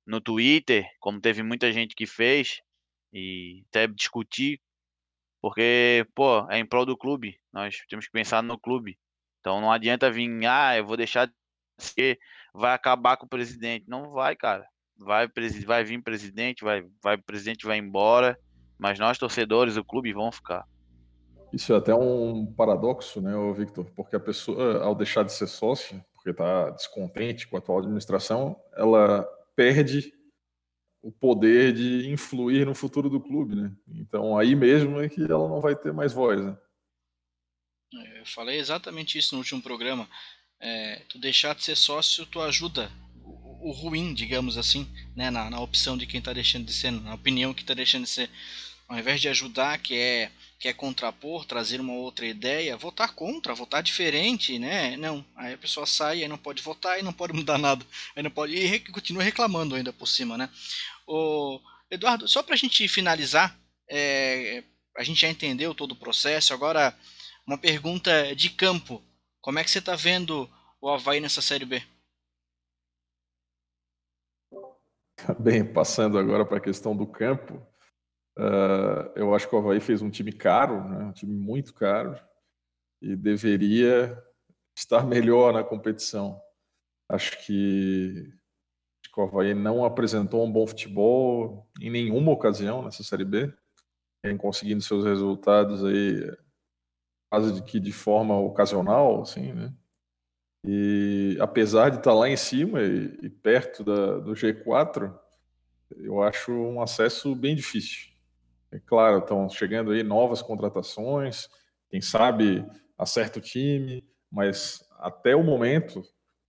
no 0.06 0.20
Twitter, 0.20 0.84
como 0.98 1.20
teve 1.20 1.42
muita 1.42 1.72
gente 1.72 1.94
que 1.94 2.06
fez, 2.06 2.60
e 3.12 3.62
até 3.68 3.86
discutir, 3.86 4.60
porque, 5.40 6.06
pô, 6.14 6.46
é 6.50 6.58
em 6.58 6.66
prol 6.66 6.84
do 6.84 6.96
clube, 6.96 7.38
nós 7.52 7.76
temos 7.88 8.06
que 8.06 8.12
pensar 8.12 8.42
no 8.42 8.58
clube. 8.58 8.98
Então 9.40 9.60
não 9.60 9.72
adianta 9.72 10.10
vir, 10.10 10.28
ah, 10.46 10.76
eu 10.76 10.84
vou 10.84 10.96
deixar 10.96 11.26
de 11.26 11.32
ser, 11.78 12.18
vai 12.52 12.74
acabar 12.74 13.16
com 13.16 13.24
o 13.26 13.28
presidente. 13.28 13.88
Não 13.88 14.10
vai, 14.10 14.36
cara. 14.36 14.66
Vai, 14.98 15.26
vai 15.64 15.82
vir 15.82 16.02
presidente, 16.02 16.62
vai, 16.62 16.82
vai 17.02 17.16
presidente 17.16 17.66
vai 17.66 17.78
embora, 17.78 18.38
mas 18.78 18.98
nós 18.98 19.16
torcedores, 19.16 19.78
o 19.78 19.84
clube 19.84 20.12
vão 20.12 20.30
ficar. 20.30 20.66
Isso 21.52 21.72
é 21.72 21.76
até 21.76 21.94
um 21.94 22.46
paradoxo, 22.46 23.20
né, 23.20 23.32
Victor? 23.56 23.84
Porque 23.96 24.14
a 24.14 24.20
pessoa, 24.20 24.82
ao 24.82 24.94
deixar 24.94 25.24
de 25.24 25.32
ser 25.32 25.46
sócia, 25.46 26.04
porque 26.14 26.30
está 26.30 26.70
descontente 26.70 27.48
com 27.48 27.56
a 27.56 27.58
atual 27.58 27.78
administração, 27.78 28.56
ela 28.74 29.24
perde 29.56 30.12
o 31.02 31.10
poder 31.10 31.72
de 31.72 32.10
influir 32.10 32.66
no 32.66 32.74
futuro 32.74 33.08
do 33.08 33.20
clube, 33.20 33.56
né? 33.56 33.72
Então 33.88 34.38
aí 34.38 34.54
mesmo 34.54 35.00
é 35.00 35.08
que 35.08 35.22
ela 35.22 35.48
não 35.48 35.60
vai 35.60 35.74
ter 35.74 35.92
mais 35.92 36.12
voz, 36.12 36.44
né? 36.44 36.56
Eu 38.18 38.26
falei 38.26 38.58
exatamente 38.58 39.18
isso 39.18 39.34
no 39.34 39.40
último 39.40 39.62
programa. 39.62 40.08
É, 40.60 41.02
tu 41.08 41.18
deixar 41.18 41.54
de 41.54 41.64
ser 41.64 41.76
sócio, 41.76 42.26
tu 42.26 42.40
ajuda 42.40 42.90
o, 43.24 43.70
o 43.70 43.72
ruim, 43.72 44.12
digamos 44.12 44.58
assim, 44.58 44.86
né? 45.16 45.30
Na, 45.30 45.48
na 45.48 45.60
opção 45.60 45.96
de 45.96 46.06
quem 46.06 46.18
está 46.18 46.32
deixando 46.32 46.66
de 46.66 46.72
ser, 46.72 46.90
na 46.90 47.14
opinião 47.14 47.54
que 47.54 47.62
está 47.62 47.72
deixando 47.72 48.04
de 48.04 48.10
ser. 48.10 48.30
Ao 48.86 48.98
invés 48.98 49.20
de 49.20 49.28
ajudar, 49.28 49.78
que 49.78 49.96
é 49.96 50.30
quer 50.60 50.74
contrapor, 50.74 51.46
trazer 51.46 51.80
uma 51.80 51.94
outra 51.94 52.26
ideia, 52.26 52.76
votar 52.76 53.14
contra, 53.14 53.54
votar 53.54 53.82
diferente, 53.82 54.58
né? 54.58 54.94
Não, 54.98 55.24
aí 55.34 55.54
a 55.54 55.58
pessoa 55.58 55.86
sai, 55.86 56.22
aí 56.22 56.28
não 56.28 56.36
pode 56.36 56.62
votar, 56.62 57.00
e 57.00 57.02
não 57.02 57.14
pode 57.14 57.32
mudar 57.34 57.56
nada, 57.56 57.84
aí 58.14 58.22
não 58.22 58.30
pode 58.30 58.54
e 58.54 58.78
continua 58.92 59.22
reclamando 59.22 59.74
ainda 59.74 59.90
por 59.90 60.06
cima, 60.06 60.36
né? 60.36 60.50
O 61.06 61.58
Eduardo, 61.90 62.28
só 62.28 62.42
para 62.42 62.54
a 62.54 62.58
gente 62.58 62.86
finalizar, 62.88 63.58
é, 63.88 64.62
a 64.96 65.02
gente 65.02 65.22
já 65.22 65.28
entendeu 65.28 65.74
todo 65.74 65.92
o 65.92 65.96
processo. 65.96 66.52
Agora, 66.52 66.94
uma 67.46 67.56
pergunta 67.56 68.36
de 68.36 68.50
campo: 68.50 69.02
como 69.40 69.58
é 69.58 69.64
que 69.64 69.70
você 69.70 69.78
está 69.78 69.96
vendo 69.96 70.48
o 70.78 70.90
Havaí 70.90 71.20
nessa 71.20 71.40
série 71.40 71.64
B? 71.64 71.82
Bem, 75.38 75.64
passando 75.64 76.18
agora 76.18 76.44
para 76.44 76.58
a 76.58 76.62
questão 76.62 76.94
do 76.94 77.06
campo, 77.06 77.66
Uh, 78.40 79.12
eu 79.14 79.34
acho 79.34 79.46
que 79.46 79.54
o 79.54 79.58
Havaí 79.58 79.80
fez 79.80 80.00
um 80.00 80.08
time 80.08 80.32
caro, 80.32 80.82
né? 80.88 81.04
um 81.04 81.12
time 81.12 81.36
muito 81.36 81.74
caro, 81.74 82.18
e 83.02 83.14
deveria 83.14 84.18
estar 84.74 85.04
melhor 85.04 85.52
na 85.52 85.62
competição. 85.62 86.40
Acho 87.06 87.38
que, 87.44 88.32
acho 89.02 89.12
que 89.12 89.20
o 89.20 89.24
Havaí 89.24 89.52
não 89.52 89.84
apresentou 89.84 90.42
um 90.42 90.50
bom 90.50 90.66
futebol 90.66 91.68
em 91.78 91.90
nenhuma 91.90 92.32
ocasião 92.32 92.82
nessa 92.82 93.02
Série 93.02 93.26
B, 93.26 93.52
vem 94.24 94.38
conseguindo 94.38 94.80
seus 94.80 95.04
resultados 95.04 95.84
aí 95.84 96.34
quase 97.30 97.62
que 97.62 97.78
de 97.78 97.92
forma 97.92 98.38
ocasional, 98.38 99.20
assim, 99.20 99.52
né? 99.52 99.74
E 100.64 101.36
apesar 101.40 101.90
de 101.90 101.98
estar 101.98 102.14
lá 102.14 102.28
em 102.28 102.36
cima 102.36 102.82
e, 102.82 103.18
e 103.22 103.28
perto 103.28 103.84
da, 103.84 104.18
do 104.18 104.32
G4, 104.32 105.14
eu 105.96 106.22
acho 106.22 106.52
um 106.52 106.80
acesso 106.80 107.34
bem 107.34 107.54
difícil. 107.54 108.10
É 108.72 108.78
claro, 108.78 109.18
estão 109.18 109.48
chegando 109.48 109.90
aí 109.90 110.02
novas 110.02 110.40
contratações, 110.40 111.48
quem 111.90 112.00
sabe 112.00 112.64
acerta 112.96 113.38
o 113.38 113.42
time, 113.42 114.04
mas 114.30 114.80
até 114.98 115.34
o 115.34 115.42
momento, 115.42 116.04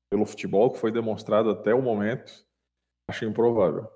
pelo 0.10 0.26
futebol 0.26 0.72
que 0.72 0.80
foi 0.80 0.92
demonstrado 0.92 1.50
até 1.50 1.74
o 1.74 1.82
momento, 1.82 2.32
acho 3.08 3.26
improvável. 3.26 3.90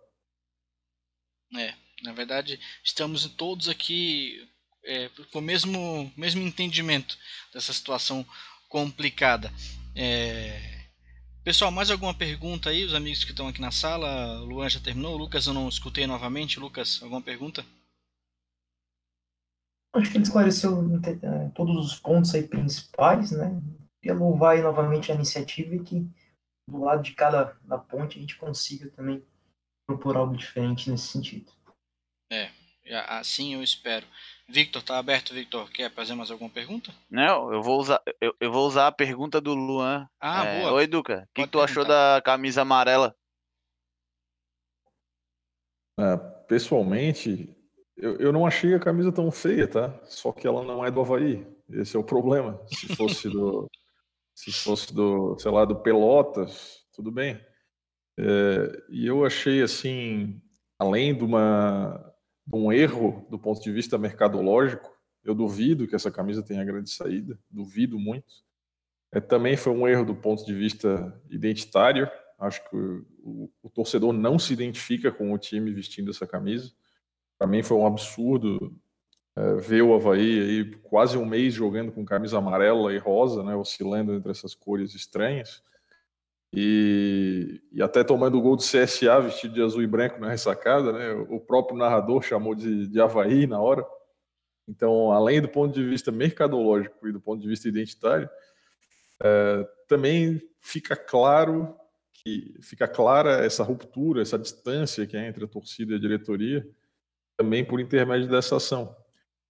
É, 1.56 1.74
na 2.04 2.14
verdade, 2.14 2.60
estamos 2.84 3.26
todos 3.28 3.70
aqui 3.70 4.50
é, 4.84 5.10
com 5.32 5.40
o 5.40 5.42
mesmo, 5.42 6.12
mesmo 6.18 6.42
entendimento 6.42 7.18
dessa 7.54 7.74
situação 7.74 8.26
complicada. 8.70 9.52
É... 9.96 10.76
Pessoal, 11.44 11.72
mais 11.72 11.92
alguma 11.92 12.14
pergunta 12.14 12.70
aí? 12.70 12.84
Os 12.84 12.94
amigos 12.94 13.24
que 13.24 13.32
estão 13.32 13.48
aqui 13.48 13.62
na 13.62 13.72
sala, 13.72 14.42
o 14.42 14.46
Luan 14.46 14.68
já 14.68 14.80
terminou, 14.80 15.14
o 15.14 15.18
Lucas 15.18 15.46
eu 15.46 15.54
não 15.54 15.70
escutei 15.70 16.08
novamente. 16.08 16.60
Lucas, 16.60 17.00
alguma 17.04 17.22
pergunta? 17.22 17.66
Acho 19.96 20.12
que 20.12 20.18
ele 20.18 20.24
esclareceu 20.24 20.74
é, 21.24 21.50
todos 21.56 21.86
os 21.86 22.00
pontos 22.00 22.36
aí 22.36 22.44
principais, 22.44 23.32
né? 23.32 23.62
Queria 24.02 24.18
louvar 24.18 24.56
aí 24.56 24.62
novamente 24.62 25.12
a 25.12 25.16
iniciativa 25.16 25.74
e 25.74 25.84
que 25.84 26.06
do 26.70 26.84
lado 26.84 27.02
de 27.02 27.14
cada 27.14 27.58
da 27.64 27.78
ponte 27.78 28.18
a 28.18 28.22
gente 28.22 28.38
consiga 28.38 28.90
também 28.90 29.24
propor 29.88 30.18
algo 30.18 30.36
diferente 30.36 30.90
nesse 30.90 31.08
sentido. 31.08 31.52
É, 32.32 32.52
assim 33.08 33.54
eu 33.54 33.64
espero. 33.64 34.06
Victor, 34.48 34.84
tá 34.84 34.98
aberto, 34.98 35.34
Victor. 35.34 35.72
Quer 35.72 35.92
fazer 35.92 36.14
mais 36.14 36.30
alguma 36.30 36.50
pergunta? 36.50 36.94
Não, 37.10 37.52
eu 37.52 37.62
vou 37.62 37.80
usar, 37.80 38.02
eu, 38.22 38.36
eu 38.40 38.52
vou 38.52 38.68
usar 38.68 38.88
a 38.88 38.92
pergunta 38.92 39.40
do 39.40 39.56
Luan. 39.56 40.08
Ah, 40.20 40.46
é, 40.46 40.60
boa. 40.60 40.74
Oi, 40.74 40.88
Duca. 40.88 41.24
O 41.24 41.34
que, 41.34 41.44
que, 41.44 41.48
tu 41.48 41.62
achou 41.62 41.86
da 41.86 42.22
camisa 42.24 42.62
amarela? 42.62 43.16
É, 46.00 46.18
pessoalmente, 46.48 47.56
eu, 47.98 48.18
eu 48.18 48.32
não 48.32 48.46
achei 48.46 48.74
a 48.74 48.80
camisa 48.80 49.12
tão 49.12 49.32
feia, 49.32 49.68
tá? 49.68 49.98
Só 50.04 50.32
que 50.32 50.46
ela 50.46 50.64
não 50.64 50.86
é 50.86 50.92
do 50.92 51.02
Havaí. 51.02 51.46
Esse 51.70 51.96
é 51.96 52.00
o 52.00 52.04
problema. 52.04 52.62
Se 52.68 52.96
fosse 52.96 53.30
do, 53.30 53.70
se 54.36 54.52
fosse 54.52 54.94
do, 54.94 55.38
sei 55.40 55.52
lá, 55.52 55.64
do 55.66 55.76
Pelotas, 55.76 56.86
tudo 56.94 57.12
bem. 57.12 57.40
É, 58.18 58.84
e 58.90 59.08
eu 59.08 59.26
achei 59.26 59.62
assim, 59.62 60.42
além 60.78 61.16
de, 61.16 61.24
uma, 61.24 62.14
de 62.46 62.56
um 62.56 62.72
erro 62.72 63.26
do 63.30 63.40
ponto 63.40 63.62
de 63.62 63.72
vista 63.72 63.98
mercadológico, 63.98 64.94
eu 65.24 65.34
duvido 65.34 65.88
que 65.88 65.96
essa 65.96 66.12
camisa 66.12 66.44
tenha 66.44 66.64
grande 66.64 66.90
saída, 66.90 67.40
duvido 67.50 67.98
muito. 67.98 68.46
É, 69.12 69.20
também 69.20 69.56
foi 69.56 69.74
um 69.74 69.88
erro 69.88 70.06
do 70.06 70.16
ponto 70.16 70.46
de 70.46 70.54
vista 70.54 71.20
identitário. 71.30 72.10
Acho 72.38 72.70
que 72.70 72.76
o, 72.76 73.06
o, 73.24 73.52
o 73.64 73.70
torcedor 73.70 74.12
não 74.12 74.38
se 74.38 74.52
identifica 74.52 75.12
com 75.12 75.32
o 75.32 75.38
time 75.38 75.72
vestindo 75.72 76.12
essa 76.12 76.28
camisa. 76.28 76.72
Para 77.38 77.48
mim 77.48 77.64
foi 77.64 77.78
um 77.78 77.86
absurdo 77.86 78.74
é, 79.36 79.56
ver 79.56 79.82
o 79.82 79.94
Havaí 79.94 80.40
aí 80.40 80.76
quase 80.84 81.18
um 81.18 81.26
mês 81.26 81.54
jogando 81.54 81.92
com 81.92 82.06
camisa 82.06 82.38
amarela 82.38 82.94
e 82.94 82.98
rosa, 82.98 83.44
né, 83.44 83.56
oscilando 83.56 84.14
entre 84.14 84.32
essas 84.32 84.56
cores 84.56 84.96
estranhas. 84.96 85.62
E, 86.54 87.62
e 87.72 87.82
até 87.84 88.02
tomando 88.02 88.38
o 88.38 88.42
gol 88.42 88.56
do 88.56 88.62
CSA 88.62 89.20
vestido 89.20 89.54
de 89.54 89.62
azul 89.62 89.84
e 89.84 89.88
branco 89.88 90.20
na 90.22 90.30
ressacada, 90.30 90.94
né, 90.94 91.12
o 91.30 91.40
próprio 91.40 91.78
narrador 91.78 92.22
chamou 92.22 92.56
de, 92.56 92.88
de 92.88 93.02
Havaí 93.02 93.46
na 93.46 93.60
hora. 93.60 93.86
Então, 94.68 95.12
além 95.12 95.42
do 95.42 95.50
ponto 95.50 95.74
de 95.74 95.86
vista 95.86 96.12
mercadológico 96.12 97.08
e 97.08 97.12
do 97.12 97.20
ponto 97.20 97.42
de 97.42 97.48
vista 97.48 97.68
identitário, 97.68 98.30
é, 99.22 99.68
também 99.88 100.42
fica 100.62 100.96
claro 100.96 101.76
que 102.14 102.58
fica 102.62 102.88
clara 102.88 103.46
essa 103.46 103.64
ruptura, 103.64 104.22
essa 104.22 104.40
distância 104.40 105.06
que 105.06 105.18
é 105.18 105.28
entre 105.28 105.44
a 105.44 105.48
torcida 105.48 105.94
e 105.94 105.96
a 105.98 106.00
diretoria, 106.00 106.68
também 107.38 107.64
por 107.64 107.80
intermédio 107.80 108.30
dessa 108.30 108.58
ação, 108.58 108.96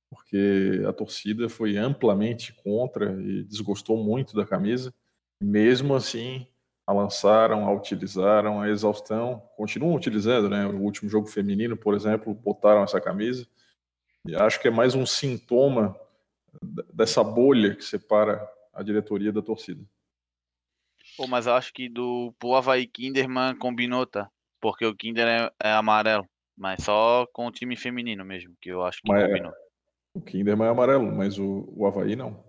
porque 0.09 0.83
a 0.87 0.93
torcida 0.93 1.49
foi 1.49 1.77
amplamente 1.77 2.53
contra 2.53 3.11
e 3.21 3.43
desgostou 3.43 4.03
muito 4.03 4.35
da 4.35 4.45
camisa. 4.45 4.93
Mesmo 5.41 5.95
assim, 5.95 6.47
a 6.87 6.93
lançaram, 6.93 7.67
a 7.67 7.73
utilizaram, 7.73 8.61
a 8.61 8.69
exaustão, 8.69 9.39
continuam 9.57 9.95
utilizando, 9.95 10.49
né? 10.49 10.65
O 10.65 10.81
último 10.81 11.09
jogo 11.09 11.27
feminino, 11.27 11.75
por 11.75 11.93
exemplo, 11.93 12.33
botaram 12.33 12.83
essa 12.83 13.01
camisa. 13.01 13.47
E 14.27 14.35
acho 14.35 14.59
que 14.59 14.67
é 14.67 14.71
mais 14.71 14.95
um 14.95 15.05
sintoma 15.05 15.99
dessa 16.93 17.23
bolha 17.23 17.75
que 17.75 17.83
separa 17.83 18.47
a 18.73 18.83
diretoria 18.83 19.31
da 19.31 19.41
torcida. 19.41 19.83
Pô, 21.17 21.27
mas 21.27 21.47
acho 21.47 21.73
que 21.73 21.87
do 21.87 22.33
pro 22.39 22.55
Havaí 22.55 22.87
Kinderman 22.87 23.55
combinou, 23.57 24.05
tá? 24.05 24.29
Porque 24.59 24.85
o 24.85 24.95
Kinder 24.95 25.27
é, 25.27 25.51
é 25.61 25.71
amarelo. 25.71 26.27
Mas 26.57 26.83
só 26.83 27.25
com 27.33 27.47
o 27.47 27.51
time 27.51 27.75
feminino 27.75 28.23
mesmo, 28.23 28.55
que 28.61 28.69
eu 28.69 28.83
acho 28.83 29.01
que 29.01 29.09
mas, 29.09 29.25
combinou. 29.27 29.53
O 30.13 30.21
Kinderman 30.21 30.67
é 30.67 30.71
amarelo, 30.71 31.11
mas 31.11 31.37
o, 31.37 31.65
o 31.75 31.85
Havaí 31.85 32.15
não. 32.15 32.43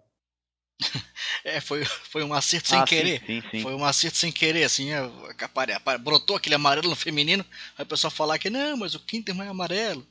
É, 1.44 1.61
foi, 1.61 1.84
foi 1.84 2.24
um 2.24 2.34
acerto 2.34 2.68
sem 2.68 2.80
Ah, 2.80 2.84
querer. 2.84 3.20
Sim, 3.20 3.40
sim, 3.40 3.48
sim. 3.50 3.62
Foi 3.62 3.74
um 3.74 3.84
acerto 3.84 4.16
sem 4.16 4.32
querer, 4.32 4.64
assim, 4.64 4.90
é, 4.92 4.98
apare- 5.42 5.72
apare- 5.72 5.98
brotou 5.98 6.36
aquele 6.36 6.54
amarelo 6.54 6.88
no 6.88 6.96
feminino, 6.96 7.44
aí 7.78 7.84
o 7.84 7.86
pessoal 7.86 8.11
falar 8.11 8.38
que 8.38 8.50
não, 8.50 8.76
mas 8.76 8.94
o 8.94 9.00
Kinterman 9.00 9.46
é 9.46 9.50
amarelo. 9.50 10.07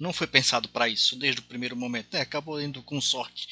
Não 0.00 0.12
foi 0.12 0.26
pensado 0.26 0.68
para 0.68 0.88
isso 0.88 1.16
desde 1.16 1.40
o 1.40 1.44
primeiro 1.44 1.76
momento, 1.76 2.12
né? 2.14 2.20
acabou 2.22 2.60
indo 2.60 2.82
com 2.82 3.00
sorte. 3.00 3.48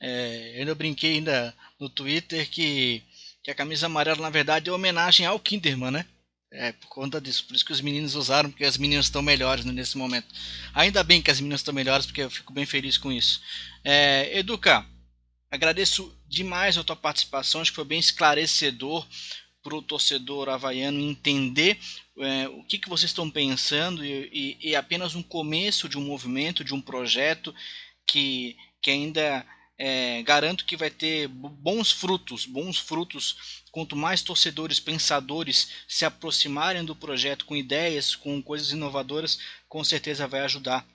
É, 0.00 0.52
eu 0.54 0.60
ainda 0.60 0.74
brinquei 0.74 1.14
ainda 1.14 1.54
no 1.78 1.90
Twitter 1.90 2.48
que, 2.48 3.02
que 3.42 3.50
a 3.50 3.54
camisa 3.54 3.86
amarela 3.86 4.20
na 4.20 4.30
verdade 4.30 4.70
é 4.70 4.72
homenagem 4.72 5.26
ao 5.26 5.38
Kinderman, 5.38 5.90
né? 5.90 6.06
É, 6.52 6.72
por 6.72 6.88
conta 6.88 7.20
disso, 7.20 7.44
por 7.46 7.54
isso 7.54 7.64
que 7.64 7.72
os 7.72 7.80
meninos 7.80 8.16
usaram, 8.16 8.50
porque 8.50 8.64
as 8.64 8.76
meninas 8.76 9.06
estão 9.06 9.22
melhores 9.22 9.64
né, 9.64 9.72
nesse 9.72 9.96
momento. 9.96 10.26
Ainda 10.74 11.04
bem 11.04 11.22
que 11.22 11.30
as 11.30 11.38
meninas 11.38 11.60
estão 11.60 11.72
melhores, 11.72 12.06
porque 12.06 12.22
eu 12.22 12.30
fico 12.30 12.52
bem 12.52 12.66
feliz 12.66 12.98
com 12.98 13.12
isso. 13.12 13.40
É, 13.84 14.36
Educa, 14.36 14.84
agradeço 15.48 16.12
demais 16.26 16.76
a 16.76 16.82
tua 16.82 16.96
participação, 16.96 17.60
acho 17.60 17.70
que 17.70 17.76
foi 17.76 17.84
bem 17.84 18.00
esclarecedor 18.00 19.06
para 19.62 19.76
o 19.76 19.82
torcedor 19.82 20.48
havaiano 20.48 21.00
entender 21.00 21.78
é, 22.18 22.48
o 22.48 22.64
que, 22.64 22.78
que 22.78 22.88
vocês 22.88 23.10
estão 23.10 23.30
pensando 23.30 24.04
e, 24.04 24.58
e, 24.60 24.70
e 24.70 24.76
apenas 24.76 25.14
um 25.14 25.22
começo 25.22 25.88
de 25.88 25.98
um 25.98 26.04
movimento, 26.04 26.64
de 26.64 26.74
um 26.74 26.80
projeto 26.80 27.54
que, 28.06 28.56
que 28.82 28.90
ainda 28.90 29.46
é, 29.82 30.22
garanto 30.22 30.66
que 30.66 30.76
vai 30.76 30.90
ter 30.90 31.26
bons 31.26 31.90
frutos, 31.90 32.44
bons 32.44 32.76
frutos 32.76 33.62
quanto 33.72 33.96
mais 33.96 34.20
torcedores 34.20 34.78
pensadores 34.78 35.70
se 35.88 36.04
aproximarem 36.04 36.84
do 36.84 36.94
projeto 36.94 37.46
com 37.46 37.56
ideias, 37.56 38.14
com 38.14 38.42
coisas 38.42 38.72
inovadoras, 38.72 39.38
com 39.70 39.82
certeza 39.82 40.28
vai 40.28 40.40
ajudar 40.40 40.86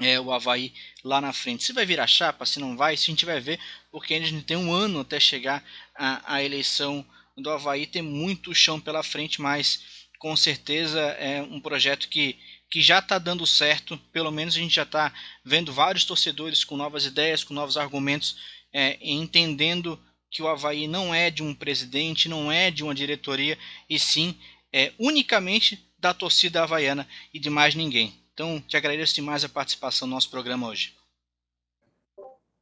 é, 0.00 0.20
o 0.20 0.32
Havaí 0.32 0.72
lá 1.02 1.20
na 1.20 1.32
frente. 1.32 1.64
Se 1.64 1.72
vai 1.72 1.84
virar 1.84 2.06
chapa, 2.06 2.46
se 2.46 2.60
não 2.60 2.76
vai, 2.76 2.96
se 2.96 3.10
a 3.10 3.12
gente 3.12 3.26
vai 3.26 3.40
ver, 3.40 3.58
porque 3.90 4.14
a 4.14 4.20
gente 4.20 4.44
tem 4.44 4.56
um 4.56 4.72
ano 4.72 5.00
até 5.00 5.18
chegar 5.18 5.64
a 5.96 6.40
eleição 6.40 7.04
do 7.36 7.50
Havaí, 7.50 7.84
tem 7.84 8.00
muito 8.00 8.54
chão 8.54 8.80
pela 8.80 9.02
frente, 9.02 9.42
mas 9.42 10.06
com 10.20 10.36
certeza 10.36 11.00
é 11.00 11.42
um 11.42 11.60
projeto 11.60 12.08
que, 12.08 12.38
que 12.70 12.80
já 12.80 13.00
está 13.00 13.18
dando 13.18 13.46
certo, 13.46 13.98
pelo 14.12 14.30
menos 14.30 14.54
a 14.54 14.58
gente 14.58 14.74
já 14.74 14.84
está 14.84 15.12
vendo 15.44 15.72
vários 15.72 16.04
torcedores 16.04 16.62
com 16.62 16.76
novas 16.76 17.04
ideias, 17.04 17.42
com 17.42 17.52
novos 17.52 17.76
argumentos, 17.76 18.36
é, 18.72 18.96
entendendo 19.02 19.98
que 20.30 20.42
o 20.42 20.48
Havaí 20.48 20.86
não 20.86 21.12
é 21.12 21.30
de 21.30 21.42
um 21.42 21.52
presidente, 21.52 22.28
não 22.28 22.52
é 22.52 22.70
de 22.70 22.84
uma 22.84 22.94
diretoria, 22.94 23.58
e 23.88 23.98
sim 23.98 24.38
é 24.72 24.92
unicamente 24.98 25.84
da 25.98 26.14
torcida 26.14 26.62
havaiana 26.62 27.06
e 27.34 27.40
de 27.40 27.50
mais 27.50 27.74
ninguém. 27.74 28.14
Então, 28.32 28.60
te 28.60 28.76
agradeço 28.76 29.16
demais 29.16 29.44
a 29.44 29.48
participação 29.48 30.06
no 30.06 30.14
nosso 30.14 30.30
programa 30.30 30.68
hoje. 30.68 30.94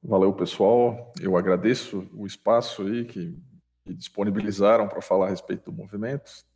Valeu, 0.03 0.33
pessoal. 0.33 1.13
Eu 1.21 1.37
agradeço 1.37 2.09
o 2.15 2.27
espaço 2.27 2.83
aí 2.83 3.05
que, 3.05 3.37
que 3.85 3.95
disponibilizaram 3.95 4.89
para 4.89 5.03
falar 5.03 5.27
a 5.27 5.31
respeito 5.31 5.71
do 5.71 5.77
movimento. 5.77 6.48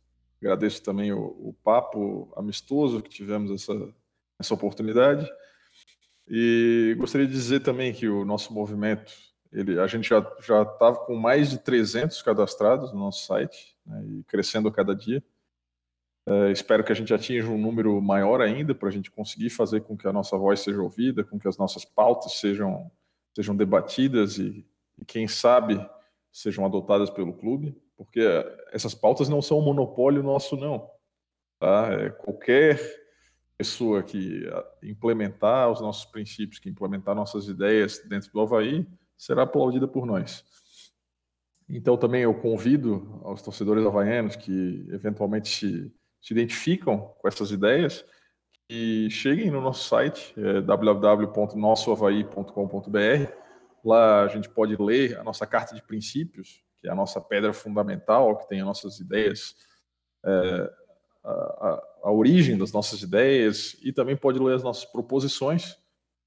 Agradeço 0.43 0.83
também 0.83 1.13
o, 1.13 1.23
o, 1.39 1.55
papo 1.63 2.29
amistoso 2.35 3.01
que 3.01 3.09
tivemos 3.09 3.49
essa, 3.49 3.73
essa 4.37 4.53
oportunidade. 4.53 5.25
E 6.27 6.93
gostaria 6.97 7.25
de 7.25 7.31
dizer 7.31 7.61
também 7.61 7.93
que 7.93 8.09
o 8.09 8.25
nosso 8.25 8.53
movimento, 8.53 9.13
ele, 9.53 9.79
a 9.79 9.87
gente 9.87 10.09
já 10.09 10.19
estava 10.19 10.97
com 11.05 11.15
mais 11.15 11.49
de 11.49 11.59
300 11.59 12.21
cadastrados 12.21 12.91
no 12.91 12.99
nosso 12.99 13.25
site, 13.25 13.77
né, 13.85 14.03
e 14.05 14.23
crescendo 14.25 14.67
a 14.67 14.71
cada 14.71 14.93
dia. 14.93 15.23
É, 16.25 16.51
espero 16.51 16.83
que 16.83 16.91
a 16.91 16.95
gente 16.95 17.13
atinja 17.13 17.47
um 17.47 17.57
número 17.57 18.01
maior 18.01 18.41
ainda 18.41 18.75
para 18.75 18.89
a 18.89 18.91
gente 18.91 19.09
conseguir 19.09 19.49
fazer 19.49 19.79
com 19.83 19.95
que 19.95 20.07
a 20.09 20.11
nossa 20.11 20.37
voz 20.37 20.59
seja 20.59 20.81
ouvida, 20.81 21.23
com 21.23 21.39
que 21.39 21.47
as 21.47 21.57
nossas 21.57 21.85
pautas 21.85 22.33
sejam, 22.33 22.91
sejam 23.33 23.55
debatidas 23.55 24.37
e, 24.37 24.65
e 24.97 25.05
quem 25.05 25.25
sabe, 25.25 25.79
sejam 26.33 26.65
adotadas 26.65 27.09
pelo 27.09 27.31
clube, 27.31 27.81
porque 27.97 28.21
essas 28.71 28.93
pautas 28.93 29.29
não 29.29 29.41
são 29.41 29.59
um 29.59 29.63
monopólio 29.63 30.23
nosso, 30.23 30.57
não. 30.57 30.89
Tá? 31.59 31.89
É, 31.93 32.09
qualquer 32.09 32.79
pessoa 33.57 34.03
que 34.03 34.43
implementar 34.81 35.71
os 35.71 35.79
nossos 35.79 36.05
princípios, 36.05 36.59
que 36.59 36.69
implementar 36.69 37.15
nossas 37.15 37.47
ideias 37.47 37.99
dentro 38.07 38.31
do 38.31 38.41
Havaí, 38.41 38.87
será 39.17 39.43
aplaudida 39.43 39.87
por 39.87 40.05
nós. 40.05 40.43
Então, 41.69 41.95
também 41.95 42.23
eu 42.23 42.33
convido 42.33 43.21
aos 43.23 43.41
torcedores 43.41 43.85
havaianos 43.85 44.35
que 44.35 44.85
eventualmente 44.91 45.47
se 45.47 45.93
se 46.23 46.33
identificam 46.33 47.13
com 47.19 47.27
essas 47.27 47.51
ideias, 47.51 48.05
e 48.69 49.09
cheguem 49.11 49.51
no 49.51 49.59
nosso 49.59 49.89
site, 49.89 50.33
é. 50.37 50.61
Lá 53.83 54.23
a 54.23 54.27
gente 54.29 54.49
pode 54.49 54.77
ler 54.81 55.19
a 55.19 55.23
nossa 55.23 55.45
carta 55.45 55.75
de 55.75 55.83
princípios, 55.83 56.63
que 56.83 56.89
é 56.89 56.91
a 56.91 56.95
nossa 56.95 57.21
pedra 57.21 57.53
fundamental, 57.53 58.37
que 58.37 58.49
tem 58.49 58.59
as 58.59 58.65
nossas 58.65 58.99
ideias, 58.99 59.55
é, 60.25 60.69
a, 61.23 61.29
a, 61.31 61.87
a, 62.03 62.11
origem 62.11 62.57
das 62.57 62.73
nossas 62.73 63.01
ideias, 63.01 63.77
e 63.81 63.93
também 63.93 64.17
pode 64.17 64.37
ler 64.37 64.55
as 64.55 64.63
nossas 64.63 64.83
proposições. 64.83 65.77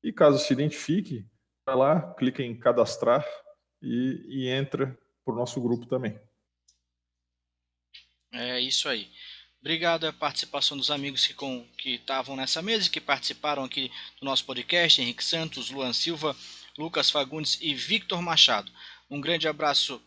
E 0.03 0.11
caso 0.11 0.39
se 0.39 0.51
identifique, 0.55 1.27
vai 1.67 1.77
lá, 1.77 2.15
clica 2.15 2.43
em 2.43 2.59
cadastrar 2.59 3.23
e, 3.83 4.25
e 4.29 4.49
entra 4.49 4.99
para 5.23 5.35
o 5.35 5.37
nosso 5.37 5.61
grupo 5.61 5.85
também. 5.85 6.19
É 8.33 8.59
isso 8.59 8.89
aí. 8.89 9.11
Obrigado 9.61 10.07
a 10.07 10.13
participação 10.13 10.75
dos 10.75 10.91
amigos 10.91 11.27
que 11.27 11.35
com, 11.35 11.67
que 11.77 11.97
estavam 11.97 12.35
nessa 12.35 12.63
mesa, 12.63 12.89
que 12.89 13.01
participaram 13.01 13.63
aqui 13.63 13.93
do 14.19 14.25
nosso 14.25 14.47
podcast, 14.47 15.03
Henrique 15.03 15.25
Santos, 15.25 15.71
Luan 15.71 15.93
Silva, 15.93 16.35
Lucas 16.79 17.11
Fagundes 17.11 17.59
e 17.61 17.75
Victor 17.75 18.23
Machado. 18.23 18.73
Um 19.11 19.21
grande 19.21 19.47
abraço 19.47 20.01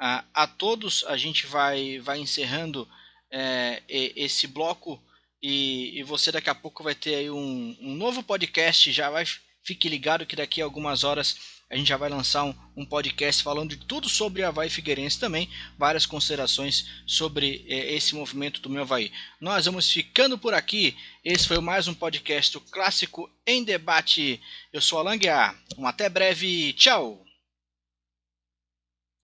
a, 0.00 0.24
a 0.32 0.46
todos. 0.46 1.04
A 1.06 1.16
gente 1.16 1.46
vai, 1.46 1.98
vai 1.98 2.18
encerrando 2.18 2.88
é, 3.30 3.82
esse 3.88 4.46
bloco 4.46 5.00
e, 5.42 6.00
e, 6.00 6.02
você 6.02 6.32
daqui 6.32 6.50
a 6.50 6.54
pouco 6.54 6.82
vai 6.82 6.94
ter 6.94 7.14
aí 7.14 7.30
um, 7.30 7.76
um 7.80 7.94
novo 7.94 8.22
podcast. 8.22 8.90
Já 8.90 9.10
vai 9.10 9.24
fique 9.62 9.88
ligado 9.88 10.24
que 10.24 10.34
daqui 10.34 10.62
a 10.62 10.64
algumas 10.64 11.04
horas 11.04 11.60
a 11.70 11.76
gente 11.76 11.88
já 11.88 11.96
vai 11.96 12.08
lançar 12.08 12.44
um, 12.44 12.54
um, 12.76 12.84
podcast 12.84 13.44
falando 13.44 13.76
de 13.76 13.86
tudo 13.86 14.08
sobre 14.08 14.42
Havaí 14.42 14.68
Figueirense 14.68 15.20
também, 15.20 15.48
várias 15.78 16.04
considerações 16.04 16.84
sobre 17.06 17.64
eh, 17.68 17.94
esse 17.94 18.12
movimento 18.14 18.60
do 18.60 18.68
meu 18.68 18.82
Havaí. 18.82 19.12
Nós 19.40 19.66
vamos 19.66 19.88
ficando 19.88 20.36
por 20.36 20.52
aqui. 20.52 20.96
Esse 21.24 21.46
foi 21.46 21.60
mais 21.60 21.86
um 21.86 21.94
podcast 21.94 22.58
Clássico 22.72 23.30
em 23.46 23.62
Debate. 23.62 24.40
Eu 24.72 24.80
sou 24.80 24.98
Alan 24.98 25.16
Guiar. 25.16 25.56
Um 25.78 25.86
até 25.86 26.08
breve. 26.08 26.72
Tchau! 26.72 27.29